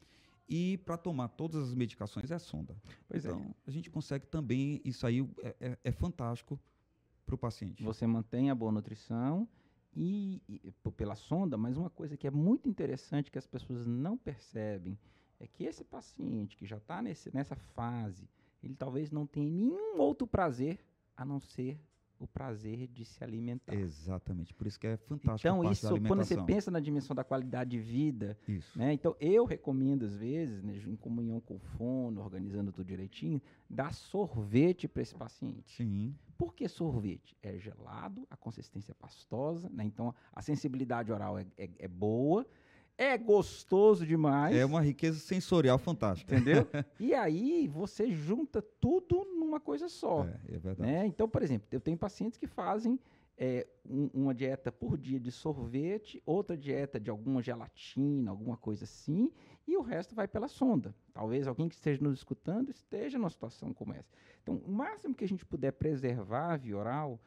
e 0.48 0.78
para 0.80 0.98
tomar 0.98 1.28
todas 1.30 1.70
as 1.70 1.74
medicações 1.74 2.30
é 2.32 2.36
a 2.36 2.40
sonda. 2.40 2.76
Pois 3.08 3.26
é. 3.26 3.30
então, 3.30 3.54
a 3.66 3.72
gente 3.72 3.90
consegue 3.90 4.26
também, 4.28 4.82
isso 4.84 5.06
aí 5.06 5.28
é, 5.44 5.56
é- 5.60 5.78
é 5.84 5.92
fantástico 5.92 6.60
para 7.26 7.36
o 7.36 7.38
paciente. 7.38 7.84
Você 7.84 8.06
mantém 8.06 8.50
a 8.50 8.56
boa 8.56 8.72
nutrição 8.72 9.48
e, 9.96 10.42
e 10.48 10.72
pela 10.92 11.16
sonda, 11.16 11.58
mas 11.58 11.78
uma 11.78 11.90
coisa 11.90 12.16
que 12.16 12.28
é 12.28 12.32
muito 12.32 12.70
interessante 12.70 13.32
que 13.32 13.38
as 13.38 13.48
pessoas 13.48 13.86
não 13.86 14.18
percebem 14.18 14.98
é 15.40 15.48
que 15.48 15.64
esse 15.64 15.84
paciente 15.84 16.56
que 16.58 16.66
já 16.66 16.78
está 16.78 17.02
nessa 17.02 17.56
fase, 17.56 18.28
ele 18.64 18.76
talvez 18.76 19.12
não 19.12 19.26
tenha 19.28 19.50
nenhum 19.52 20.00
outro 20.00 20.26
prazer 20.28 20.80
a 21.16 21.24
não 21.26 21.40
ser 21.40 21.80
o 22.18 22.26
prazer 22.26 22.88
de 22.88 23.04
se 23.04 23.22
alimentar. 23.24 23.74
Exatamente, 23.76 24.54
por 24.54 24.66
isso 24.66 24.80
que 24.80 24.88
é 24.88 24.96
fantástico 24.96 25.48
Então, 25.50 25.70
isso, 25.70 26.02
quando 26.08 26.24
você 26.24 26.42
pensa 26.42 26.72
na 26.72 26.80
dimensão 26.80 27.14
da 27.14 27.26
qualidade 27.26 27.72
de 27.72 27.78
vida, 27.80 28.38
Isso. 28.48 28.80
né? 28.80 28.94
Então, 28.94 29.18
eu 29.20 29.44
recomendo, 29.44 30.06
às 30.06 30.16
vezes, 30.16 30.64
né, 30.64 30.78
em 30.88 30.96
comunhão 30.96 31.42
com 31.42 31.56
o 31.58 31.60
fono, 31.60 32.22
organizando 32.22 32.72
tudo 32.72 32.88
direitinho, 32.88 33.42
dar 33.70 33.94
sorvete 33.94 34.88
para 34.88 35.02
esse 35.02 35.14
paciente. 35.14 35.76
Sim, 35.76 36.16
Por 36.38 36.54
que 36.54 36.68
sorvete? 36.70 37.36
É 37.42 37.58
gelado, 37.58 38.26
a 38.30 38.38
consistência 38.38 38.92
é 38.92 38.96
pastosa, 38.96 39.70
né? 39.70 39.84
Então 39.86 40.14
a 40.34 40.42
sensibilidade 40.42 41.12
oral 41.12 41.38
é, 41.38 41.46
é- 41.58 41.70
é 41.80 41.88
boa, 41.88 42.46
é 42.98 43.18
gostoso 43.18 44.06
demais. 44.06 44.56
é 44.56 44.66
uma 44.66 44.82
riqueza 44.82 45.20
sensorial 45.20 45.78
fantástica. 45.78 46.34
Entendeu? 46.36 46.68
e 47.00 47.14
aí 47.14 47.68
você 47.68 48.10
junta 48.12 48.62
tudo 48.62 49.26
numa 49.26 49.60
coisa 49.60 49.90
só. 49.90 50.24
É, 50.26 50.56
é 50.56 50.58
verdade. 50.60 50.82
né? 50.92 51.06
Então, 51.06 51.28
por 51.28 51.42
exemplo, 51.44 51.68
eu 51.72 51.80
tenho 51.80 51.98
pacientes 51.98 52.38
que 52.38 52.48
fazem 52.48 53.00
é, 53.38 53.68
um- 53.86 54.10
uma 54.14 54.34
dieta 54.34 54.72
por 54.72 54.98
dia 54.98 55.20
de 55.20 55.30
sorvete, 55.30 56.24
outra 56.26 56.56
dieta 56.56 56.98
de 56.98 57.10
alguma 57.10 57.42
gelatina, 57.42 58.32
alguma 58.32 58.56
coisa 58.56 58.86
assim, 58.86 59.30
e 59.68 59.76
o 59.76 59.82
resto 59.82 60.16
vai 60.16 60.26
pela 60.26 60.48
sonda. 60.48 60.96
Talvez 61.14 61.46
alguém 61.46 61.68
que 61.68 61.76
esteja 61.76 62.02
nos 62.02 62.20
escutando 62.20 62.70
esteja 62.70 63.18
numa 63.18 63.30
situação 63.30 63.74
como 63.74 63.92
essa. 63.94 64.10
Então, 64.42 64.56
o 64.66 64.72
máximo 64.72 65.14
que 65.14 65.26
a 65.26 65.28
gente 65.28 65.46
puder 65.46 65.74
preservar 65.74 66.54
a 66.54 66.56
via 66.56 66.78
oral, 66.78 67.20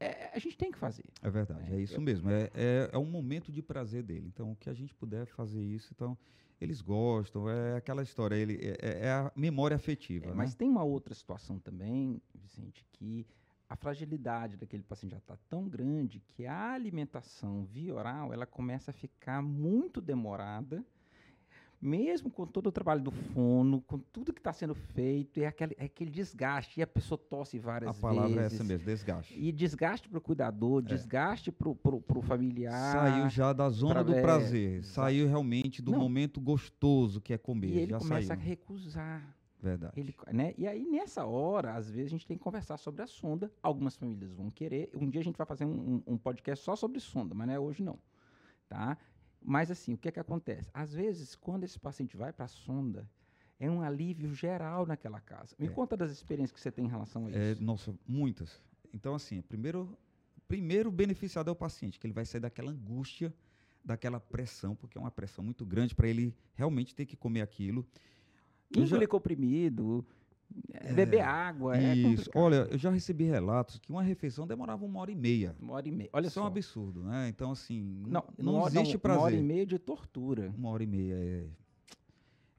é, 0.00 0.30
a 0.34 0.38
gente 0.38 0.56
tem 0.56 0.70
que 0.72 0.78
fazer. 0.78 1.04
É 1.22 1.30
verdade, 1.30 1.70
É, 1.72 1.76
é 1.76 1.80
isso 1.80 2.00
mesmo. 2.00 2.30
É, 2.30 2.50
é, 2.54 2.90
é 2.92 2.98
um 2.98 3.04
momento 3.04 3.52
de 3.52 3.62
prazer 3.62 4.02
dele. 4.02 4.26
Então, 4.26 4.52
o 4.52 4.56
que 4.56 4.68
a 4.70 4.74
gente 4.74 4.94
puder 4.94 5.26
fazer 5.26 5.62
isso, 5.62 5.92
então, 5.94 6.16
eles 6.60 6.80
gostam, 6.80 7.48
é 7.48 7.76
aquela 7.76 8.02
história, 8.02 8.34
ele, 8.34 8.54
é, 8.62 8.76
é- 8.80 9.06
é 9.06 9.10
a 9.12 9.30
memória 9.36 9.76
afetiva. 9.76 10.26
É, 10.26 10.28
né? 10.30 10.34
mas 10.34 10.54
tem 10.54 10.68
uma 10.68 10.82
outra 10.84 11.14
situação 11.14 11.58
também, 11.58 12.20
Vicente, 12.34 12.84
que 12.92 13.26
a 13.68 13.76
fragilidade 13.76 14.56
daquele 14.56 14.82
paciente 14.82 15.12
já 15.12 15.18
está 15.18 15.36
tão 15.48 15.68
grande 15.68 16.20
que 16.20 16.44
a 16.44 16.72
alimentação 16.72 17.64
via 17.64 17.94
oral 17.94 18.32
ela 18.32 18.44
começa 18.44 18.90
a 18.90 18.94
ficar 18.94 19.40
muito 19.42 20.00
demorada, 20.00 20.84
mesmo 21.80 22.30
com 22.30 22.46
todo 22.46 22.66
o 22.66 22.72
trabalho 22.72 23.00
do 23.02 23.10
fono, 23.10 23.80
com 23.82 23.98
tudo 23.98 24.32
que 24.32 24.40
está 24.40 24.52
sendo 24.52 24.74
feito, 24.74 25.40
é 25.40 25.46
aquele, 25.46 25.74
é 25.78 25.84
aquele 25.86 26.10
desgaste, 26.10 26.78
e 26.78 26.82
a 26.82 26.86
pessoa 26.86 27.16
tosse 27.16 27.58
várias 27.58 27.96
a 27.96 28.00
palavra 28.00 28.30
é 28.32 28.42
vezes. 28.42 28.52
essa 28.54 28.64
mesmo, 28.64 28.84
desgaste. 28.84 29.38
E 29.38 29.50
desgaste 29.50 30.08
para 30.08 30.18
o 30.18 30.20
cuidador, 30.20 30.82
desgaste 30.82 31.50
para 31.50 31.68
o 31.70 32.22
familiar. 32.22 32.92
Saiu 32.92 33.30
já 33.30 33.52
da 33.52 33.70
zona 33.70 33.94
pra- 33.94 34.02
do 34.02 34.14
é, 34.14 34.20
prazer, 34.20 34.84
saiu 34.84 35.26
realmente 35.26 35.80
do 35.80 35.92
Não. 35.92 35.98
momento 35.98 36.40
gostoso 36.40 37.20
que 37.20 37.32
é 37.32 37.38
comer, 37.38 37.68
E 37.68 37.78
ele 37.78 37.90
já 37.92 37.98
começa 37.98 38.26
saiu. 38.28 38.40
a 38.40 38.42
recusar. 38.42 39.36
Verdade. 39.62 39.92
Ele, 40.00 40.14
né? 40.32 40.54
E 40.56 40.66
aí, 40.66 40.86
nessa 40.86 41.26
hora, 41.26 41.74
às 41.74 41.90
vezes, 41.90 42.06
a 42.06 42.10
gente 42.10 42.26
tem 42.26 42.36
que 42.36 42.42
conversar 42.42 42.78
sobre 42.78 43.02
a 43.02 43.06
sonda. 43.06 43.52
Algumas 43.62 43.94
famílias 43.94 44.32
vão 44.32 44.48
querer. 44.50 44.88
Um 44.94 45.06
dia 45.10 45.20
a 45.20 45.24
gente 45.24 45.36
vai 45.36 45.46
fazer 45.46 45.66
um, 45.66 45.96
um- 46.06 46.14
um 46.14 46.16
podcast 46.16 46.64
só 46.64 46.74
sobre 46.74 46.98
sonda, 46.98 47.34
mas 47.34 47.46
não 47.46 47.52
é 47.54 47.58
hoje 47.60 47.82
não. 47.82 47.98
Tá? 48.70 48.96
Mas 49.42 49.70
assim, 49.70 49.94
o 49.94 49.98
que 49.98 50.08
é 50.08 50.12
que 50.12 50.20
acontece? 50.20 50.70
Às 50.74 50.92
vezes, 50.92 51.34
quando 51.34 51.64
esse 51.64 51.78
paciente 51.78 52.16
vai 52.16 52.32
para 52.32 52.44
a 52.44 52.48
sonda, 52.48 53.08
é 53.58 53.70
um 53.70 53.80
alívio 53.82 54.34
geral 54.34 54.86
naquela 54.86 55.20
casa. 55.20 55.54
Me 55.58 55.66
É. 55.66 55.70
conta 55.70 55.96
das 55.96 56.10
experiências 56.10 56.52
que 56.52 56.60
você 56.60 56.70
tem 56.70 56.84
em 56.86 56.88
relação 56.88 57.26
a 57.26 57.30
É, 57.30 57.52
isso. 57.52 57.62
nossa, 57.62 57.94
muitas. 58.06 58.60
Então, 58.92 59.14
assim, 59.14 59.40
primeiro, 59.42 59.96
primeiro 60.48 60.90
beneficiado 60.90 61.48
é 61.48 61.52
o 61.52 61.56
paciente, 61.56 61.98
que 61.98 62.06
ele 62.06 62.14
vai 62.14 62.24
sair 62.24 62.40
daquela 62.40 62.70
angústia, 62.70 63.32
daquela 63.84 64.20
pressão, 64.20 64.74
porque 64.74 64.98
é 64.98 65.00
uma 65.00 65.10
pressão 65.10 65.42
muito 65.44 65.64
grande 65.64 65.94
para 65.94 66.08
ele 66.08 66.34
realmente 66.54 66.94
ter 66.94 67.06
que 67.06 67.16
comer 67.16 67.40
aquilo. 67.40 67.86
Engolir 68.74 69.08
comprimido, 69.08 70.04
é, 70.72 70.92
beber 70.92 71.20
água, 71.20 71.76
é 71.76 71.94
Isso. 71.94 72.08
complicado. 72.08 72.42
Olha, 72.42 72.68
eu 72.70 72.78
já 72.78 72.90
recebi 72.90 73.24
relatos 73.24 73.78
que 73.78 73.90
uma 73.90 74.02
refeição 74.02 74.46
demorava 74.46 74.84
uma 74.84 75.00
hora 75.00 75.10
e 75.10 75.14
meia. 75.14 75.54
Uma 75.60 75.74
hora 75.74 75.88
e 75.88 75.92
meia. 75.92 76.10
Olha 76.12 76.26
Isso 76.26 76.38
é 76.38 76.42
só. 76.42 76.44
um 76.44 76.46
absurdo, 76.46 77.02
né? 77.02 77.28
Então, 77.28 77.50
assim, 77.52 78.02
Não, 78.06 78.24
não, 78.38 78.66
existe 78.66 78.94
não, 78.94 79.00
prazer. 79.00 79.18
Uma 79.20 79.24
hora 79.26 79.36
e 79.36 79.42
meia 79.42 79.66
de 79.66 79.78
tortura. 79.78 80.52
Uma 80.56 80.68
hora 80.70 80.82
e 80.82 80.86
meia. 80.86 81.14
É... 81.14 81.46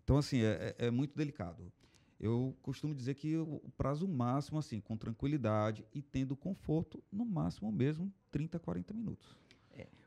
Então, 0.04 0.18
assim, 0.18 0.42
é, 0.42 0.76
é- 0.78 0.88
é 0.88 0.92
muito 0.92 1.16
delicado. 1.16 1.72
Eu 2.20 2.56
costumo 2.62 2.94
dizer 2.94 3.16
que 3.16 3.36
o 3.36 3.62
prazo 3.76 4.08
máximo, 4.08 4.60
assim, 4.60 4.80
com 4.80 4.96
tranquilidade 4.96 5.84
e 5.94 6.02
tendo 6.04 6.36
conforto, 6.36 7.02
no 7.12 7.26
máximo 7.26 7.72
mesmo 7.72 8.14
30, 8.30 8.60
40 8.60 8.94
minutos. 8.94 9.36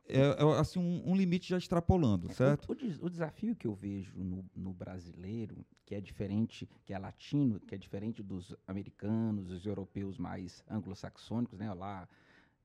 É. 0.06 0.18
É, 0.20 0.58
assim, 0.58 0.78
um, 0.78 1.10
um 1.10 1.16
limite 1.16 1.48
já 1.48 1.56
extrapolando, 1.56 2.30
É, 2.30 2.34
certo? 2.34 2.68
O, 2.68 2.72
o 2.72 2.74
des- 2.74 2.98
o 3.02 3.08
desafio 3.08 3.56
que 3.56 3.66
eu 3.66 3.74
vejo 3.74 4.12
no, 4.22 4.44
no 4.54 4.72
brasileiro, 4.72 5.64
que 5.84 5.94
é 5.94 6.00
diferente, 6.00 6.68
que 6.84 6.92
é 6.92 6.98
latino, 6.98 7.58
que 7.60 7.74
é 7.74 7.78
diferente 7.78 8.22
dos 8.22 8.54
americanos, 8.66 9.46
dos 9.46 9.64
europeus 9.66 10.18
mais 10.18 10.62
anglo-saxônicos, 10.68 11.58
né, 11.58 11.72
lá, 11.72 12.08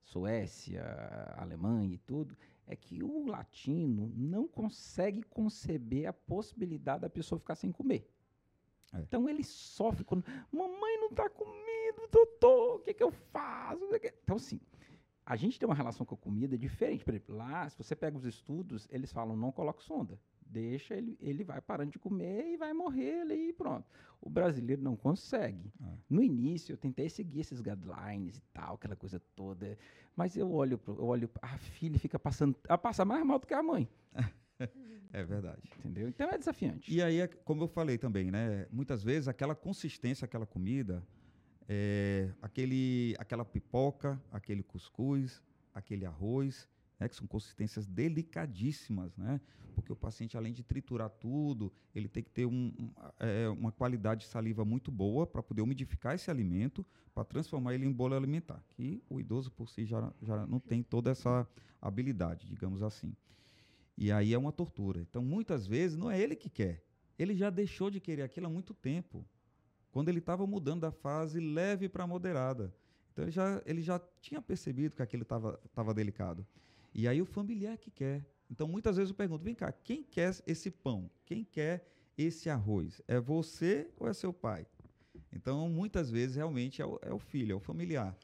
Suécia, 0.01 0.83
Alemanha 1.37 1.93
e 1.93 1.97
tudo, 1.99 2.35
é 2.65 2.75
que 2.75 3.03
o 3.03 3.25
latino 3.25 4.11
não 4.15 4.47
consegue 4.47 5.21
conceber 5.23 6.07
a 6.07 6.13
possibilidade 6.13 7.01
da 7.01 7.09
pessoa 7.09 7.39
ficar 7.39 7.55
sem 7.55 7.71
comer. 7.71 8.09
É. 8.93 8.99
Então 9.01 9.29
ele 9.29 9.43
sofre 9.43 10.03
quando, 10.03 10.25
mamãe 10.51 10.97
não 10.99 11.09
está 11.09 11.29
comendo, 11.29 12.07
doutor, 12.11 12.77
o 12.77 12.79
que, 12.79 12.93
que 12.93 13.03
eu 13.03 13.11
faço? 13.11 13.79
Não 13.79 13.87
sei 13.89 13.97
o 13.97 14.01
quê." 14.01 14.13
Então, 14.23 14.35
assim, 14.35 14.59
a 15.29 15.35
gente 15.35 15.59
tem 15.59 15.69
uma 15.69 15.75
relação 15.75 16.03
com 16.07 16.15
a 16.15 16.17
comida 16.17 16.57
diferente. 16.57 17.05
Por 17.05 17.13
exemplo, 17.13 17.35
lá, 17.35 17.69
se 17.69 17.77
você 17.77 17.95
pega 17.95 18.17
os 18.17 18.25
estudos, 18.25 18.87
eles 18.89 19.13
falam, 19.13 19.37
não 19.37 19.51
coloque 19.51 19.83
sonda. 19.83 20.19
Deixa 20.43 20.95
ele, 20.95 21.15
ele 21.21 21.43
vai 21.43 21.61
parando 21.61 21.91
de 21.91 21.99
comer 21.99 22.47
e 22.51 22.57
vai 22.57 22.73
morrer 22.73 23.21
ali 23.21 23.49
e 23.49 23.53
pronto. 23.53 23.85
O 24.19 24.27
brasileiro 24.27 24.81
não 24.81 24.95
consegue. 24.95 25.71
Ah. 25.79 25.93
No 26.09 26.23
início, 26.23 26.73
eu 26.73 26.77
tentei 26.77 27.07
seguir 27.11 27.41
esses 27.41 27.61
guidelines 27.61 28.37
e 28.39 28.41
tal, 28.51 28.73
aquela 28.73 28.95
coisa 28.95 29.21
toda. 29.35 29.77
Mas 30.15 30.35
eu 30.35 30.51
olho, 30.51 30.79
pro, 30.79 30.95
eu 30.95 31.05
olho, 31.05 31.29
a 31.43 31.59
filha 31.59 31.99
fica 31.99 32.17
passando, 32.17 32.55
ela 32.67 32.79
passa 32.79 33.05
mais 33.05 33.23
mal 33.23 33.37
do 33.37 33.45
que 33.45 33.53
a 33.53 33.61
mãe, 33.61 33.87
É 35.13 35.23
verdade. 35.23 35.61
entendeu? 35.77 36.07
Então 36.07 36.27
é 36.29 36.39
desafiante. 36.39 36.91
E 36.91 37.03
aí, 37.03 37.27
como 37.45 37.63
eu 37.63 37.67
falei 37.67 37.99
também, 37.99 38.31
né? 38.31 38.65
Muitas 38.71 39.03
vezes 39.03 39.27
aquela 39.27 39.53
consistência, 39.55 40.25
aquela 40.25 40.45
comida, 40.47 41.03
é, 41.71 42.33
aquele, 42.41 43.15
aquela 43.19 43.45
pipoca, 43.45 44.19
aquele 44.31 44.63
cuscuz, 44.63 45.39
aquele 45.71 46.03
arroz, 46.03 46.67
né? 46.99 47.07
Que 47.07 47.15
são 47.15 47.27
consistências 47.27 47.85
delicadíssimas, 47.85 49.15
né? 49.15 49.39
Porque 49.75 49.93
o 49.93 49.95
paciente, 49.95 50.35
além 50.35 50.51
de 50.51 50.63
triturar 50.63 51.11
tudo, 51.11 51.71
ele 51.93 52.09
tem 52.09 52.23
que 52.23 52.31
ter 52.31 52.47
um, 52.47 52.73
um, 52.77 52.91
é, 53.19 53.47
uma 53.49 53.71
qualidade 53.71 54.21
de 54.21 54.27
saliva 54.27 54.65
muito 54.65 54.91
boa 54.91 55.27
para 55.27 55.43
poder 55.43 55.61
umidificar 55.61 56.15
esse 56.15 56.31
alimento, 56.31 56.83
para 57.13 57.23
transformar 57.23 57.75
ele 57.75 57.85
em 57.85 57.93
bolo 57.93 58.15
alimentar. 58.15 58.61
Que 58.71 59.01
o 59.07 59.19
idoso 59.19 59.51
por 59.51 59.69
si 59.69 59.85
já, 59.85 60.11
já 60.23 60.47
não 60.47 60.59
tem 60.59 60.81
toda 60.81 61.11
essa 61.11 61.47
habilidade, 61.79 62.47
digamos 62.47 62.81
assim. 62.81 63.15
E 63.95 64.11
aí 64.11 64.33
é 64.33 64.37
uma 64.37 64.51
tortura. 64.51 65.01
Então, 65.01 65.23
muitas 65.23 65.67
vezes, 65.67 65.95
não 65.95 66.09
é 66.09 66.19
ele 66.19 66.35
que 66.35 66.49
quer. 66.49 66.83
Ele 67.17 67.35
já 67.35 67.51
deixou 67.51 67.91
de 67.91 67.99
querer 67.99 68.23
aquilo 68.23 68.47
há 68.47 68.49
muito 68.49 68.73
tempo. 68.73 69.23
Quando 69.91 70.09
ele 70.09 70.19
estava 70.19 70.45
mudando 70.45 70.81
da 70.81 70.91
fase 70.91 71.39
leve 71.39 71.89
para 71.89 72.05
moderada. 72.05 72.73
Então, 73.11 73.25
ele 73.25 73.31
já, 73.31 73.61
ele 73.65 73.81
já 73.81 73.99
tinha 74.21 74.41
percebido 74.41 74.95
que 74.95 75.01
aquilo 75.01 75.23
estava 75.23 75.93
delicado. 75.93 76.45
E 76.93 77.07
aí 77.07 77.21
o 77.21 77.25
familiar 77.25 77.77
que 77.77 77.89
quer. 77.91 78.25
Então, 78.49 78.67
muitas 78.67 78.97
vezes 78.97 79.09
eu 79.11 79.15
pergunto, 79.15 79.43
vem 79.43 79.53
cá, 79.55 79.71
quem 79.71 80.03
quer 80.03 80.33
esse 80.47 80.71
pão? 80.71 81.09
Quem 81.25 81.43
quer 81.43 81.85
esse 82.17 82.49
arroz? 82.49 83.01
É 83.07 83.19
você 83.19 83.87
ou 83.97 84.07
é 84.07 84.13
seu 84.13 84.31
pai? 84.33 84.65
Então, 85.33 85.67
muitas 85.69 86.09
vezes, 86.09 86.35
realmente, 86.35 86.81
é 86.81 86.85
o, 86.85 86.99
é 87.01 87.13
o 87.13 87.19
filho, 87.19 87.53
é 87.53 87.55
o 87.55 87.59
familiar. 87.59 88.15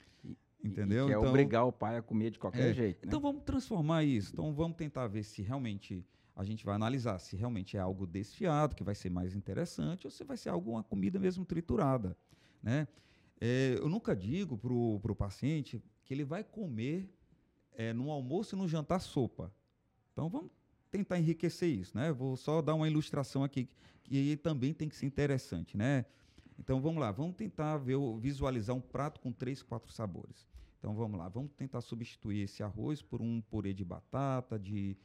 Entendeu? 0.64 1.06
E 1.06 1.10
quer 1.10 1.18
Então- 1.18 1.30
obrigar 1.30 1.66
o 1.66 1.72
pai 1.72 1.98
a 1.98 2.02
comer 2.02 2.32
de 2.32 2.40
qualquer 2.40 2.72
É, 2.72 2.74
jeito. 2.74 2.98
né? 2.98 3.04
Então 3.08 3.20
vamos 3.20 3.44
transformar 3.44 4.04
isso. 4.04 4.32
Então 4.34 4.52
vamos 4.54 4.76
tentar 4.78 5.06
ver 5.08 5.22
se 5.24 5.44
realmente 5.44 6.04
a 6.36 6.44
gente 6.44 6.66
vai 6.66 6.76
analisar 6.76 7.18
se 7.20 7.36
realmente 7.36 7.78
é 7.78 7.80
algo 7.80 8.06
desfiado, 8.06 8.76
que 8.76 8.84
vai 8.84 8.94
ser 8.94 9.10
mais 9.10 9.36
interessante, 9.36 10.06
ou 10.06 10.12
se 10.12 10.24
vai 10.24 10.36
ser 10.36 10.50
alguma 10.50 10.84
comida 10.84 11.18
mesmo 11.18 11.46
triturada. 11.46 12.18
Né? 12.62 12.88
É, 13.40 13.76
eu 13.80 13.88
nunca 13.88 14.16
digo 14.16 14.58
para 14.58 14.74
o 14.74 15.16
paciente 15.16 15.82
que 16.04 16.14
ele 16.14 16.26
vai 16.26 16.44
comer 16.44 17.10
é, 17.74 17.94
no 17.94 18.12
almoço 18.12 18.56
e 18.56 18.58
no 18.58 18.68
jantar 18.68 19.00
sopa. 19.00 19.52
Então 20.12 20.30
vamos 20.30 20.52
tentar 20.92 21.18
enriquecer 21.18 21.70
isso. 21.70 21.98
Né? 21.98 22.12
Vou 22.12 22.36
só 22.36 22.62
dar 22.62 22.74
uma 22.74 22.88
ilustração 22.88 23.44
aqui 23.44 23.70
que 24.04 24.36
também 24.38 24.74
tem 24.74 24.90
que 24.90 24.96
ser 24.96 25.06
interessante. 25.06 25.78
Né? 25.78 26.06
Então 26.60 26.82
vamos 26.82 27.00
lá, 27.00 27.12
vamos 27.12 27.36
tentar 27.36 27.78
ver, 27.78 27.98
visualizar 28.20 28.76
um 28.76 28.82
prato 28.82 29.22
com 29.22 29.32
três, 29.32 29.64
quatro 29.64 29.92
sabores. 29.92 30.46
Então 30.80 30.94
vamos 30.94 31.18
lá, 31.18 31.30
vamos 31.30 31.52
tentar 31.54 31.82
substituir 31.82 32.42
esse 32.42 32.62
arroz 32.62 33.02
por 33.02 33.22
um 33.22 33.42
purê 33.42 33.74
de 33.74 33.84
batata, 33.84 34.60
de, 34.60 34.96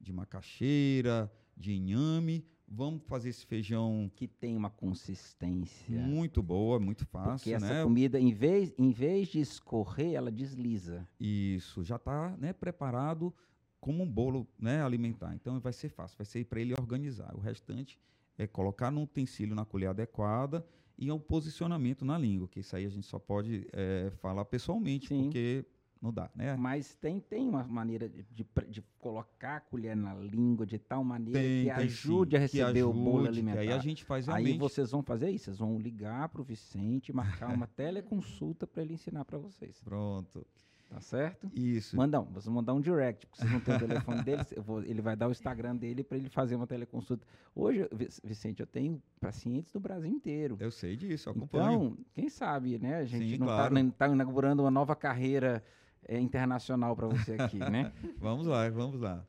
de 0.00 0.12
macaxeira, 0.12 1.30
de 1.56 1.72
inhame. 1.72 2.44
Vamos 2.70 3.02
fazer 3.06 3.30
esse 3.30 3.46
feijão 3.46 4.10
Que 4.14 4.28
tem 4.28 4.54
uma 4.54 4.68
consistência. 4.68 5.98
muito 5.98 6.42
boa, 6.42 6.78
muito 6.78 7.06
Porque 7.06 7.28
fácil, 7.28 7.54
essa 7.54 7.74
né? 7.74 7.82
comida, 7.82 8.20
em 8.20 8.32
vez, 8.32 8.74
em 8.76 8.90
vez 8.90 9.28
de 9.28 9.40
escorrer, 9.40 10.12
ela 10.14 10.30
desliza. 10.30 11.08
Isso, 11.18 11.82
já 11.82 11.96
está 11.96 12.36
né, 12.36 12.52
preparado 12.52 13.34
como 13.80 14.02
um 14.02 14.10
bolo 14.10 14.46
né, 14.58 14.82
alimentar. 14.82 15.34
Então 15.34 15.58
vai 15.60 15.72
ser 15.72 15.88
fácil, 15.88 16.18
vai 16.18 16.26
ser 16.26 16.44
para 16.44 16.60
ele 16.60 16.74
organizar. 16.74 17.34
O 17.34 17.40
restante 17.40 17.98
é 18.36 18.46
colocar 18.46 18.90
no 18.90 19.02
utensílio 19.02 19.54
na 19.54 19.64
colher 19.64 19.88
adequada 19.88 20.64
e 20.98 21.10
o 21.10 21.18
posicionamento 21.18 22.04
na 22.04 22.18
língua, 22.18 22.48
que 22.48 22.60
isso 22.60 22.74
aí 22.74 22.84
a 22.84 22.88
gente 22.88 23.06
só 23.06 23.18
pode 23.18 23.66
é, 23.72 24.10
falar 24.20 24.44
pessoalmente, 24.44 25.08
Sim. 25.08 25.22
porque 25.22 25.64
não 26.00 26.12
dá, 26.12 26.30
né? 26.34 26.56
Mas 26.56 26.94
tem, 26.96 27.20
tem 27.20 27.48
uma 27.48 27.64
maneira 27.64 28.08
de, 28.08 28.22
de 28.32 28.46
de 28.68 28.82
colocar 28.98 29.56
a 29.56 29.60
colher 29.60 29.96
na 29.96 30.14
língua 30.14 30.64
de 30.66 30.78
tal 30.78 31.02
maneira 31.04 31.38
Tem, 31.40 31.64
que 31.66 31.74
tem 31.74 31.84
ajude 31.84 32.30
sim, 32.30 32.36
a 32.36 32.40
receber 32.40 32.82
o 32.84 32.92
bolo 32.92 33.16
ajude, 33.24 33.28
alimentar. 33.30 33.60
Aí 33.60 33.72
a 33.72 33.78
gente 33.78 34.04
faz 34.04 34.28
Aí 34.28 34.34
realmente. 34.44 34.58
vocês 34.58 34.90
vão 34.90 35.02
fazer 35.02 35.30
isso, 35.30 35.46
vocês 35.46 35.58
vão 35.58 35.78
ligar 35.78 36.28
para 36.28 36.40
o 36.40 36.44
Vicente, 36.44 37.12
marcar 37.12 37.52
uma 37.54 37.66
teleconsulta 37.76 38.66
para 38.66 38.82
ele 38.82 38.94
ensinar 38.94 39.24
para 39.24 39.38
vocês. 39.38 39.80
Pronto. 39.82 40.46
Tá 40.90 41.02
certo? 41.02 41.50
Isso. 41.54 41.94
Mandar, 41.94 42.20
um- 42.20 42.24
vocês 42.24 42.46
vão 42.46 42.54
mandar 42.54 42.72
um 42.72 42.80
direct, 42.80 43.26
porque 43.26 43.42
vocês 43.42 43.50
vão 43.52 43.60
ter 43.60 43.74
o 43.74 43.78
telefone 43.88 44.22
dele, 44.22 44.42
vou- 44.64 44.82
ele 44.82 45.02
vai 45.02 45.14
dar 45.14 45.28
o 45.28 45.30
Instagram 45.30 45.76
dele 45.76 46.02
para 46.02 46.16
ele 46.16 46.30
fazer 46.30 46.54
uma 46.56 46.66
teleconsulta. 46.66 47.26
Hoje, 47.54 47.86
Vi- 47.92 48.08
Vicente, 48.24 48.60
eu 48.60 48.66
tenho 48.66 49.02
pacientes 49.20 49.70
do 49.70 49.78
Brasil 49.80 50.10
inteiro. 50.10 50.56
Eu 50.58 50.70
sei 50.70 50.96
disso, 50.96 51.28
eu 51.28 51.32
acompanho. 51.34 51.88
Então, 51.92 51.98
quem 52.14 52.30
sabe, 52.30 52.78
né? 52.78 52.96
A 52.96 53.04
gente 53.04 53.32
Sim, 53.32 53.36
não 53.38 53.48
claro. 53.48 53.78
está 53.78 54.08
inaugurando 54.08 54.62
uma 54.62 54.70
nova 54.70 54.96
carreira 54.96 55.62
é, 56.06 56.18
internacional 56.18 56.94
para 56.94 57.06
você 57.06 57.32
aqui, 57.32 57.58
né? 57.58 57.92
vamos 58.18 58.46
lá, 58.46 58.68
vamos 58.68 59.00
lá. 59.00 59.24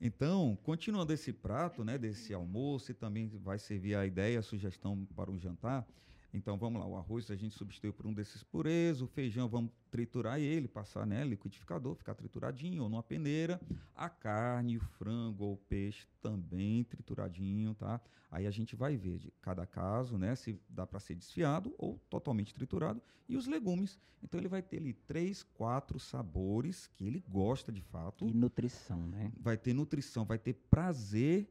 Então, 0.00 0.58
continuando 0.62 1.12
esse 1.12 1.32
prato, 1.32 1.84
né, 1.84 1.96
desse 1.96 2.34
almoço, 2.34 2.90
e 2.90 2.94
também 2.94 3.28
vai 3.42 3.58
servir 3.58 3.94
a 3.94 4.04
ideia, 4.04 4.38
a 4.38 4.42
sugestão 4.42 5.06
para 5.16 5.30
o 5.30 5.38
jantar. 5.38 5.86
Então, 6.34 6.58
vamos 6.58 6.80
lá, 6.80 6.86
o 6.88 6.96
arroz 6.96 7.30
a 7.30 7.36
gente 7.36 7.54
substitui 7.54 7.92
por 7.92 8.08
um 8.08 8.12
desses 8.12 8.42
purês, 8.42 9.00
o 9.00 9.06
feijão 9.06 9.48
vamos 9.48 9.70
triturar 9.88 10.40
ele, 10.40 10.66
passar 10.66 11.06
né, 11.06 11.22
liquidificador, 11.24 11.94
ficar 11.94 12.12
trituradinho, 12.12 12.82
ou 12.82 12.88
numa 12.88 13.04
peneira. 13.04 13.60
A 13.94 14.08
carne, 14.08 14.76
o 14.76 14.80
frango 14.80 15.44
ou 15.44 15.52
o 15.52 15.56
peixe 15.56 16.08
também 16.20 16.82
trituradinho, 16.82 17.72
tá? 17.74 18.00
Aí 18.32 18.48
a 18.48 18.50
gente 18.50 18.74
vai 18.74 18.96
ver 18.96 19.18
de 19.18 19.32
cada 19.40 19.64
caso, 19.64 20.18
né, 20.18 20.34
se 20.34 20.60
dá 20.68 20.84
para 20.84 20.98
ser 20.98 21.14
desfiado 21.14 21.72
ou 21.78 22.00
totalmente 22.10 22.52
triturado. 22.52 23.00
E 23.28 23.36
os 23.36 23.46
legumes, 23.46 23.96
então 24.20 24.40
ele 24.40 24.48
vai 24.48 24.60
ter 24.60 24.78
ali 24.78 24.92
três, 24.92 25.44
quatro 25.44 26.00
sabores 26.00 26.88
que 26.88 27.06
ele 27.06 27.22
gosta 27.28 27.70
de 27.70 27.80
fato. 27.80 28.26
E 28.26 28.34
nutrição, 28.34 29.06
né? 29.06 29.30
Vai 29.38 29.56
ter 29.56 29.72
nutrição, 29.72 30.24
vai 30.24 30.38
ter 30.38 30.54
prazer 30.68 31.48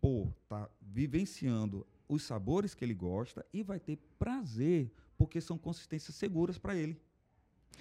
por 0.00 0.34
estar 0.42 0.66
tá 0.66 0.70
vivenciando 0.80 1.86
os 2.08 2.22
sabores 2.22 2.74
que 2.74 2.84
ele 2.84 2.94
gosta 2.94 3.44
e 3.52 3.62
vai 3.62 3.78
ter 3.78 3.98
prazer, 4.18 4.90
porque 5.16 5.40
são 5.40 5.58
consistências 5.58 6.16
seguras 6.16 6.58
para 6.58 6.74
ele. 6.74 7.00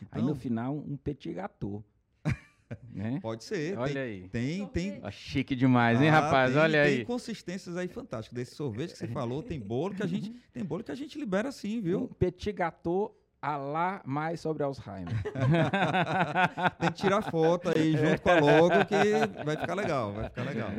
Então, 0.02 0.08
aí 0.12 0.22
no 0.22 0.36
final, 0.36 0.76
um 0.76 0.98
petit 0.98 1.34
gâteau. 1.34 1.84
né? 2.92 3.20
Pode 3.22 3.44
ser. 3.44 3.78
Olha 3.78 3.94
tem, 3.94 4.02
aí. 4.02 4.30
Tem, 4.30 4.68
tem. 4.68 5.00
Ah, 5.02 5.12
chique 5.12 5.56
demais, 5.56 6.02
hein, 6.02 6.10
ah, 6.10 6.20
rapaz? 6.20 6.52
Tem, 6.52 6.62
Olha 6.62 6.84
tem 6.84 6.92
aí. 6.92 6.98
Tem 6.98 7.06
consistências 7.06 7.78
aí 7.78 7.88
fantásticas. 7.88 8.36
Desse 8.36 8.56
sorvete 8.56 8.92
que 8.92 8.98
você 8.98 9.08
falou, 9.08 9.42
tem 9.42 9.60
bolo 9.60 9.96
que 9.96 10.04
a 10.04 10.08
gente 10.08 10.34
tem 10.52 10.64
bolo 10.64 10.84
que 10.84 10.92
a 10.92 10.96
gente 10.96 11.18
libera 11.18 11.50
assim, 11.50 11.82
viu? 11.82 12.04
Um 12.04 12.08
petit 12.08 12.52
gâteau 12.52 13.18
a 13.42 13.56
lá 13.56 14.02
mais 14.06 14.40
sobre 14.40 14.64
Alzheimer. 14.64 15.14
Tem 16.80 16.92
que 16.92 16.98
tirar 16.98 17.22
foto 17.22 17.70
aí 17.70 17.96
junto 17.96 18.22
com 18.22 18.30
a 18.30 18.40
logo 18.40 18.86
que 18.86 19.44
vai 19.44 19.58
ficar 19.58 19.74
legal, 19.76 20.14
vai 20.14 20.30
ficar 20.30 20.44
legal. 20.44 20.70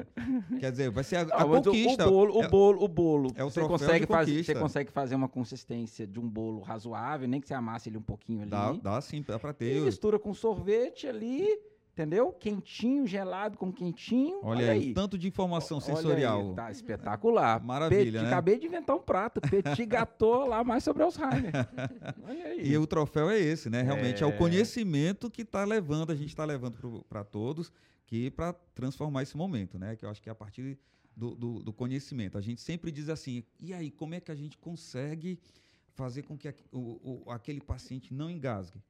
Quer 0.59 0.71
dizer, 0.71 0.91
vai 0.91 1.05
ser 1.05 1.17
a, 1.17 1.23
a 1.23 1.45
conquista. 1.45 2.07
O 2.07 2.11
bolo, 2.11 2.37
o 2.37 2.43
é, 2.43 2.49
bolo, 2.49 2.85
o 2.85 2.89
bolo. 2.89 3.33
É 3.37 3.45
o 3.45 3.51
você 3.51 3.61
consegue 3.61 4.07
fazer, 4.07 4.45
Você 4.45 4.55
consegue 4.55 4.91
fazer 4.91 5.15
uma 5.15 5.29
consistência 5.29 6.07
de 6.07 6.19
um 6.19 6.29
bolo 6.29 6.61
razoável, 6.61 7.29
nem 7.29 7.41
que 7.41 7.47
você 7.47 7.55
amasse 7.55 7.89
ele 7.89 7.99
um 7.99 8.03
pouquinho 8.03 8.43
ali. 8.43 8.51
Dá, 8.51 8.73
dá 8.73 9.01
sim, 9.01 9.23
dá 9.27 9.39
pra 9.39 9.53
ter. 9.53 9.77
E 9.77 9.81
mistura 9.81 10.19
com 10.19 10.35
sorvete 10.35 11.07
ali 11.07 11.49
Entendeu? 11.99 12.33
Quentinho, 12.33 13.09
gelado 13.09 13.59
com 13.59 13.73
quentinho. 13.73 14.39
Olha, 14.45 14.61
olha 14.61 14.71
aí, 14.71 14.95
tanto 14.95 15.19
de 15.19 15.27
informação 15.27 15.81
sensorial. 15.81 16.51
Aí, 16.51 16.55
tá 16.55 16.71
espetacular. 16.71 17.59
Maravilha, 17.67 18.05
Petit, 18.05 18.23
né? 18.23 18.27
Acabei 18.29 18.57
de 18.57 18.67
inventar 18.67 18.95
um 18.95 19.01
prato. 19.01 19.41
Petit 19.41 19.85
gâteau 19.85 20.47
lá 20.47 20.63
mais 20.63 20.85
sobre 20.85 21.03
Alzheimer. 21.03 21.53
olha 22.25 22.45
aí. 22.45 22.69
E 22.69 22.79
o 22.79 22.87
troféu 22.87 23.29
é 23.29 23.37
esse, 23.41 23.69
né? 23.69 23.83
Realmente 23.83 24.23
é, 24.23 24.25
é 24.25 24.31
o 24.31 24.39
conhecimento 24.39 25.29
que 25.29 25.43
está 25.43 25.65
levando, 25.65 26.13
a 26.13 26.15
gente 26.15 26.29
está 26.29 26.45
levando 26.45 27.05
para 27.09 27.25
todos, 27.25 27.73
que 28.07 28.31
para 28.31 28.53
transformar 28.77 29.25
esse 29.25 29.37
momento, 29.37 29.77
né? 29.77 29.97
Que 29.97 30.05
eu 30.05 30.11
acho 30.11 30.23
que 30.23 30.29
é 30.29 30.33
a 30.33 30.37
partir 30.37 30.79
do, 31.17 31.35
do, 31.35 31.63
do, 31.65 31.73
conhecimento. 31.73 32.39
A 32.39 32.41
gente 32.41 32.61
sempre 32.61 32.93
diz 32.93 33.09
assim, 33.09 33.43
e 33.59 33.75
aí, 33.75 33.91
como 33.91 34.15
é 34.15 34.21
que 34.21 34.31
a 34.31 34.37
gente 34.37 34.57
consegue 34.57 35.41
fazer 35.97 36.23
com 36.23 36.39
que 36.39 36.47
a, 36.47 36.55
o, 36.71 37.25
o, 37.27 37.31
aquele 37.33 37.61
paciente 37.61 38.15
não 38.15 38.31
engasgue? 38.31 38.81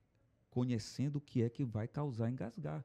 Conhecendo 0.50 1.16
o 1.16 1.20
que 1.22 1.42
é 1.42 1.48
que 1.48 1.64
vai 1.64 1.88
causar 1.88 2.28
engasgar 2.28 2.84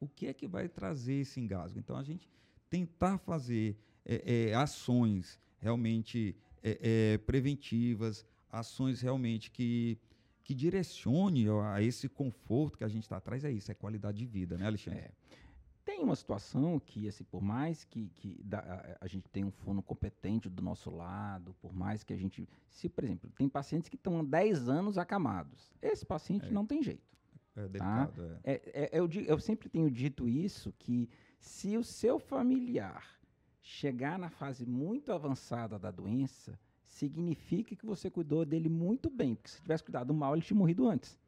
o 0.00 0.08
que 0.08 0.26
é 0.26 0.32
que 0.32 0.46
vai 0.46 0.68
trazer 0.68 1.14
esse 1.14 1.38
engasgo. 1.38 1.78
Então, 1.78 1.96
a 1.96 2.02
gente 2.02 2.28
tentar 2.68 3.18
fazer 3.18 3.76
é, 4.04 4.48
é, 4.50 4.54
ações 4.54 5.38
realmente 5.58 6.34
é, 6.62 7.12
é 7.14 7.18
preventivas, 7.18 8.24
ações 8.50 9.00
realmente 9.00 9.50
que, 9.50 9.98
que 10.42 10.54
direcione 10.54 11.46
a 11.48 11.82
esse 11.82 12.08
conforto 12.08 12.78
que 12.78 12.84
a 12.84 12.88
gente 12.88 13.02
está 13.02 13.18
atrás, 13.18 13.44
é 13.44 13.52
isso, 13.52 13.70
é 13.70 13.74
qualidade 13.74 14.18
de 14.18 14.26
vida, 14.26 14.56
né, 14.56 14.66
Alexandre? 14.66 15.00
É. 15.00 15.10
Tem 15.84 16.00
uma 16.00 16.14
situação 16.14 16.78
que, 16.78 17.08
assim, 17.08 17.24
por 17.24 17.42
mais 17.42 17.84
que, 17.84 18.10
que 18.16 18.40
da, 18.44 18.58
a, 18.60 19.04
a, 19.04 19.08
gente 19.08 19.28
tenha 19.28 19.46
um 19.46 19.50
fono 19.50 19.82
competente 19.82 20.48
do 20.48 20.62
nosso 20.62 20.90
lado, 20.90 21.54
por 21.60 21.72
mais 21.72 22.04
que 22.04 22.12
a 22.12 22.16
gente. 22.16 22.48
Se, 22.68 22.88
por 22.88 23.02
exemplo, 23.02 23.30
tem 23.36 23.48
pacientes 23.48 23.88
que 23.88 23.96
estão 23.96 24.20
há 24.20 24.22
10 24.22 24.68
anos 24.68 24.98
acamados. 24.98 25.72
Esse 25.82 26.06
paciente 26.06 26.46
é. 26.46 26.50
não 26.50 26.64
tem 26.66 26.82
jeito. 26.82 27.10
É 27.56 27.62
tá? 27.62 27.66
delicado, 27.68 28.28
tá? 28.28 28.40
é. 28.44 28.62
É, 28.72 28.90
eu, 28.92 29.08
eu 29.26 29.38
sempre 29.38 29.68
tenho 29.68 29.90
dito 29.90 30.28
isso, 30.28 30.72
que 30.78 31.08
se 31.38 31.76
o 31.76 31.84
seu 31.84 32.18
familiar 32.18 33.20
chegar 33.60 34.18
na 34.18 34.30
fase 34.30 34.66
muito 34.66 35.12
avançada 35.12 35.78
da 35.78 35.90
doença, 35.90 36.58
significa 36.86 37.76
que 37.76 37.86
você 37.86 38.10
cuidou 38.10 38.44
dele 38.44 38.68
muito 38.68 39.08
bem, 39.08 39.34
porque 39.34 39.50
se 39.50 39.62
tivesse 39.62 39.84
cuidado 39.84 40.12
mal, 40.12 40.34
ele 40.34 40.42
tinha 40.42 40.58
morrido 40.58 40.88
antes. 40.88 41.18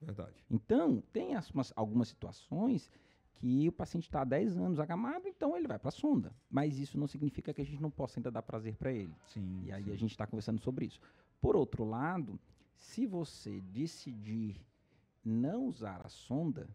Verdade. 0.00 0.44
Então, 0.50 1.02
tem 1.12 1.34
as, 1.34 1.52
algumas 1.76 2.08
situações 2.08 2.90
que 3.34 3.68
o 3.68 3.72
paciente 3.72 4.04
está 4.04 4.22
há 4.22 4.24
10 4.24 4.56
anos 4.56 4.80
acamado, 4.80 5.28
então 5.28 5.56
ele 5.56 5.68
vai 5.68 5.78
para 5.78 5.88
a 5.88 5.92
sonda. 5.92 6.34
Mas 6.50 6.78
isso 6.78 6.98
não 6.98 7.06
significa 7.06 7.52
que 7.52 7.60
a 7.60 7.64
gente 7.64 7.80
não 7.80 7.90
possa 7.90 8.18
ainda 8.18 8.30
dar 8.30 8.42
prazer 8.42 8.76
para 8.76 8.92
ele. 8.92 9.14
Sim, 9.26 9.62
e 9.64 9.72
aí 9.72 9.84
sim. 9.84 9.92
a 9.92 9.96
gente 9.96 10.10
está 10.10 10.26
conversando 10.26 10.60
sobre 10.60 10.86
isso. 10.86 11.00
Por 11.40 11.56
outro 11.56 11.84
lado, 11.84 12.38
se 12.76 13.06
você 13.06 13.60
decidir 13.60 14.56
não 15.30 15.66
usar 15.66 16.00
a 16.04 16.08
sonda, 16.08 16.68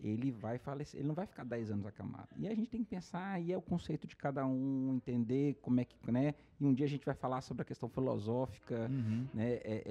ele 0.00 0.30
vai 0.30 0.58
falecer, 0.58 1.00
ele 1.00 1.08
não 1.08 1.14
vai 1.14 1.26
ficar 1.26 1.44
10 1.44 1.70
anos 1.70 1.86
acamado. 1.86 2.28
E 2.36 2.46
a 2.46 2.54
gente 2.54 2.68
tem 2.68 2.82
que 2.82 2.90
pensar, 2.90 3.32
aí 3.32 3.52
é 3.52 3.56
o 3.56 3.62
conceito 3.62 4.06
de 4.06 4.16
cada 4.16 4.44
um, 4.46 4.94
entender 4.94 5.54
como 5.62 5.80
é 5.80 5.84
que, 5.84 5.96
né? 6.10 6.34
E 6.60 6.66
um 6.66 6.74
dia 6.74 6.84
a 6.86 6.88
gente 6.88 7.06
vai 7.06 7.14
falar 7.14 7.40
sobre 7.40 7.62
a 7.62 7.64
questão 7.64 7.88
filosófica, 7.88 8.88
uhum. 8.90 9.26
né? 9.32 9.54
É, 9.54 9.62
é, 9.64 9.82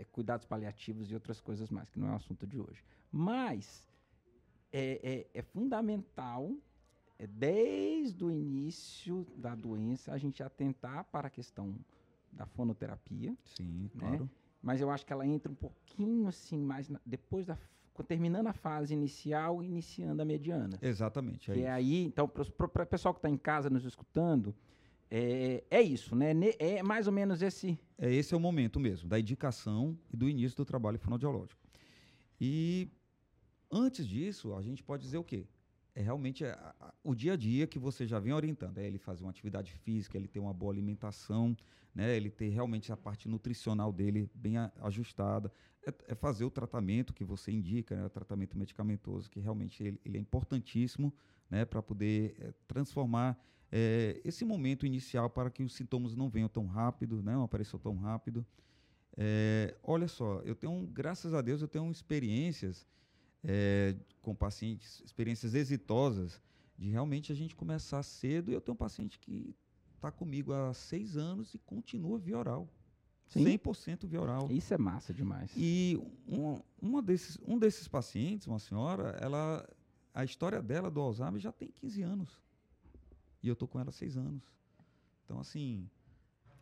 é, 0.00 0.06
cuidados 0.12 0.46
paliativos 0.46 1.10
e 1.10 1.14
outras 1.14 1.40
coisas 1.40 1.70
mais, 1.70 1.88
que 1.90 1.98
não 1.98 2.08
é 2.08 2.12
o 2.12 2.16
assunto 2.16 2.46
de 2.46 2.58
hoje. 2.58 2.82
Mas 3.12 3.88
é, 4.72 5.26
é, 5.34 5.38
é 5.38 5.42
fundamental, 5.42 6.52
é, 7.18 7.26
desde 7.26 8.24
o 8.24 8.30
início 8.30 9.26
da 9.36 9.54
doença, 9.54 10.12
a 10.12 10.18
gente 10.18 10.42
atentar 10.42 11.04
para 11.04 11.28
a 11.28 11.30
questão 11.30 11.74
da 12.32 12.46
fonoterapia. 12.46 13.36
Sim, 13.44 13.90
né? 13.94 14.00
claro 14.00 14.30
mas 14.62 14.80
eu 14.80 14.90
acho 14.90 15.04
que 15.06 15.12
ela 15.12 15.26
entra 15.26 15.50
um 15.50 15.54
pouquinho 15.54 16.28
assim, 16.28 16.58
mais 16.58 16.88
na, 16.88 17.00
depois 17.04 17.46
da 17.46 17.58
terminando 18.06 18.46
a 18.46 18.52
fase 18.52 18.94
inicial, 18.94 19.60
iniciando 19.60 20.22
a 20.22 20.24
mediana. 20.24 20.78
Exatamente. 20.80 21.50
É 21.50 21.54
que 21.54 21.60
é 21.62 21.70
aí, 21.70 22.04
então, 22.04 22.28
para 22.28 22.84
o 22.84 22.86
pessoal 22.86 23.12
que 23.12 23.18
está 23.18 23.28
em 23.28 23.36
casa 23.36 23.68
nos 23.68 23.84
escutando, 23.84 24.54
é, 25.10 25.64
é 25.70 25.82
isso, 25.82 26.14
né? 26.14 26.32
É 26.58 26.82
mais 26.82 27.06
ou 27.06 27.12
menos 27.12 27.42
esse. 27.42 27.78
É 27.98 28.12
esse 28.12 28.34
é 28.34 28.36
o 28.36 28.40
momento 28.40 28.78
mesmo 28.78 29.08
da 29.08 29.18
indicação 29.18 29.98
e 30.12 30.16
do 30.16 30.28
início 30.28 30.56
do 30.56 30.64
trabalho 30.64 30.98
fonoaudiológico. 30.98 31.60
E 32.40 32.88
antes 33.70 34.06
disso, 34.06 34.54
a 34.54 34.62
gente 34.62 34.82
pode 34.82 35.02
dizer 35.02 35.18
o 35.18 35.24
quê? 35.24 35.46
É 35.98 36.00
realmente 36.00 36.44
a, 36.44 36.74
a, 36.78 36.94
o 37.02 37.12
dia 37.12 37.32
a 37.32 37.36
dia 37.36 37.66
que 37.66 37.76
você 37.76 38.06
já 38.06 38.20
vem 38.20 38.32
orientando. 38.32 38.78
É 38.78 38.86
ele 38.86 38.98
fazer 38.98 39.24
uma 39.24 39.30
atividade 39.30 39.72
física, 39.72 40.16
ele 40.16 40.28
ter 40.28 40.38
uma 40.38 40.54
boa 40.54 40.72
alimentação, 40.72 41.56
né? 41.92 42.16
Ele 42.16 42.30
ter 42.30 42.50
realmente 42.50 42.92
a 42.92 42.96
parte 42.96 43.28
nutricional 43.28 43.92
dele 43.92 44.30
bem 44.32 44.58
a, 44.58 44.70
ajustada, 44.82 45.52
é, 45.84 45.92
é, 46.06 46.14
fazer 46.14 46.44
o 46.44 46.50
tratamento 46.52 47.12
que 47.12 47.24
você 47.24 47.50
indica, 47.50 47.96
né? 47.96 48.06
o 48.06 48.10
tratamento 48.10 48.56
medicamentoso, 48.56 49.28
que 49.28 49.40
realmente 49.40 49.82
ele, 49.82 50.00
ele 50.04 50.18
é 50.18 50.20
importantíssimo, 50.20 51.12
né? 51.50 51.64
Para 51.64 51.82
poder 51.82 52.36
é, 52.38 52.54
transformar 52.68 53.36
é, 53.72 54.20
esse 54.24 54.44
momento 54.44 54.86
inicial 54.86 55.28
para 55.28 55.50
que 55.50 55.64
os 55.64 55.74
sintomas 55.74 56.14
não 56.14 56.30
venham 56.30 56.48
tão 56.48 56.66
rápido, 56.66 57.20
né? 57.24 57.32
Não 57.32 57.42
apareçam 57.42 57.80
tão 57.80 57.96
rápido. 57.96 58.46
É, 59.16 59.76
olha 59.82 60.06
só, 60.06 60.42
eu 60.44 60.54
tenho, 60.54 60.86
graças 60.92 61.34
a 61.34 61.42
Deus, 61.42 61.60
eu 61.60 61.66
tenho 61.66 61.90
experiências 61.90 62.86
é, 63.44 63.94
com 64.22 64.34
pacientes, 64.34 65.02
experiências 65.04 65.54
exitosas 65.54 66.40
de 66.76 66.88
realmente 66.88 67.32
a 67.32 67.34
gente 67.34 67.56
começar 67.56 68.02
cedo. 68.02 68.50
E 68.50 68.54
eu 68.54 68.60
tenho 68.60 68.74
um 68.74 68.78
paciente 68.78 69.18
que 69.18 69.54
está 69.94 70.10
comigo 70.10 70.52
há 70.52 70.72
seis 70.72 71.16
anos 71.16 71.54
e 71.54 71.58
continua 71.58 72.18
vioral. 72.18 72.68
Sim. 73.26 73.44
100% 73.44 74.06
vioral. 74.06 74.48
Isso 74.50 74.72
é 74.72 74.78
massa 74.78 75.12
demais. 75.12 75.50
E 75.56 76.00
um, 76.26 76.60
uma 76.80 77.02
desses, 77.02 77.38
um 77.46 77.58
desses 77.58 77.86
pacientes, 77.86 78.46
uma 78.46 78.58
senhora, 78.58 79.16
ela, 79.20 79.68
a 80.14 80.24
história 80.24 80.62
dela 80.62 80.90
do 80.90 81.00
Alzheimer 81.00 81.38
já 81.38 81.52
tem 81.52 81.68
15 81.68 82.02
anos. 82.02 82.40
E 83.42 83.48
eu 83.48 83.54
tô 83.54 83.68
com 83.68 83.78
ela 83.78 83.90
há 83.90 83.92
seis 83.92 84.16
anos. 84.16 84.42
Então, 85.24 85.38
assim. 85.38 85.88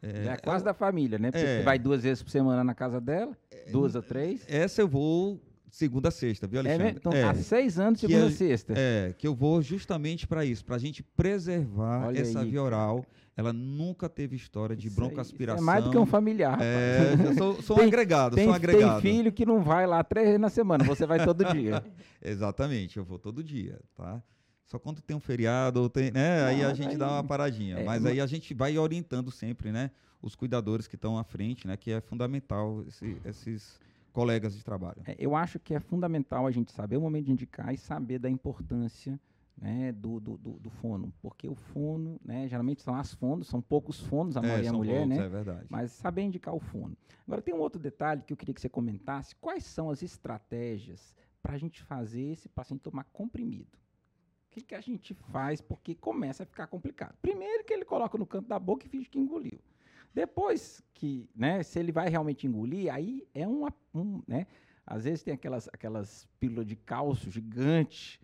É, 0.02 0.26
é 0.26 0.36
quase 0.36 0.64
da 0.64 0.74
família, 0.74 1.18
né? 1.18 1.30
Porque 1.30 1.44
é, 1.44 1.58
você 1.58 1.62
vai 1.62 1.78
duas 1.78 2.02
vezes 2.02 2.22
por 2.22 2.30
semana 2.30 2.62
na 2.62 2.74
casa 2.74 3.00
dela, 3.00 3.36
é, 3.50 3.70
duas 3.70 3.94
ou 3.94 4.02
três. 4.02 4.44
Essa 4.46 4.82
eu 4.82 4.88
vou 4.88 5.40
segunda 5.70 6.08
a 6.08 6.10
sexta, 6.10 6.46
viu, 6.46 6.58
é 6.58 6.60
Alexandre? 6.60 6.86
É, 6.86 6.90
então, 6.90 7.12
é, 7.12 7.22
há 7.24 7.34
seis 7.34 7.78
anos, 7.78 8.00
segunda 8.00 8.26
a 8.26 8.30
sexta. 8.30 8.74
É, 8.76 9.14
que 9.16 9.26
eu 9.26 9.34
vou 9.34 9.60
justamente 9.62 10.26
para 10.26 10.44
isso, 10.44 10.64
para 10.64 10.76
a 10.76 10.78
gente 10.78 11.02
preservar 11.02 12.06
Olha 12.06 12.20
essa 12.20 12.40
aí, 12.40 12.50
via 12.50 12.62
oral. 12.62 13.04
Ela 13.36 13.52
nunca 13.52 14.08
teve 14.08 14.34
história 14.34 14.74
de 14.74 14.88
broncoaspiração. 14.88 15.62
É 15.62 15.64
mais 15.64 15.84
do 15.84 15.90
que 15.90 15.98
um 15.98 16.06
familiar. 16.06 16.58
É, 16.58 17.14
eu 17.22 17.34
sou, 17.34 17.62
sou 17.62 17.76
tem, 17.76 17.84
um 17.84 17.88
agregado, 17.88 18.34
tem, 18.34 18.44
sou 18.44 18.52
um 18.52 18.56
agregado. 18.56 19.02
Tem 19.02 19.12
filho 19.12 19.30
que 19.30 19.44
não 19.44 19.60
vai 19.60 19.86
lá 19.86 20.02
três 20.02 20.26
vezes 20.26 20.40
na 20.40 20.48
semana, 20.48 20.82
você 20.84 21.04
vai 21.06 21.22
todo 21.22 21.44
dia. 21.44 21.84
Exatamente, 22.24 22.96
eu 22.96 23.04
vou 23.04 23.18
todo 23.18 23.44
dia, 23.44 23.78
tá? 23.94 24.22
Só 24.64 24.78
quando 24.78 25.00
tem 25.00 25.16
um 25.16 25.20
feriado, 25.20 25.88
tem, 25.88 26.10
né? 26.10 26.44
aí 26.44 26.64
a 26.64 26.74
gente 26.74 26.92
aí, 26.92 26.96
dá 26.96 27.08
uma 27.12 27.24
paradinha. 27.24 27.78
É, 27.78 27.84
mas 27.84 28.04
aí 28.04 28.20
a 28.20 28.26
gente 28.26 28.52
vai 28.52 28.76
orientando 28.78 29.30
sempre, 29.30 29.70
né? 29.70 29.90
Os 30.20 30.34
cuidadores 30.34 30.88
que 30.88 30.96
estão 30.96 31.18
à 31.18 31.22
frente, 31.22 31.68
né? 31.68 31.76
Que 31.76 31.92
é 31.92 32.00
fundamental 32.00 32.82
esse, 32.88 33.16
esses 33.24 33.78
colegas 34.16 34.56
de 34.56 34.64
trabalho? 34.64 35.02
É, 35.06 35.14
eu 35.18 35.36
acho 35.36 35.58
que 35.58 35.74
é 35.74 35.78
fundamental 35.78 36.46
a 36.46 36.50
gente 36.50 36.72
saber 36.72 36.96
o 36.96 37.02
momento 37.02 37.26
de 37.26 37.32
indicar 37.32 37.74
e 37.74 37.76
saber 37.76 38.18
da 38.18 38.30
importância 38.30 39.20
né, 39.58 39.92
do, 39.92 40.18
do, 40.18 40.38
do, 40.38 40.52
do 40.52 40.70
fono, 40.70 41.12
porque 41.20 41.46
o 41.46 41.54
fono, 41.54 42.18
né, 42.24 42.48
geralmente 42.48 42.80
são 42.80 42.94
as 42.94 43.12
fonos, 43.12 43.46
são 43.46 43.60
poucos 43.60 44.00
fonos, 44.00 44.34
a 44.36 44.40
maioria 44.40 44.70
é 44.70 44.72
mulher, 44.72 45.00
poucos, 45.00 45.16
né? 45.18 45.24
É 45.24 45.28
verdade. 45.28 45.66
Mas 45.68 45.92
saber 45.92 46.22
indicar 46.22 46.54
o 46.54 46.60
fono. 46.60 46.96
Agora 47.26 47.42
tem 47.42 47.54
um 47.54 47.58
outro 47.58 47.78
detalhe 47.78 48.22
que 48.22 48.32
eu 48.32 48.36
queria 48.38 48.54
que 48.54 48.60
você 48.60 48.70
comentasse, 48.70 49.36
quais 49.36 49.64
são 49.64 49.90
as 49.90 50.02
estratégias 50.02 51.14
para 51.42 51.54
a 51.54 51.58
gente 51.58 51.82
fazer 51.82 52.32
esse 52.32 52.48
paciente 52.48 52.80
tomar 52.80 53.04
comprimido? 53.12 53.78
O 54.48 54.50
que, 54.50 54.62
que 54.62 54.74
a 54.74 54.80
gente 54.80 55.12
faz? 55.12 55.60
Porque 55.60 55.94
começa 55.94 56.42
a 56.42 56.46
ficar 56.46 56.66
complicado. 56.68 57.16
Primeiro 57.20 57.64
que 57.64 57.72
ele 57.74 57.84
coloca 57.84 58.16
no 58.16 58.24
canto 58.26 58.48
da 58.48 58.58
boca 58.58 58.86
e 58.86 58.88
finge 58.88 59.10
que 59.10 59.18
engoliu. 59.18 59.60
Depois 60.16 60.82
que, 60.94 61.28
né, 61.36 61.62
se 61.62 61.78
ele 61.78 61.92
vai 61.92 62.08
realmente 62.08 62.46
engolir, 62.46 62.90
aí 62.90 63.22
é 63.34 63.46
uma, 63.46 63.70
um, 63.94 64.22
né, 64.26 64.46
às 64.86 65.04
vezes 65.04 65.22
tem 65.22 65.34
aquelas, 65.34 65.68
aquelas 65.70 66.26
pílulas 66.40 66.64
de 66.66 66.74
cálcio 66.74 67.30
gigante, 67.30 68.18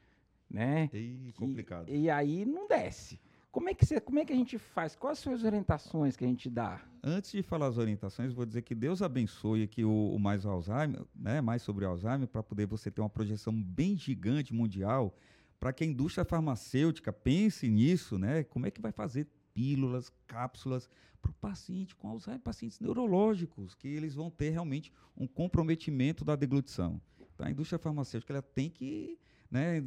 né, 0.48 0.88
E 0.94 1.32
que- 1.34 1.38
complicado. 1.38 1.90
e 1.90 2.08
aí 2.08 2.46
não 2.46 2.66
desce. 2.66 3.20
Como 3.50 3.68
é 3.68 3.74
que 3.74 3.84
você, 3.84 4.00
como 4.00 4.18
é 4.18 4.24
que 4.24 4.32
a 4.32 4.36
gente 4.36 4.56
faz? 4.56 4.96
Quais 4.96 5.18
são 5.18 5.34
as 5.34 5.44
orientações 5.44 6.16
que 6.16 6.24
a 6.24 6.28
gente 6.28 6.48
dá? 6.48 6.80
Antes 7.04 7.30
de 7.32 7.42
falar 7.42 7.66
as 7.66 7.76
orientações, 7.76 8.32
vou 8.32 8.46
dizer 8.46 8.62
que 8.62 8.74
Deus 8.74 9.02
abençoe 9.02 9.62
aqui 9.64 9.84
o, 9.84 10.14
o 10.14 10.18
mais 10.18 10.46
Alzheimer, 10.46 11.02
né, 11.14 11.42
mais 11.42 11.60
sobre 11.60 11.84
Alzheimer, 11.84 12.26
para 12.26 12.42
poder 12.42 12.64
você 12.64 12.90
ter 12.90 13.02
uma 13.02 13.10
projeção 13.10 13.52
bem 13.52 13.98
gigante 13.98 14.54
mundial, 14.54 15.14
para 15.60 15.74
que 15.74 15.84
a 15.84 15.86
indústria 15.86 16.24
farmacêutica 16.24 17.12
pense 17.12 17.68
nisso, 17.68 18.18
né? 18.18 18.42
Como 18.44 18.66
é 18.66 18.70
que 18.70 18.80
vai 18.80 18.90
fazer 18.92 19.26
pílulas, 19.54 20.12
cápsulas 20.26 20.88
para 21.20 21.30
o 21.30 21.34
paciente 21.34 21.94
com 21.94 22.08
Alzheimer, 22.08 22.40
pacientes 22.40 22.80
neurológicos, 22.80 23.74
que 23.74 23.88
eles 23.88 24.14
vão 24.14 24.30
ter 24.30 24.50
realmente 24.50 24.92
um 25.16 25.26
comprometimento 25.26 26.24
da 26.24 26.34
deglutição. 26.34 27.00
Então, 27.34 27.46
a 27.46 27.50
indústria 27.50 27.78
farmacêutica 27.78 28.32
ela 28.32 28.42
tem 28.42 28.68
que, 28.68 29.18
né, 29.50 29.82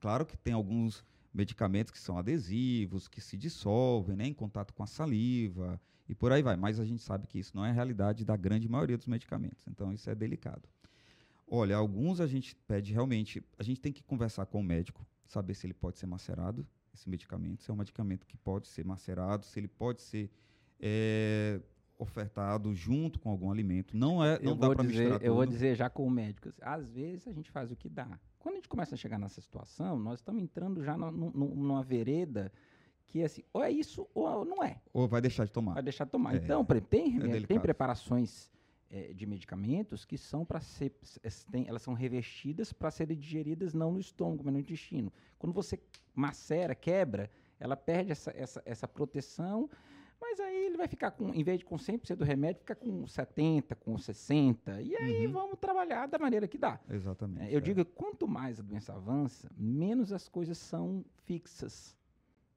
claro 0.00 0.24
que 0.24 0.36
tem 0.36 0.54
alguns 0.54 1.04
medicamentos 1.32 1.90
que 1.90 1.98
são 1.98 2.18
adesivos, 2.18 3.08
que 3.08 3.20
se 3.20 3.36
dissolvem, 3.36 4.16
né, 4.16 4.26
em 4.26 4.34
contato 4.34 4.74
com 4.74 4.82
a 4.82 4.86
saliva 4.86 5.80
e 6.08 6.14
por 6.14 6.32
aí 6.32 6.42
vai. 6.42 6.56
Mas 6.56 6.80
a 6.80 6.84
gente 6.84 7.02
sabe 7.02 7.26
que 7.26 7.38
isso 7.38 7.56
não 7.56 7.64
é 7.64 7.70
a 7.70 7.72
realidade 7.72 8.24
da 8.24 8.36
grande 8.36 8.68
maioria 8.68 8.96
dos 8.96 9.06
medicamentos. 9.06 9.66
Então 9.68 9.92
isso 9.92 10.08
é 10.10 10.14
delicado. 10.14 10.68
Olha, 11.46 11.76
alguns 11.76 12.20
a 12.20 12.26
gente 12.26 12.54
pede 12.66 12.92
realmente, 12.92 13.42
a 13.58 13.62
gente 13.62 13.80
tem 13.80 13.92
que 13.92 14.02
conversar 14.02 14.46
com 14.46 14.60
o 14.60 14.64
médico, 14.64 15.06
saber 15.26 15.54
se 15.54 15.66
ele 15.66 15.74
pode 15.74 15.98
ser 15.98 16.06
macerado, 16.06 16.66
esse 16.94 17.08
medicamento, 17.08 17.62
se 17.62 17.70
é 17.70 17.74
um 17.74 17.76
medicamento 17.76 18.26
que 18.26 18.36
pode 18.36 18.68
ser 18.68 18.84
macerado, 18.84 19.44
se 19.46 19.58
ele 19.58 19.68
pode 19.68 20.02
ser 20.02 20.30
eh, 20.80 21.60
ofertado 21.98 22.74
junto 22.74 23.18
com 23.18 23.30
algum 23.30 23.50
alimento. 23.50 23.96
Não 23.96 24.22
é, 24.24 24.38
não 24.42 24.52
eu 24.52 24.56
dá 24.56 24.66
vou 24.68 24.76
para 24.76 24.84
dizer, 24.86 24.98
misturar 25.04 25.22
eu 25.22 25.34
vou 25.34 25.44
tudo. 25.44 25.52
dizer 25.52 25.74
já 25.74 25.88
com 25.88 26.06
o 26.06 26.10
médico, 26.10 26.48
assim, 26.48 26.60
às 26.62 26.90
vezes 26.90 27.26
a 27.28 27.32
gente 27.32 27.50
faz 27.50 27.70
o 27.70 27.76
que 27.76 27.88
dá. 27.88 28.18
Quando 28.38 28.54
a 28.54 28.58
gente 28.58 28.68
começa 28.68 28.94
a 28.94 28.98
chegar 28.98 29.18
nessa 29.18 29.40
situação, 29.40 29.98
nós 29.98 30.18
estamos 30.18 30.42
entrando 30.42 30.82
já 30.82 30.96
no- 30.96 31.10
no- 31.12 31.30
numa 31.54 31.82
vereda 31.82 32.52
que 33.06 33.20
é 33.20 33.24
assim, 33.24 33.42
ou 33.52 33.62
é 33.62 33.70
isso 33.70 34.08
ou 34.14 34.44
não 34.44 34.64
é. 34.64 34.80
Ou 34.92 35.06
vai 35.06 35.20
deixar 35.20 35.44
de 35.44 35.52
tomar. 35.52 35.74
Vai 35.74 35.82
deixar 35.82 36.04
de 36.04 36.10
tomar. 36.10 36.34
É, 36.34 36.38
então, 36.38 36.64
tem, 36.64 37.08
remédio- 37.08 37.46
tem 37.46 37.60
preparações 37.60 38.50
eh, 38.92 39.12
de 39.14 39.24
medicamentos 39.26 40.04
que 40.04 40.18
são 40.18 40.44
para 40.44 40.60
ser, 40.60 40.92
s- 41.24 41.46
tem- 41.50 41.66
elas 41.66 41.80
são 41.82 41.94
revestidas 41.94 42.72
para 42.72 42.90
serem 42.90 43.16
digeridas 43.16 43.72
não 43.72 43.90
no 43.92 43.98
estômago, 43.98 44.42
mas 44.44 44.52
no 44.52 44.60
intestino. 44.60 45.10
Quando 45.38 45.52
você 45.54 45.80
macera, 46.14 46.74
quebra, 46.74 47.30
ela 47.58 47.74
perde 47.76 48.12
essa, 48.12 48.30
essa, 48.36 48.62
essa 48.66 48.86
proteção, 48.86 49.68
mas 50.20 50.38
aí 50.38 50.66
ele 50.66 50.76
vai 50.76 50.86
ficar 50.86 51.10
com, 51.12 51.34
em 51.34 51.42
vez 51.42 51.58
de 51.60 51.64
com 51.64 51.76
100% 51.76 52.16
do 52.16 52.24
remédio, 52.24 52.60
fica 52.60 52.74
com 52.76 53.06
70, 53.06 53.74
com 53.74 53.96
60, 53.98 54.80
e 54.82 54.94
aí 54.94 55.26
Uhum. 55.26 55.32
vamos 55.32 55.58
trabalhar 55.58 56.06
da 56.06 56.18
maneira 56.18 56.46
que 56.46 56.58
dá. 56.58 56.78
Exatamente. 56.88 57.46
É, 57.50 57.54
eu 57.54 57.58
é. 57.58 57.60
digo 57.60 57.84
que 57.84 57.90
quanto 57.92 58.28
mais 58.28 58.60
a 58.60 58.62
doença 58.62 58.92
avança, 58.94 59.50
menos 59.56 60.12
as 60.12 60.28
coisas 60.28 60.58
são 60.58 61.04
fixas. 61.24 61.96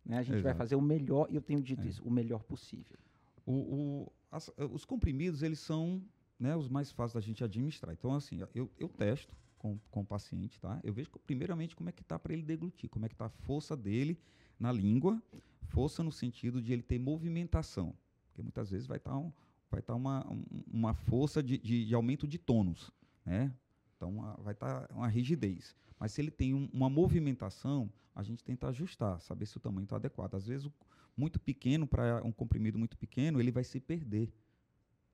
né? 0.05 0.17
A 0.19 0.21
gente 0.21 0.33
vai 0.41 0.51
Exato. 0.51 0.57
fazer 0.57 0.75
o 0.75 0.81
melhor, 0.81 1.27
e 1.31 1.36
eu 1.36 1.41
tenho 1.41 1.59
dito 1.61 1.81
É. 1.83 1.88
isso, 1.88 2.03
o 2.03 2.11
melhor 2.11 2.43
possível. 2.43 2.97
O, 3.45 3.53
o- 3.53 4.11
as- 4.31 4.51
os 4.71 4.86
comprimidos, 4.86 5.41
eles 5.41 5.57
são 5.59 6.03
né, 6.39 6.55
os 6.55 6.67
mais 6.67 6.91
fáceis 6.91 7.13
da 7.13 7.21
gente 7.21 7.43
administrar. 7.43 7.93
Então, 7.93 8.13
assim, 8.13 8.39
eu, 8.53 8.69
eu 8.77 8.89
testo 8.89 9.36
com, 9.57 9.79
com 9.89 10.01
o 10.01 10.05
paciente, 10.05 10.59
tá? 10.59 10.79
Eu 10.83 10.93
vejo, 10.93 11.09
primeiramente, 11.25 11.75
como 11.75 11.89
é 11.89 11.91
que 11.91 12.03
tá 12.03 12.19
para 12.19 12.33
ele 12.33 12.43
deglutir, 12.43 12.89
como 12.89 13.05
é 13.05 13.09
que 13.09 13.15
tá 13.15 13.25
a 13.25 13.29
força 13.29 13.75
dele 13.75 14.19
na 14.59 14.71
língua, 14.71 15.21
força 15.69 16.03
no 16.03 16.11
sentido 16.11 16.61
de 16.61 16.71
ele 16.73 16.83
ter 16.83 16.99
movimentação, 16.99 17.95
porque 18.27 18.41
muitas 18.41 18.69
vezes 18.69 18.86
vai 18.88 18.97
estar 18.97 19.17
um, 19.17 19.31
vai 19.69 19.81
tá 19.81 19.95
uma, 19.95 20.25
um- 20.31 20.45
uma 20.71 20.93
força 20.93 21.41
de, 21.41 21.57
de, 21.57 21.86
de 21.86 21.95
aumento 21.95 22.27
de 22.27 22.38
tônus, 22.38 22.91
né? 23.25 23.51
Então, 23.97 24.23
a- 24.23 24.36
vai 24.36 24.53
estar 24.53 24.89
uma 24.91 25.07
rigidez. 25.07 25.75
Mas 25.99 26.11
se 26.11 26.21
ele 26.21 26.31
tem 26.31 26.53
um- 26.53 26.69
uma 26.71 26.89
movimentação, 26.89 27.89
a 28.13 28.21
gente 28.23 28.43
tenta 28.43 28.67
ajustar, 28.67 29.19
saber 29.21 29.45
se 29.45 29.57
o 29.57 29.59
tamanho 29.59 29.86
está 29.86 29.95
adequado. 29.95 30.36
Às 30.36 30.47
vezes, 30.47 30.65
o, 30.67 30.73
muito 31.17 31.39
pequeno, 31.39 31.88
para 31.88 32.21
um 32.23 32.31
comprimido 32.31 32.77
muito 32.77 32.97
pequeno, 32.97 33.39
ele 33.39 33.51
vai 33.51 33.63
se 33.63 33.79
perder 33.79 34.31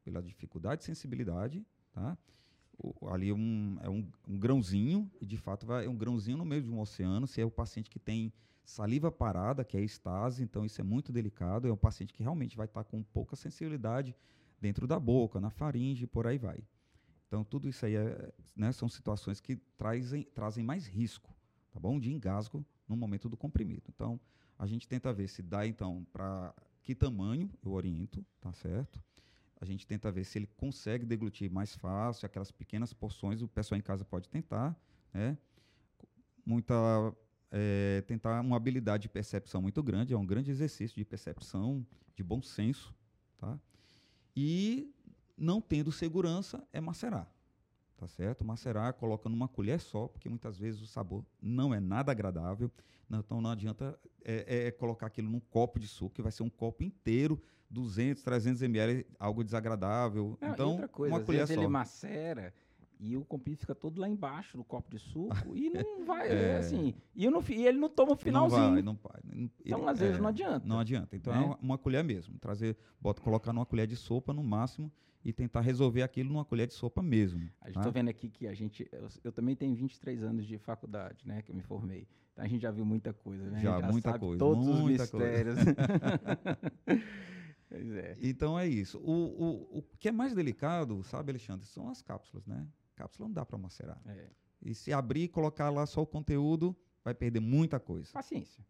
pela 0.04 0.22
dificuldade 0.22 0.80
de 0.80 0.86
sensibilidade, 0.86 1.66
tá? 1.92 2.18
O- 2.78 3.08
ali 3.10 3.32
um, 3.32 3.78
é 3.82 3.90
um, 3.90 4.08
um 4.28 4.40
grãozinho, 4.40 5.10
e 5.20 5.26
de 5.26 5.38
fato 5.38 5.66
vai, 5.66 5.86
é 5.86 5.90
um 5.90 5.96
grãozinho 5.96 6.38
no 6.38 6.46
meio 6.46 6.64
de 6.64 6.70
um 6.70 6.80
oceano. 6.80 7.28
Se 7.28 7.42
é 7.42 7.46
o 7.46 7.52
paciente 7.52 7.90
que 7.90 8.00
tem 8.00 8.34
saliva 8.64 9.12
parada, 9.12 9.64
que 9.64 9.78
é 9.78 9.82
estase, 9.82 10.44
então 10.44 10.66
isso 10.66 10.80
é 10.82 10.84
muito 10.84 11.12
delicado. 11.12 11.68
É 11.68 11.72
um 11.72 11.78
paciente 11.78 12.14
que 12.14 12.24
realmente 12.24 12.56
vai 12.58 12.66
estar 12.66 12.84
com 12.84 13.04
pouca 13.04 13.36
sensibilidade 13.36 14.16
dentro 14.60 14.88
da 14.88 15.00
boca, 15.00 15.40
na 15.40 15.50
faringe, 15.50 16.08
por 16.08 16.26
aí 16.26 16.38
vai. 16.38 16.64
Então, 17.28 17.44
tudo 17.44 17.68
isso 17.70 17.86
aí 17.86 17.96
é, 17.96 18.34
né, 18.56 18.72
são 18.72 18.90
situações 18.90 19.40
que 19.40 19.56
trazem, 19.78 20.24
trazem 20.34 20.64
mais 20.64 20.86
risco, 20.86 21.34
tá 21.72 21.80
bom? 21.80 22.00
De 22.00 22.12
engasgo 22.12 22.66
no 22.88 22.96
momento 22.96 23.30
do 23.30 23.38
comprimido. 23.38 23.84
Então, 23.88 24.20
a 24.60 24.68
gente 24.68 24.88
tenta 24.88 25.14
ver 25.14 25.28
se 25.30 25.42
dá, 25.42 25.66
então, 25.66 26.06
para 26.12 26.54
que 26.84 26.94
tamanho 26.94 27.50
eu 27.64 27.72
oriento, 27.72 28.26
tá 28.40 28.52
certo? 28.52 29.02
A 29.62 29.66
gente 29.66 29.86
tenta 29.86 30.12
ver 30.12 30.24
se 30.24 30.40
ele 30.40 30.48
consegue 30.48 31.06
deglutir 31.06 31.52
mais 31.52 31.76
fácil, 31.76 32.26
aquelas 32.26 32.52
pequenas 32.52 32.94
porções, 32.94 33.44
o 33.44 33.48
pessoal 33.48 33.78
em 33.78 33.82
casa 33.82 34.04
pode 34.04 34.28
tentar, 34.28 34.76
né? 35.14 35.38
Muita, 36.44 36.74
eh, 37.52 38.04
tentar 38.08 38.42
uma 38.42 38.58
habilidade 38.58 39.04
de 39.04 39.10
percepção 39.10 39.62
muito 39.62 39.84
grande, 39.84 40.16
é 40.16 40.18
um 40.18 40.26
grande 40.26 40.50
exercício 40.50 40.96
de 40.98 41.06
percepção, 41.06 41.86
de 42.16 42.24
bom 42.24 42.42
senso, 42.42 42.92
tá? 43.38 43.60
E 44.36 44.92
não 45.38 45.62
tendo 45.62 45.92
segurança 45.92 46.68
é 46.74 46.82
macerar, 46.82 47.32
tá 48.02 48.08
certo? 48.08 48.44
Macerar, 48.44 48.96
coloca 48.96 49.30
numa 49.30 49.48
colher 49.48 49.80
só, 49.80 50.08
porque 50.08 50.28
muitas 50.28 50.58
vezes 50.58 50.82
o 50.82 50.88
sabor 50.88 51.24
não 51.40 51.72
é 51.72 51.80
nada 51.80 52.12
agradável, 52.12 52.72
então 53.08 53.40
não 53.40 53.52
adianta 53.52 53.98
é, 54.26 54.68
é 54.68 54.72
colocar 54.72 55.06
aquilo 55.06 55.30
num 55.30 55.40
copo 55.40 55.80
de 55.80 55.88
suco, 55.88 56.16
que 56.16 56.22
vai 56.22 56.32
ser 56.32 56.42
um 56.42 56.50
copo 56.50 56.84
inteiro 56.84 57.40
200, 57.70 58.24
300 58.24 58.64
ml, 58.64 59.06
algo 59.20 59.44
desagradável. 59.44 60.36
Não, 60.42 60.50
então, 60.50 60.72
outra 60.72 60.88
coisa, 60.88 61.14
uma 61.14 61.20
às 61.20 61.26
colher 61.26 61.38
vezes 61.42 61.54
só. 61.54 61.62
ele 61.62 61.68
macera 61.68 62.52
e 63.00 63.16
o 63.16 63.24
comprimido 63.24 63.60
fica 63.60 63.76
todo 63.76 64.02
lá 64.02 64.10
embaixo 64.10 64.58
do 64.58 64.64
copo 64.64 64.90
de 64.90 64.98
suco 64.98 65.30
e 65.56 65.70
não 65.70 66.04
vai, 66.04 66.28
é. 66.28 66.54
É. 66.54 66.58
assim, 66.58 66.96
e, 67.16 67.30
não, 67.30 67.44
e 67.50 67.68
ele 67.68 67.78
não 67.78 67.90
toma 67.90 68.14
o 68.14 68.16
finalzinho. 68.16 68.82
Não 68.82 68.96
vai, 68.96 69.22
não 69.24 69.50
Então, 69.64 69.88
às 69.88 70.00
vezes, 70.00 70.18
é, 70.18 70.22
não 70.22 70.30
adianta. 70.30 70.68
Não 70.68 70.80
adianta. 70.80 71.16
Então, 71.16 71.34
né? 71.34 71.40
é 71.40 71.46
uma, 71.46 71.58
uma 71.62 71.78
colher 71.78 72.04
mesmo. 72.04 72.40
Trazer, 72.40 72.76
bota, 73.00 73.22
colocar 73.22 73.54
numa 73.54 73.66
colher 73.66 73.86
de 73.86 73.96
sopa 73.96 74.34
no 74.34 74.44
máximo 74.44 74.92
e 75.24 75.32
tentar 75.32 75.62
resolver 75.62 76.02
aquilo 76.02 76.30
numa 76.30 76.46
colher 76.46 76.68
de 76.68 76.74
sopa 76.74 77.02
mesmo. 77.02 77.50
A 77.62 77.70
gente 77.70 77.84
tá? 77.84 77.90
vendo 77.90 78.10
aqui 78.10 78.30
que 78.30 78.48
a 78.48 78.54
gente, 78.54 78.88
eu, 78.92 79.08
eu 79.24 79.32
também 79.32 79.56
tenho 79.56 79.76
23 79.76 80.24
anos 80.24 80.46
de 80.46 80.58
faculdade, 80.58 81.28
né, 81.28 81.42
que 81.42 81.52
eu 81.52 81.56
me 81.56 81.62
formei. 81.62 82.08
Então 82.34 82.46
a 82.46 82.48
gente 82.48 82.62
já 82.62 82.72
viu 82.72 82.86
muita 82.86 83.14
coisa, 83.14 83.50
né? 83.50 83.62
Já, 83.62 83.82
gente 83.82 83.92
muita 83.92 84.12
sabe 84.12 84.20
coisa, 84.20 84.40
todos 84.40 84.66
muita 84.66 85.04
os 85.04 85.12
mistérios. 85.12 85.60
pois 87.70 87.92
é. 87.92 88.18
Então 88.22 88.58
é 88.58 88.68
isso. 88.68 88.98
O, 89.00 89.12
o, 89.12 89.80
o 89.80 89.84
que 90.00 90.08
é 90.08 90.12
mais 90.12 90.34
delicado, 90.34 91.04
sabe, 91.04 91.32
Alexandre, 91.32 91.66
são 91.68 91.90
as 91.90 92.02
cápsulas, 92.02 92.46
né? 92.48 92.66
Cápsula 92.96 93.28
não 93.28 93.34
dá 93.34 93.46
para 93.46 93.58
macerar. 93.58 94.02
é. 94.08 94.30
E 94.64 94.76
se 94.76 94.94
abrir 94.94 95.24
e 95.24 95.28
colocar 95.28 95.72
lá 95.72 95.88
só 95.88 96.04
o 96.04 96.06
conteúdo, 96.06 96.76
vai 97.04 97.16
perder 97.16 97.40
muita 97.40 97.80
coisa. 97.80 98.12
Paciência. 98.14 98.64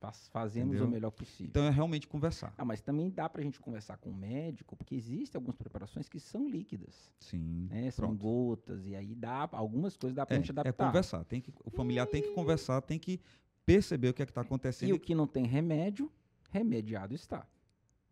É. 0.00 0.06
Faz- 0.06 0.28
Fazemos 0.28 0.68
Entendeu? 0.70 0.86
o 0.86 0.90
melhor 0.90 1.10
possível. 1.10 1.46
Então 1.50 1.64
é 1.64 1.70
realmente 1.70 2.08
conversar. 2.08 2.54
Ah, 2.56 2.64
mas 2.64 2.80
também 2.80 3.10
dá 3.10 3.28
pra 3.28 3.42
gente 3.42 3.60
conversar 3.60 3.98
com 3.98 4.08
o 4.10 4.14
médico, 4.14 4.74
porque 4.76 4.94
existem 4.94 5.38
algumas 5.38 5.56
preparações 5.56 6.08
que 6.08 6.18
são 6.18 6.48
líquidas, 6.48 7.10
Sim. 7.20 7.68
né? 7.70 7.90
São 7.90 8.16
gotas, 8.16 8.86
e 8.86 8.96
aí 8.96 9.14
dá, 9.14 9.48
algumas 9.52 9.96
coisas 9.96 10.14
dá 10.16 10.24
pra 10.24 10.36
gente 10.36 10.48
É, 10.50 10.52
adaptar. 10.52 10.84
é 10.84 10.86
conversar. 10.88 11.24
Tem 11.24 11.40
que, 11.40 11.52
o 11.64 11.70
familiar 11.70 12.06
tem 12.06 12.22
que 12.22 12.32
conversar, 12.32 12.80
tem 12.80 12.98
que 12.98 13.20
perceber 13.66 14.08
o 14.08 14.14
que 14.14 14.22
é 14.22 14.26
que 14.26 14.30
está 14.30 14.40
acontecendo. 14.40 14.88
E 14.88 14.92
o 14.92 14.98
que 14.98 15.14
não 15.14 15.26
tem 15.26 15.44
remédio, 15.46 16.10
remediado 16.50 17.14
está. 17.14 17.46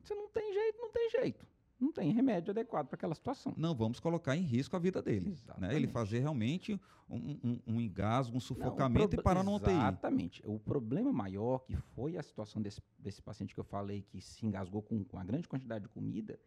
Se 0.02 0.14
não 0.14 0.28
tem 0.28 0.52
jeito, 0.52 0.78
não 0.78 0.90
tem 0.92 1.10
jeito. 1.10 1.46
Não 1.80 1.92
tem 1.92 2.10
remédio 2.12 2.50
adequado 2.50 2.88
para 2.88 2.96
aquela 2.96 3.14
situação. 3.14 3.54
Não 3.56 3.74
vamos 3.74 4.00
colocar 4.00 4.36
em 4.36 4.42
risco 4.42 4.74
a 4.74 4.78
vida 4.80 5.00
dele. 5.00 5.36
Né? 5.58 5.74
Ele 5.76 5.86
fazer 5.86 6.18
realmente 6.18 6.80
um, 7.08 7.38
um, 7.44 7.60
um 7.68 7.80
engasgo, 7.80 8.32
um 8.32 8.34
Não, 8.34 8.40
sufocamento 8.40 9.08
proble- 9.10 9.20
e 9.20 9.22
parar 9.22 9.44
no 9.44 9.54
UTI. 9.54 9.70
Exatamente. 9.70 10.42
O 10.44 10.58
problema 10.58 11.12
maior, 11.12 11.60
que 11.60 11.76
foi 11.76 12.16
a 12.16 12.22
situação 12.22 12.60
desse, 12.60 12.82
desse 12.98 13.22
paciente 13.22 13.54
que 13.54 13.60
eu 13.60 13.64
falei, 13.64 14.02
que 14.02 14.20
se 14.20 14.44
engasgou 14.44 14.82
com, 14.82 15.04
com 15.04 15.18
a 15.18 15.24
grande 15.24 15.46
quantidade 15.46 15.84
de 15.84 15.88
comida, 15.90 16.38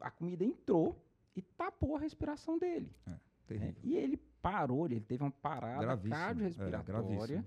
a 0.00 0.10
comida 0.10 0.44
entrou 0.44 1.00
e 1.36 1.40
tapou 1.42 1.94
a 1.96 2.00
respiração 2.00 2.58
dele. 2.58 2.92
né? 3.06 3.20
Terrível. 3.46 3.76
E 3.84 3.94
ele 3.96 4.16
parou, 4.42 4.86
ele 4.86 5.00
teve 5.00 5.22
uma 5.22 5.30
parada 5.30 5.92
é, 5.92 6.08
cardiorrespiratória, 6.08 6.82
gravíssimo. 6.82 7.44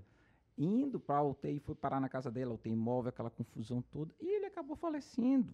indo 0.56 0.98
para 0.98 1.18
a 1.18 1.22
UTI, 1.22 1.58
foi 1.60 1.74
parar 1.74 2.00
na 2.00 2.08
casa 2.08 2.30
dele, 2.30 2.50
a 2.50 2.54
UTI 2.54 2.74
móvel, 2.74 3.10
aquela 3.10 3.30
confusão 3.30 3.82
toda, 3.82 4.14
e 4.20 4.36
ele 4.36 4.46
acabou 4.46 4.74
falecendo. 4.76 5.52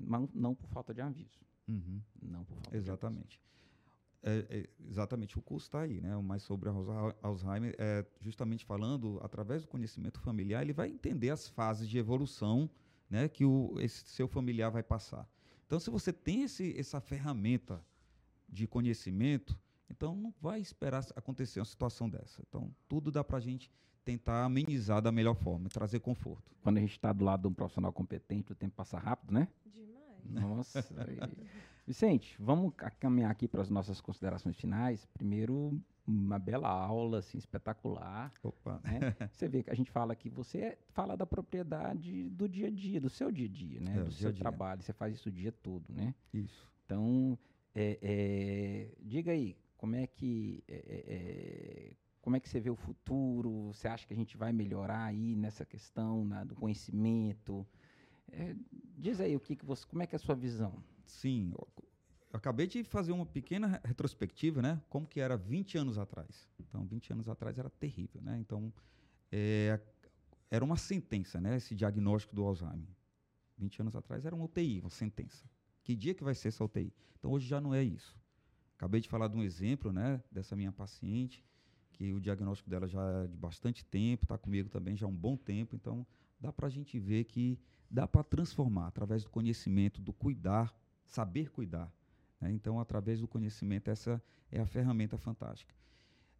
Não, 0.00 0.28
não 0.34 0.54
por 0.54 0.68
falta 0.68 0.94
de 0.94 1.00
aviso. 1.00 1.40
Uhum. 1.66 2.00
Não 2.22 2.44
por 2.44 2.54
falta. 2.54 2.76
Exatamente. 2.76 3.40
É, 4.22 4.46
é, 4.50 4.68
exatamente, 4.88 5.38
o 5.38 5.42
curso 5.42 5.66
está 5.66 5.82
aí, 5.82 6.00
né? 6.00 6.16
O 6.16 6.22
mais 6.22 6.42
sobre 6.42 6.68
Alzheimer, 7.22 7.74
é, 7.78 8.04
justamente 8.20 8.64
falando, 8.64 9.20
através 9.22 9.62
do 9.62 9.68
conhecimento 9.68 10.18
familiar, 10.20 10.62
ele 10.62 10.72
vai 10.72 10.88
entender 10.88 11.30
as 11.30 11.48
fases 11.48 11.88
de 11.88 11.98
evolução 11.98 12.68
né, 13.08 13.28
que 13.28 13.44
o, 13.44 13.74
esse 13.78 14.04
seu 14.08 14.28
familiar 14.28 14.70
vai 14.70 14.82
passar. 14.82 15.28
Então, 15.66 15.78
se 15.78 15.90
você 15.90 16.12
tem 16.12 16.42
esse, 16.42 16.78
essa 16.78 17.00
ferramenta 17.00 17.84
de 18.48 18.66
conhecimento, 18.66 19.58
então 19.88 20.16
não 20.16 20.34
vai 20.40 20.60
esperar 20.60 21.06
acontecer 21.14 21.60
uma 21.60 21.66
situação 21.66 22.08
dessa. 22.08 22.42
Então, 22.48 22.74
tudo 22.88 23.10
dá 23.10 23.22
para 23.22 23.38
a 23.38 23.40
gente 23.40 23.70
tentar 24.08 24.44
amenizar 24.44 25.02
da 25.02 25.12
melhor 25.12 25.34
forma, 25.34 25.68
trazer 25.68 26.00
conforto. 26.00 26.50
Quando 26.62 26.78
a 26.78 26.80
gente 26.80 26.92
está 26.92 27.12
do 27.12 27.24
lado 27.26 27.42
de 27.42 27.48
um 27.48 27.52
profissional 27.52 27.92
competente, 27.92 28.52
o 28.52 28.54
tempo 28.54 28.74
passa 28.74 28.98
rápido, 28.98 29.34
né? 29.34 29.46
Demais. 29.66 30.48
Nossa. 30.48 30.82
Vicente, 31.86 32.34
vamos 32.40 32.72
ca- 32.74 32.90
caminhar 32.90 33.30
aqui 33.30 33.46
para 33.46 33.60
as 33.60 33.68
nossas 33.68 34.00
considerações 34.00 34.56
finais. 34.56 35.04
Primeiro, 35.12 35.78
uma 36.06 36.38
bela 36.38 36.68
aula, 36.70 37.18
assim, 37.18 37.36
espetacular. 37.36 38.32
Opa, 38.42 38.80
né? 38.82 39.14
Você 39.30 39.46
vê 39.46 39.62
que 39.62 39.70
a 39.70 39.74
gente 39.74 39.90
fala 39.90 40.16
que 40.16 40.30
você 40.30 40.78
fala 40.88 41.14
da 41.14 41.26
propriedade 41.26 42.30
do 42.30 42.48
dia 42.48 42.68
a 42.68 42.70
dia, 42.70 42.98
do 43.00 43.10
seu 43.10 43.30
dia 43.30 43.46
a 43.46 43.50
dia, 43.50 43.80
né? 43.80 43.98
É, 43.98 44.04
do 44.04 44.10
seu 44.12 44.32
dia. 44.32 44.38
trabalho. 44.40 44.82
Você 44.82 44.92
faz 44.94 45.14
isso 45.14 45.28
o 45.28 45.32
dia 45.32 45.52
todo, 45.52 45.84
né? 45.92 46.14
isso. 46.32 46.66
Então, 46.86 47.38
é, 47.74 47.98
é, 48.00 48.88
diga 49.02 49.32
aí, 49.32 49.54
como 49.76 49.94
é 49.96 50.06
que 50.06 50.64
é, 50.66 50.74
é, 50.74 51.04
é, 51.06 51.92
como 52.28 52.36
é 52.36 52.40
que 52.40 52.48
você 52.50 52.60
vê 52.60 52.68
o 52.68 52.76
futuro? 52.76 53.72
Você 53.72 53.88
acha 53.88 54.06
que 54.06 54.12
a 54.12 54.16
gente 54.16 54.36
vai 54.36 54.52
melhorar 54.52 55.02
aí 55.04 55.34
nessa 55.34 55.64
questão 55.64 56.26
na- 56.26 56.44
do 56.44 56.54
conhecimento? 56.54 57.66
É, 58.30 58.54
diz 58.98 59.18
aí 59.18 59.34
o 59.34 59.40
que, 59.40 59.56
que 59.56 59.64
você, 59.64 59.86
como 59.86 60.02
é 60.02 60.06
que 60.06 60.14
é 60.14 60.18
a 60.18 60.18
sua 60.18 60.34
visão? 60.34 60.84
Sim, 61.06 61.52
eu 61.56 61.66
ac- 61.66 61.88
eu 62.30 62.36
acabei 62.36 62.66
de 62.66 62.84
fazer 62.84 63.12
uma 63.12 63.24
pequena 63.24 63.66
re- 63.68 63.80
retrospectiva, 63.82 64.60
né? 64.60 64.78
Como 64.90 65.06
que 65.06 65.20
era 65.20 65.38
20 65.38 65.78
anos 65.78 65.96
atrás. 65.96 66.46
Então, 66.60 66.84
20 66.84 67.10
anos 67.14 67.30
atrás 67.30 67.56
era 67.56 67.70
terrível, 67.70 68.20
né? 68.20 68.38
Então, 68.38 68.70
é, 69.32 69.80
era 70.50 70.62
uma 70.62 70.76
sentença, 70.76 71.40
né? 71.40 71.56
Esse 71.56 71.74
diagnóstico 71.74 72.36
do 72.36 72.44
Alzheimer. 72.44 72.94
20 73.56 73.80
anos 73.80 73.96
atrás 73.96 74.26
era 74.26 74.36
uma 74.36 74.44
UTI, 74.44 74.80
uma 74.80 74.90
sentença. 74.90 75.48
Que 75.82 75.96
dia 75.96 76.12
que 76.14 76.22
vai 76.22 76.34
ser 76.34 76.48
essa 76.48 76.62
UTI? 76.62 76.92
Então, 77.18 77.30
hoje 77.30 77.48
já 77.48 77.58
não 77.58 77.72
é 77.72 77.82
isso. 77.82 78.14
Acabei 78.76 79.00
de 79.00 79.08
falar 79.08 79.28
de 79.28 79.36
um 79.38 79.42
exemplo, 79.42 79.90
né? 79.94 80.22
Dessa 80.30 80.54
minha 80.54 80.70
paciente, 80.70 81.42
que 81.98 82.12
o 82.12 82.20
diagnóstico 82.20 82.70
dela 82.70 82.86
já 82.86 83.02
é 83.24 83.26
de 83.26 83.36
bastante 83.36 83.84
tempo, 83.84 84.24
está 84.24 84.38
comigo 84.38 84.68
também 84.68 84.96
já 84.96 85.04
há 85.04 85.08
um 85.08 85.16
bom 85.16 85.36
tempo. 85.36 85.74
Então, 85.74 86.06
dá 86.40 86.52
para 86.52 86.68
a 86.68 86.70
gente 86.70 86.96
ver 86.96 87.24
que 87.24 87.58
dá 87.90 88.06
para 88.06 88.22
transformar 88.22 88.86
através 88.86 89.24
do 89.24 89.30
conhecimento, 89.30 90.00
do 90.00 90.12
cuidar, 90.12 90.72
saber 91.04 91.50
cuidar. 91.50 91.92
né? 92.40 92.52
Então, 92.52 92.78
através 92.78 93.20
do 93.20 93.26
conhecimento, 93.26 93.90
essa 93.90 94.22
é 94.48 94.60
a 94.60 94.66
ferramenta 94.66 95.18
fantástica. 95.18 95.74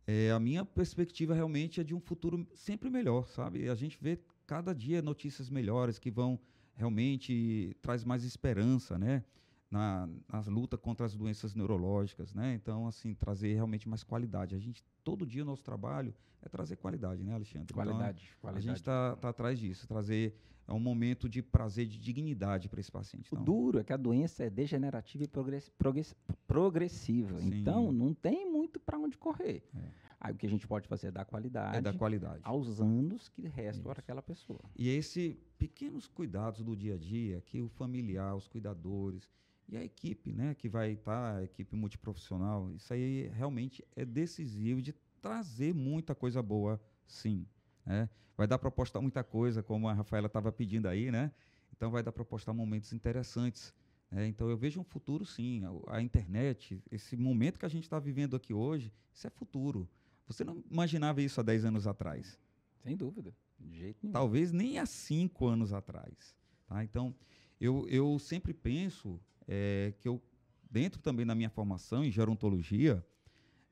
É, 0.06 0.30
a 0.30 0.38
minha 0.38 0.64
perspectiva 0.64 1.34
realmente 1.34 1.80
é 1.80 1.84
de 1.84 1.92
um 1.92 2.00
futuro 2.00 2.46
sempre 2.54 2.88
melhor, 2.88 3.26
sabe? 3.26 3.68
A 3.68 3.74
gente 3.74 3.98
vê 4.00 4.20
cada 4.46 4.72
dia 4.72 5.02
notícias 5.02 5.50
melhores 5.50 5.98
que 5.98 6.08
vão 6.10 6.38
realmente 6.76 7.76
traz 7.82 8.04
mais 8.04 8.22
esperança, 8.22 8.96
né? 8.96 9.24
Na, 9.70 10.08
na 10.32 10.40
luta 10.48 10.78
contra 10.78 11.04
as 11.04 11.14
doenças 11.14 11.54
neurológicas, 11.54 12.32
né? 12.32 12.54
Então, 12.54 12.86
assim, 12.86 13.14
trazer 13.14 13.52
realmente 13.54 13.86
mais 13.86 14.02
qualidade. 14.02 14.54
A 14.54 14.58
gente, 14.58 14.82
todo 15.04 15.26
dia, 15.26 15.42
o 15.42 15.44
nosso 15.46 15.62
trabalho 15.62 16.14
é 16.40 16.48
trazer 16.48 16.76
qualidade, 16.76 17.22
né, 17.22 17.34
Alexandre? 17.34 17.64
Então, 17.70 17.74
Qualidade, 17.74 18.30
a 18.38 18.40
qualidade. 18.40 18.66
gente 18.66 18.76
está 18.76 19.14
tá 19.16 19.28
atrás 19.28 19.58
disso, 19.58 19.86
trazer 19.86 20.34
é 20.66 20.72
um 20.72 20.78
momento 20.80 21.28
de 21.28 21.42
prazer, 21.42 21.86
de 21.86 21.98
dignidade 21.98 22.68
para 22.68 22.80
esse 22.80 22.90
paciente. 22.90 23.30
O 23.32 23.36
Então, 23.36 23.44
duro 23.44 23.78
é 23.78 23.84
que 23.84 23.92
a 23.92 23.96
doença 23.98 24.44
é 24.44 24.50
degenerativa 24.50 25.24
e 25.24 25.28
progress- 25.28 25.70
progress- 25.78 26.14
progressiva. 26.46 27.38
Sim. 27.40 27.48
Então, 27.60 27.92
não 27.92 28.12
tem 28.14 28.50
muito 28.50 28.80
para 28.80 28.98
onde 28.98 29.16
correr. 29.18 29.62
É. 29.74 29.90
Aí 30.20 30.32
o 30.32 30.36
que 30.36 30.46
a 30.46 30.50
gente 30.50 30.66
pode 30.66 30.88
fazer 30.88 31.08
é 31.08 31.10
dar 31.10 31.24
qualidade, 31.24 31.76
é 31.76 31.80
da 31.80 31.92
qualidade. 31.92 32.40
aos 32.42 32.80
anos 32.80 33.28
que 33.28 33.46
restam 33.46 33.84
para 33.84 34.00
aquela 34.00 34.20
pessoa. 34.22 34.60
E 34.76 34.88
esse 34.88 35.38
pequenos 35.58 36.08
cuidados 36.08 36.62
do 36.62 36.74
dia 36.74 36.94
a 36.94 36.98
dia 36.98 37.40
que 37.46 37.60
o 37.62 37.68
familiar, 37.68 38.34
os 38.34 38.48
cuidadores 38.48 39.30
e 39.68 39.76
a 39.76 39.84
equipe, 39.84 40.32
né, 40.32 40.54
que 40.54 40.68
vai 40.68 40.92
estar, 40.92 41.36
a 41.36 41.44
equipe 41.44 41.76
multiprofissional, 41.76 42.72
isso 42.72 42.92
aí 42.92 43.28
realmente 43.28 43.84
é 43.94 44.04
decisivo 44.04 44.80
de 44.80 44.94
trazer 45.20 45.74
muita 45.74 46.14
coisa 46.14 46.42
boa, 46.42 46.80
sim. 47.06 47.46
né? 47.84 48.08
Vai 48.36 48.46
dar 48.46 48.58
para 48.58 48.70
postar 48.70 49.00
muita 49.00 49.22
coisa, 49.22 49.62
como 49.62 49.88
a 49.88 49.92
Rafaela 49.92 50.26
estava 50.26 50.50
pedindo 50.50 50.86
aí, 50.86 51.10
né? 51.10 51.32
Então 51.76 51.90
vai 51.90 52.02
dar 52.02 52.12
para 52.12 52.24
postar 52.24 52.52
momentos 52.52 52.92
interessantes. 52.92 53.74
né? 54.10 54.26
Então 54.26 54.48
eu 54.48 54.56
vejo 54.56 54.80
um 54.80 54.84
futuro, 54.84 55.26
sim. 55.26 55.62
A, 55.64 55.96
a 55.96 56.02
internet, 56.02 56.82
esse 56.90 57.16
momento 57.16 57.58
que 57.58 57.66
a 57.66 57.68
gente 57.68 57.82
está 57.82 57.98
vivendo 57.98 58.36
aqui 58.36 58.54
hoje, 58.54 58.92
isso 59.12 59.26
é 59.26 59.30
futuro. 59.30 59.88
Você 60.26 60.44
não 60.44 60.62
imaginava 60.70 61.20
isso 61.20 61.40
há 61.40 61.42
10 61.42 61.66
anos 61.66 61.86
atrás. 61.86 62.38
Sem 62.82 62.96
dúvida. 62.96 63.34
De 63.58 63.76
jeito 63.76 63.98
nenhum. 64.02 64.12
Talvez 64.12 64.52
nem 64.52 64.78
há 64.78 64.86
cinco 64.86 65.46
anos 65.46 65.72
atrás. 65.72 66.36
Tá? 66.68 66.84
Então, 66.84 67.14
eu, 67.60 67.88
eu 67.88 68.18
sempre 68.18 68.54
penso 68.54 69.20
eh, 69.48 69.94
que 69.98 70.06
eu, 70.06 70.22
dentro 70.70 71.00
também 71.00 71.26
da 71.26 71.34
minha 71.34 71.50
formação 71.50 72.04
em 72.04 72.10
gerontologia, 72.10 73.04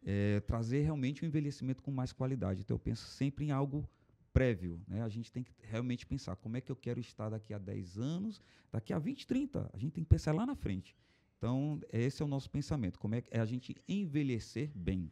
eh, 0.04 0.40
trazer 0.46 0.80
realmente 0.80 1.24
um 1.24 1.28
envelhecimento 1.28 1.82
com 1.82 1.90
mais 1.90 2.12
qualidade. 2.12 2.62
Então, 2.62 2.74
eu 2.74 2.78
penso 2.78 3.06
sempre 3.06 3.44
em 3.44 3.50
algo 3.50 3.88
prévio. 4.32 4.80
Né? 4.88 5.02
A 5.02 5.08
gente 5.08 5.30
tem 5.30 5.42
que 5.42 5.52
realmente 5.62 6.06
pensar 6.06 6.36
como 6.36 6.56
é 6.56 6.60
que 6.60 6.70
eu 6.70 6.76
quero 6.76 7.00
estar 7.00 7.28
daqui 7.28 7.54
a 7.54 7.58
10 7.58 7.98
anos, 7.98 8.40
daqui 8.72 8.92
a 8.92 8.98
20, 8.98 9.26
30. 9.26 9.70
A 9.72 9.78
gente 9.78 9.92
tem 9.92 10.04
que 10.04 10.10
pensar 10.10 10.34
lá 10.34 10.44
na 10.46 10.54
frente. 10.54 10.96
Então, 11.38 11.80
esse 11.92 12.22
é 12.22 12.24
o 12.24 12.28
nosso 12.28 12.50
pensamento. 12.50 12.98
Como 12.98 13.14
é, 13.14 13.22
é 13.30 13.40
a 13.40 13.44
gente 13.44 13.76
envelhecer 13.86 14.70
bem. 14.74 15.10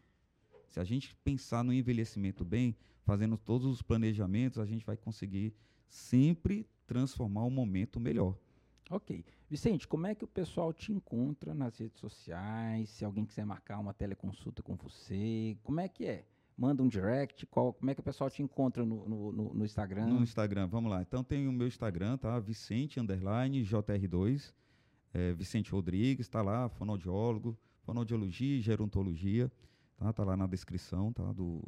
Se 0.68 0.80
a 0.80 0.84
gente 0.84 1.14
pensar 1.22 1.62
no 1.62 1.72
envelhecimento 1.72 2.44
bem, 2.44 2.76
fazendo 3.04 3.36
todos 3.36 3.66
os 3.66 3.82
planejamentos, 3.82 4.58
a 4.58 4.66
gente 4.66 4.84
vai 4.84 4.96
conseguir 4.96 5.54
sempre 5.88 6.66
transformar 6.86 7.44
o 7.44 7.50
momento 7.50 8.00
melhor. 8.00 8.36
Ok. 8.90 9.24
Vicente, 9.48 9.86
como 9.88 10.06
é 10.06 10.14
que 10.14 10.24
o 10.24 10.28
pessoal 10.28 10.72
te 10.72 10.92
encontra 10.92 11.54
nas 11.54 11.78
redes 11.78 11.98
sociais? 12.00 12.90
Se 12.90 13.04
alguém 13.04 13.24
quiser 13.24 13.44
marcar 13.46 13.78
uma 13.78 13.94
teleconsulta 13.94 14.62
com 14.62 14.76
você, 14.76 15.56
como 15.62 15.80
é 15.80 15.88
que 15.88 16.04
é? 16.06 16.26
Manda 16.56 16.82
um 16.82 16.88
direct? 16.88 17.46
Qual, 17.46 17.72
como 17.72 17.90
é 17.90 17.94
que 17.94 18.00
o 18.00 18.04
pessoal 18.04 18.30
te 18.30 18.42
encontra 18.42 18.84
no, 18.84 19.08
no, 19.08 19.52
no- 19.54 19.64
Instagram? 19.64 20.06
No 20.06 20.22
Instagram, 20.22 20.66
vamos 20.68 20.90
lá. 20.90 21.02
Então 21.02 21.24
tem 21.24 21.48
o 21.48 21.52
meu 21.52 21.66
Instagram, 21.66 22.16
tá? 22.16 22.38
Vicente 22.38 23.00
underline 23.00 23.64
JR2. 23.64 24.52
É, 25.12 25.32
Vicente 25.32 25.70
Rodrigues, 25.70 26.28
tá 26.28 26.42
lá, 26.42 26.68
fonoaudiólogo, 26.68 27.56
fonoaudiologia 27.82 28.56
e 28.56 28.60
gerontologia, 28.60 29.50
tá? 29.96 30.12
Tá 30.12 30.24
lá 30.24 30.36
na 30.36 30.46
descrição, 30.46 31.12
tá? 31.12 31.24
Do, 31.32 31.60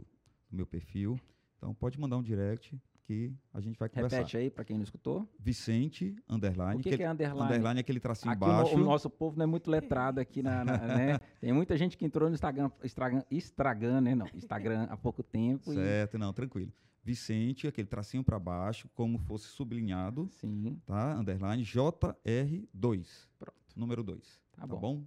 do 0.51 0.57
meu 0.57 0.67
perfil. 0.67 1.19
Então 1.57 1.75
pode 1.75 1.99
mandar 1.99 2.17
um 2.19 2.23
direct 2.23 2.77
que 3.07 3.33
a 3.55 3.61
gente 3.61 3.79
vai 3.79 3.89
conversar. 3.89 4.17
Repete 4.19 4.37
aí 4.37 4.51
para 4.51 4.65
quem 4.65 4.77
não 4.77 4.83
escutou. 4.83 5.29
Vicente 5.39 6.17
underline. 6.29 6.81
O 6.81 6.83
que, 6.83 6.97
que 6.97 7.03
é 7.03 7.09
underline? 7.11 7.43
Underline 7.45 7.79
é 7.79 7.81
aquele 7.81 8.01
tracinho 8.01 8.33
Aqui 8.33 8.43
o, 8.43 8.47
baixo. 8.47 8.75
o 8.75 8.79
nosso 8.79 9.09
povo 9.09 9.37
não 9.37 9.45
é 9.45 9.47
muito 9.47 9.71
letrado 9.71 10.21
aqui, 10.21 10.43
na, 10.43 10.65
na- 10.65 10.79
né? 10.79 11.19
Tem 11.41 11.53
muita 11.53 11.77
gente 11.77 11.97
que 11.97 12.05
entrou 12.05 12.29
no 12.29 12.35
Instagram, 12.35 12.71
Instagram, 12.83 13.23
Instagram 13.31 14.01
né? 14.01 14.15
Não, 14.15 14.27
Instagram 14.35 14.89
há 14.91 14.97
pouco 14.97 15.23
tempo. 15.23 15.73
e- 15.73 15.77
Certo, 15.77 16.19
não, 16.19 16.33
tranquilo. 16.33 16.73
Vicente, 17.05 17.69
aquele 17.69 17.87
tracinho 17.87 18.25
para 18.25 18.37
baixo, 18.37 18.89
como 18.93 19.17
fosse 19.19 19.47
sublinhado, 19.47 20.29
Sim, 20.41 20.77
tá? 20.85 21.15
Underline 21.17 21.63
JR2. 21.63 23.07
Pronto. 23.39 23.57
Número 23.77 24.03
2. 24.03 24.41
tá, 24.53 24.61
Tá 24.63 24.67
bom. 24.67 24.79
bom? 24.81 25.05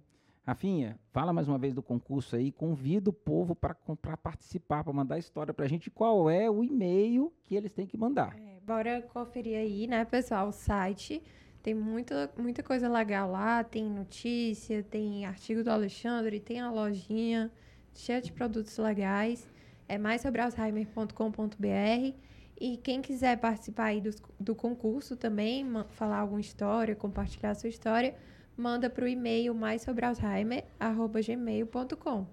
Rafinha, 0.50 0.98
fala 1.12 1.32
mais 1.32 1.46
uma 1.46 1.56
vez 1.56 1.72
do 1.72 1.80
concurso 1.80 2.34
aí, 2.34 2.50
convida 2.50 3.08
o 3.08 3.12
povo 3.12 3.54
para 3.54 4.16
participar, 4.16 4.82
para 4.82 4.92
mandar 4.92 5.14
a 5.14 5.18
história 5.18 5.54
pra 5.54 5.68
gente. 5.68 5.88
Qual 5.88 6.28
é 6.28 6.50
o 6.50 6.64
e-mail 6.64 7.32
que 7.44 7.54
eles 7.54 7.70
têm 7.72 7.86
que 7.86 7.96
mandar? 7.96 8.36
É, 8.36 8.58
bora 8.66 9.00
conferir 9.00 9.56
aí, 9.56 9.86
né, 9.86 10.04
pessoal, 10.04 10.48
o 10.48 10.52
site. 10.52 11.22
Tem 11.62 11.72
muita, 11.72 12.32
muita 12.36 12.64
coisa 12.64 12.88
legal 12.88 13.30
lá, 13.30 13.62
tem 13.62 13.88
notícia, 13.88 14.82
tem 14.82 15.24
artigo 15.24 15.62
do 15.62 15.70
Alexandre, 15.70 16.40
tem 16.40 16.58
a 16.58 16.68
lojinha 16.68 17.48
cheia 17.94 18.20
de 18.20 18.32
produtos 18.32 18.76
legais. 18.76 19.48
É 19.86 19.96
mais 19.98 20.20
sobre 20.20 20.40
alzheimer.com.br. 20.40 22.16
E 22.60 22.76
quem 22.78 23.00
quiser 23.00 23.38
participar 23.38 23.84
aí 23.84 24.00
dos- 24.00 24.20
do, 24.38 24.56
concurso 24.56 25.16
também, 25.16 25.64
falar 25.90 26.18
alguma 26.18 26.40
história, 26.40 26.96
compartilhar 26.96 27.54
sua 27.54 27.68
história, 27.68 28.16
manda 28.60 28.88
para 28.90 29.04
o 29.04 29.08
e-mail 29.08 29.54
mais 29.54 29.82
sobre 29.82 30.04
alzheimer.gmail.com. 30.04 32.26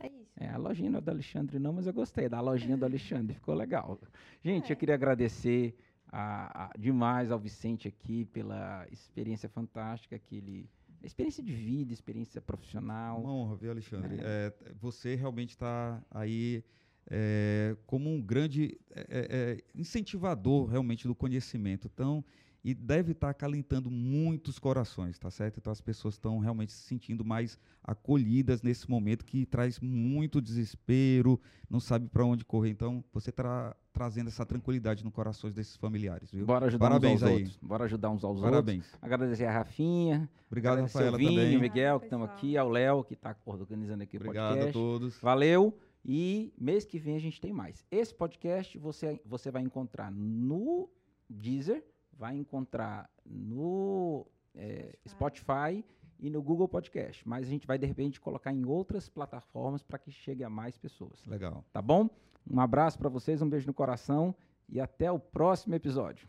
É 0.00 0.06
isso. 0.06 0.26
É, 0.38 0.48
a 0.50 0.56
lojinha 0.56 0.90
não 0.90 0.98
é 0.98 1.02
do 1.02 1.10
Alexandre 1.10 1.58
não, 1.58 1.72
mas 1.72 1.86
eu 1.86 1.92
gostei 1.92 2.28
da 2.28 2.40
lojinha 2.40 2.76
do 2.76 2.84
Alexandre, 2.84 3.34
ficou 3.34 3.54
legal. 3.54 3.98
Gente, 4.42 4.70
É. 4.70 4.72
eu 4.72 4.76
queria 4.76 4.94
agradecer 4.94 5.74
a- 6.10 6.66
a- 6.66 6.70
demais 6.78 7.30
ao 7.32 7.38
Vicente 7.38 7.88
aqui 7.88 8.24
pela 8.26 8.86
experiência 8.92 9.48
fantástica 9.48 10.16
que 10.18 10.36
ele, 10.36 10.68
experiência 11.02 11.42
de 11.42 11.52
vida, 11.52 11.92
experiência 11.92 12.40
profissional. 12.40 13.20
Uma 13.20 13.32
honra, 13.34 13.56
viu, 13.56 13.70
Alexandre? 13.72 14.18
É. 14.20 14.22
É, 14.24 14.52
você 14.80 15.14
realmente 15.16 15.50
está 15.50 16.00
aí 16.10 16.62
é, 17.08 17.76
como 17.86 18.10
um 18.12 18.20
grande 18.20 18.76
é, 18.92 19.28
é, 19.30 19.62
incentivador 19.80 20.66
realmente 20.66 21.06
do 21.06 21.14
conhecimento. 21.14 21.88
Então, 21.92 22.24
e 22.66 22.74
deve 22.74 23.12
estar 23.12 23.30
acalentando 23.30 23.88
muitos 23.88 24.58
corações, 24.58 25.16
tá 25.20 25.30
certo? 25.30 25.58
Então 25.58 25.72
as 25.72 25.80
pessoas 25.80 26.14
estão 26.14 26.40
realmente 26.40 26.72
se 26.72 26.82
sentindo 26.82 27.24
mais 27.24 27.56
acolhidas 27.80 28.60
nesse 28.60 28.90
momento 28.90 29.24
que 29.24 29.46
traz 29.46 29.78
muito 29.78 30.40
desespero, 30.40 31.40
não 31.70 31.78
sabe 31.78 32.08
para 32.08 32.24
onde 32.24 32.44
correr. 32.44 32.70
Então 32.70 33.04
você 33.12 33.30
está 33.30 33.72
trazendo 33.92 34.26
essa 34.26 34.44
tranquilidade 34.44 35.04
no 35.04 35.12
corações 35.12 35.54
desses 35.54 35.76
familiares, 35.76 36.28
viu? 36.32 36.44
Bora 36.44 36.66
ajudar 36.66 36.88
Parabéns 36.88 37.22
uns 37.22 37.22
aos 37.22 37.30
aí. 37.30 37.36
outros. 37.38 37.56
Bora 37.62 37.84
ajudar 37.84 38.10
uns 38.10 38.24
aos 38.24 38.40
Parabéns. 38.40 38.84
outros. 38.86 38.98
Agradecer 39.00 39.44
a 39.44 39.52
Rafinha, 39.52 40.28
Obrigado, 40.48 40.80
Rafaela, 40.80 41.16
também. 41.16 41.56
o 41.56 41.60
Miguel, 41.60 42.00
que 42.00 42.08
pessoal. 42.08 42.24
aqui, 42.24 42.56
ao 42.56 42.68
Léo, 42.68 43.04
que 43.04 43.14
está 43.14 43.36
organizando 43.46 44.02
aqui 44.02 44.16
o 44.16 44.20
Obrigado 44.20 44.46
a 44.46 44.56
podcast. 44.56 44.72
todos. 44.72 45.20
Valeu. 45.20 45.78
E 46.04 46.52
mês 46.58 46.84
que 46.84 46.98
vem 46.98 47.14
a 47.14 47.20
gente 47.20 47.40
tem 47.40 47.52
mais. 47.52 47.84
Esse 47.92 48.12
podcast 48.12 48.76
você, 48.76 49.20
você 49.24 49.52
vai 49.52 49.62
encontrar 49.62 50.10
no 50.10 50.90
Deezer, 51.30 51.84
vai 52.18 52.36
encontrar 52.36 53.10
no 53.24 54.26
eh, 54.54 54.96
Spotify 55.06 55.84
e 56.18 56.30
no 56.30 56.42
Google 56.42 56.68
Podcast. 56.68 57.26
Mas 57.28 57.46
a 57.46 57.50
gente 57.50 57.66
vai, 57.66 57.78
de 57.78 57.86
repente, 57.86 58.20
colocar 58.20 58.52
em 58.52 58.64
outras 58.64 59.08
plataformas 59.08 59.82
para 59.82 59.98
que 59.98 60.10
chegue 60.10 60.42
a 60.42 60.50
mais 60.50 60.76
pessoas. 60.76 61.24
Legal. 61.26 61.64
Tá 61.72 61.82
bom? 61.82 62.08
Um 62.48 62.60
abraço 62.60 62.98
para 62.98 63.08
vocês, 63.08 63.42
um 63.42 63.48
beijo 63.48 63.66
no 63.66 63.74
coração 63.74 64.34
e 64.68 64.80
até 64.80 65.10
o 65.10 65.18
próximo 65.18 65.74
episódio. 65.74 66.28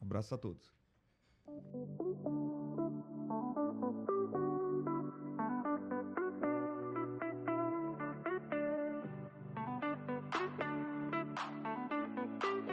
Abraço 0.00 0.34
a 0.34 0.38
todos. 0.38 0.74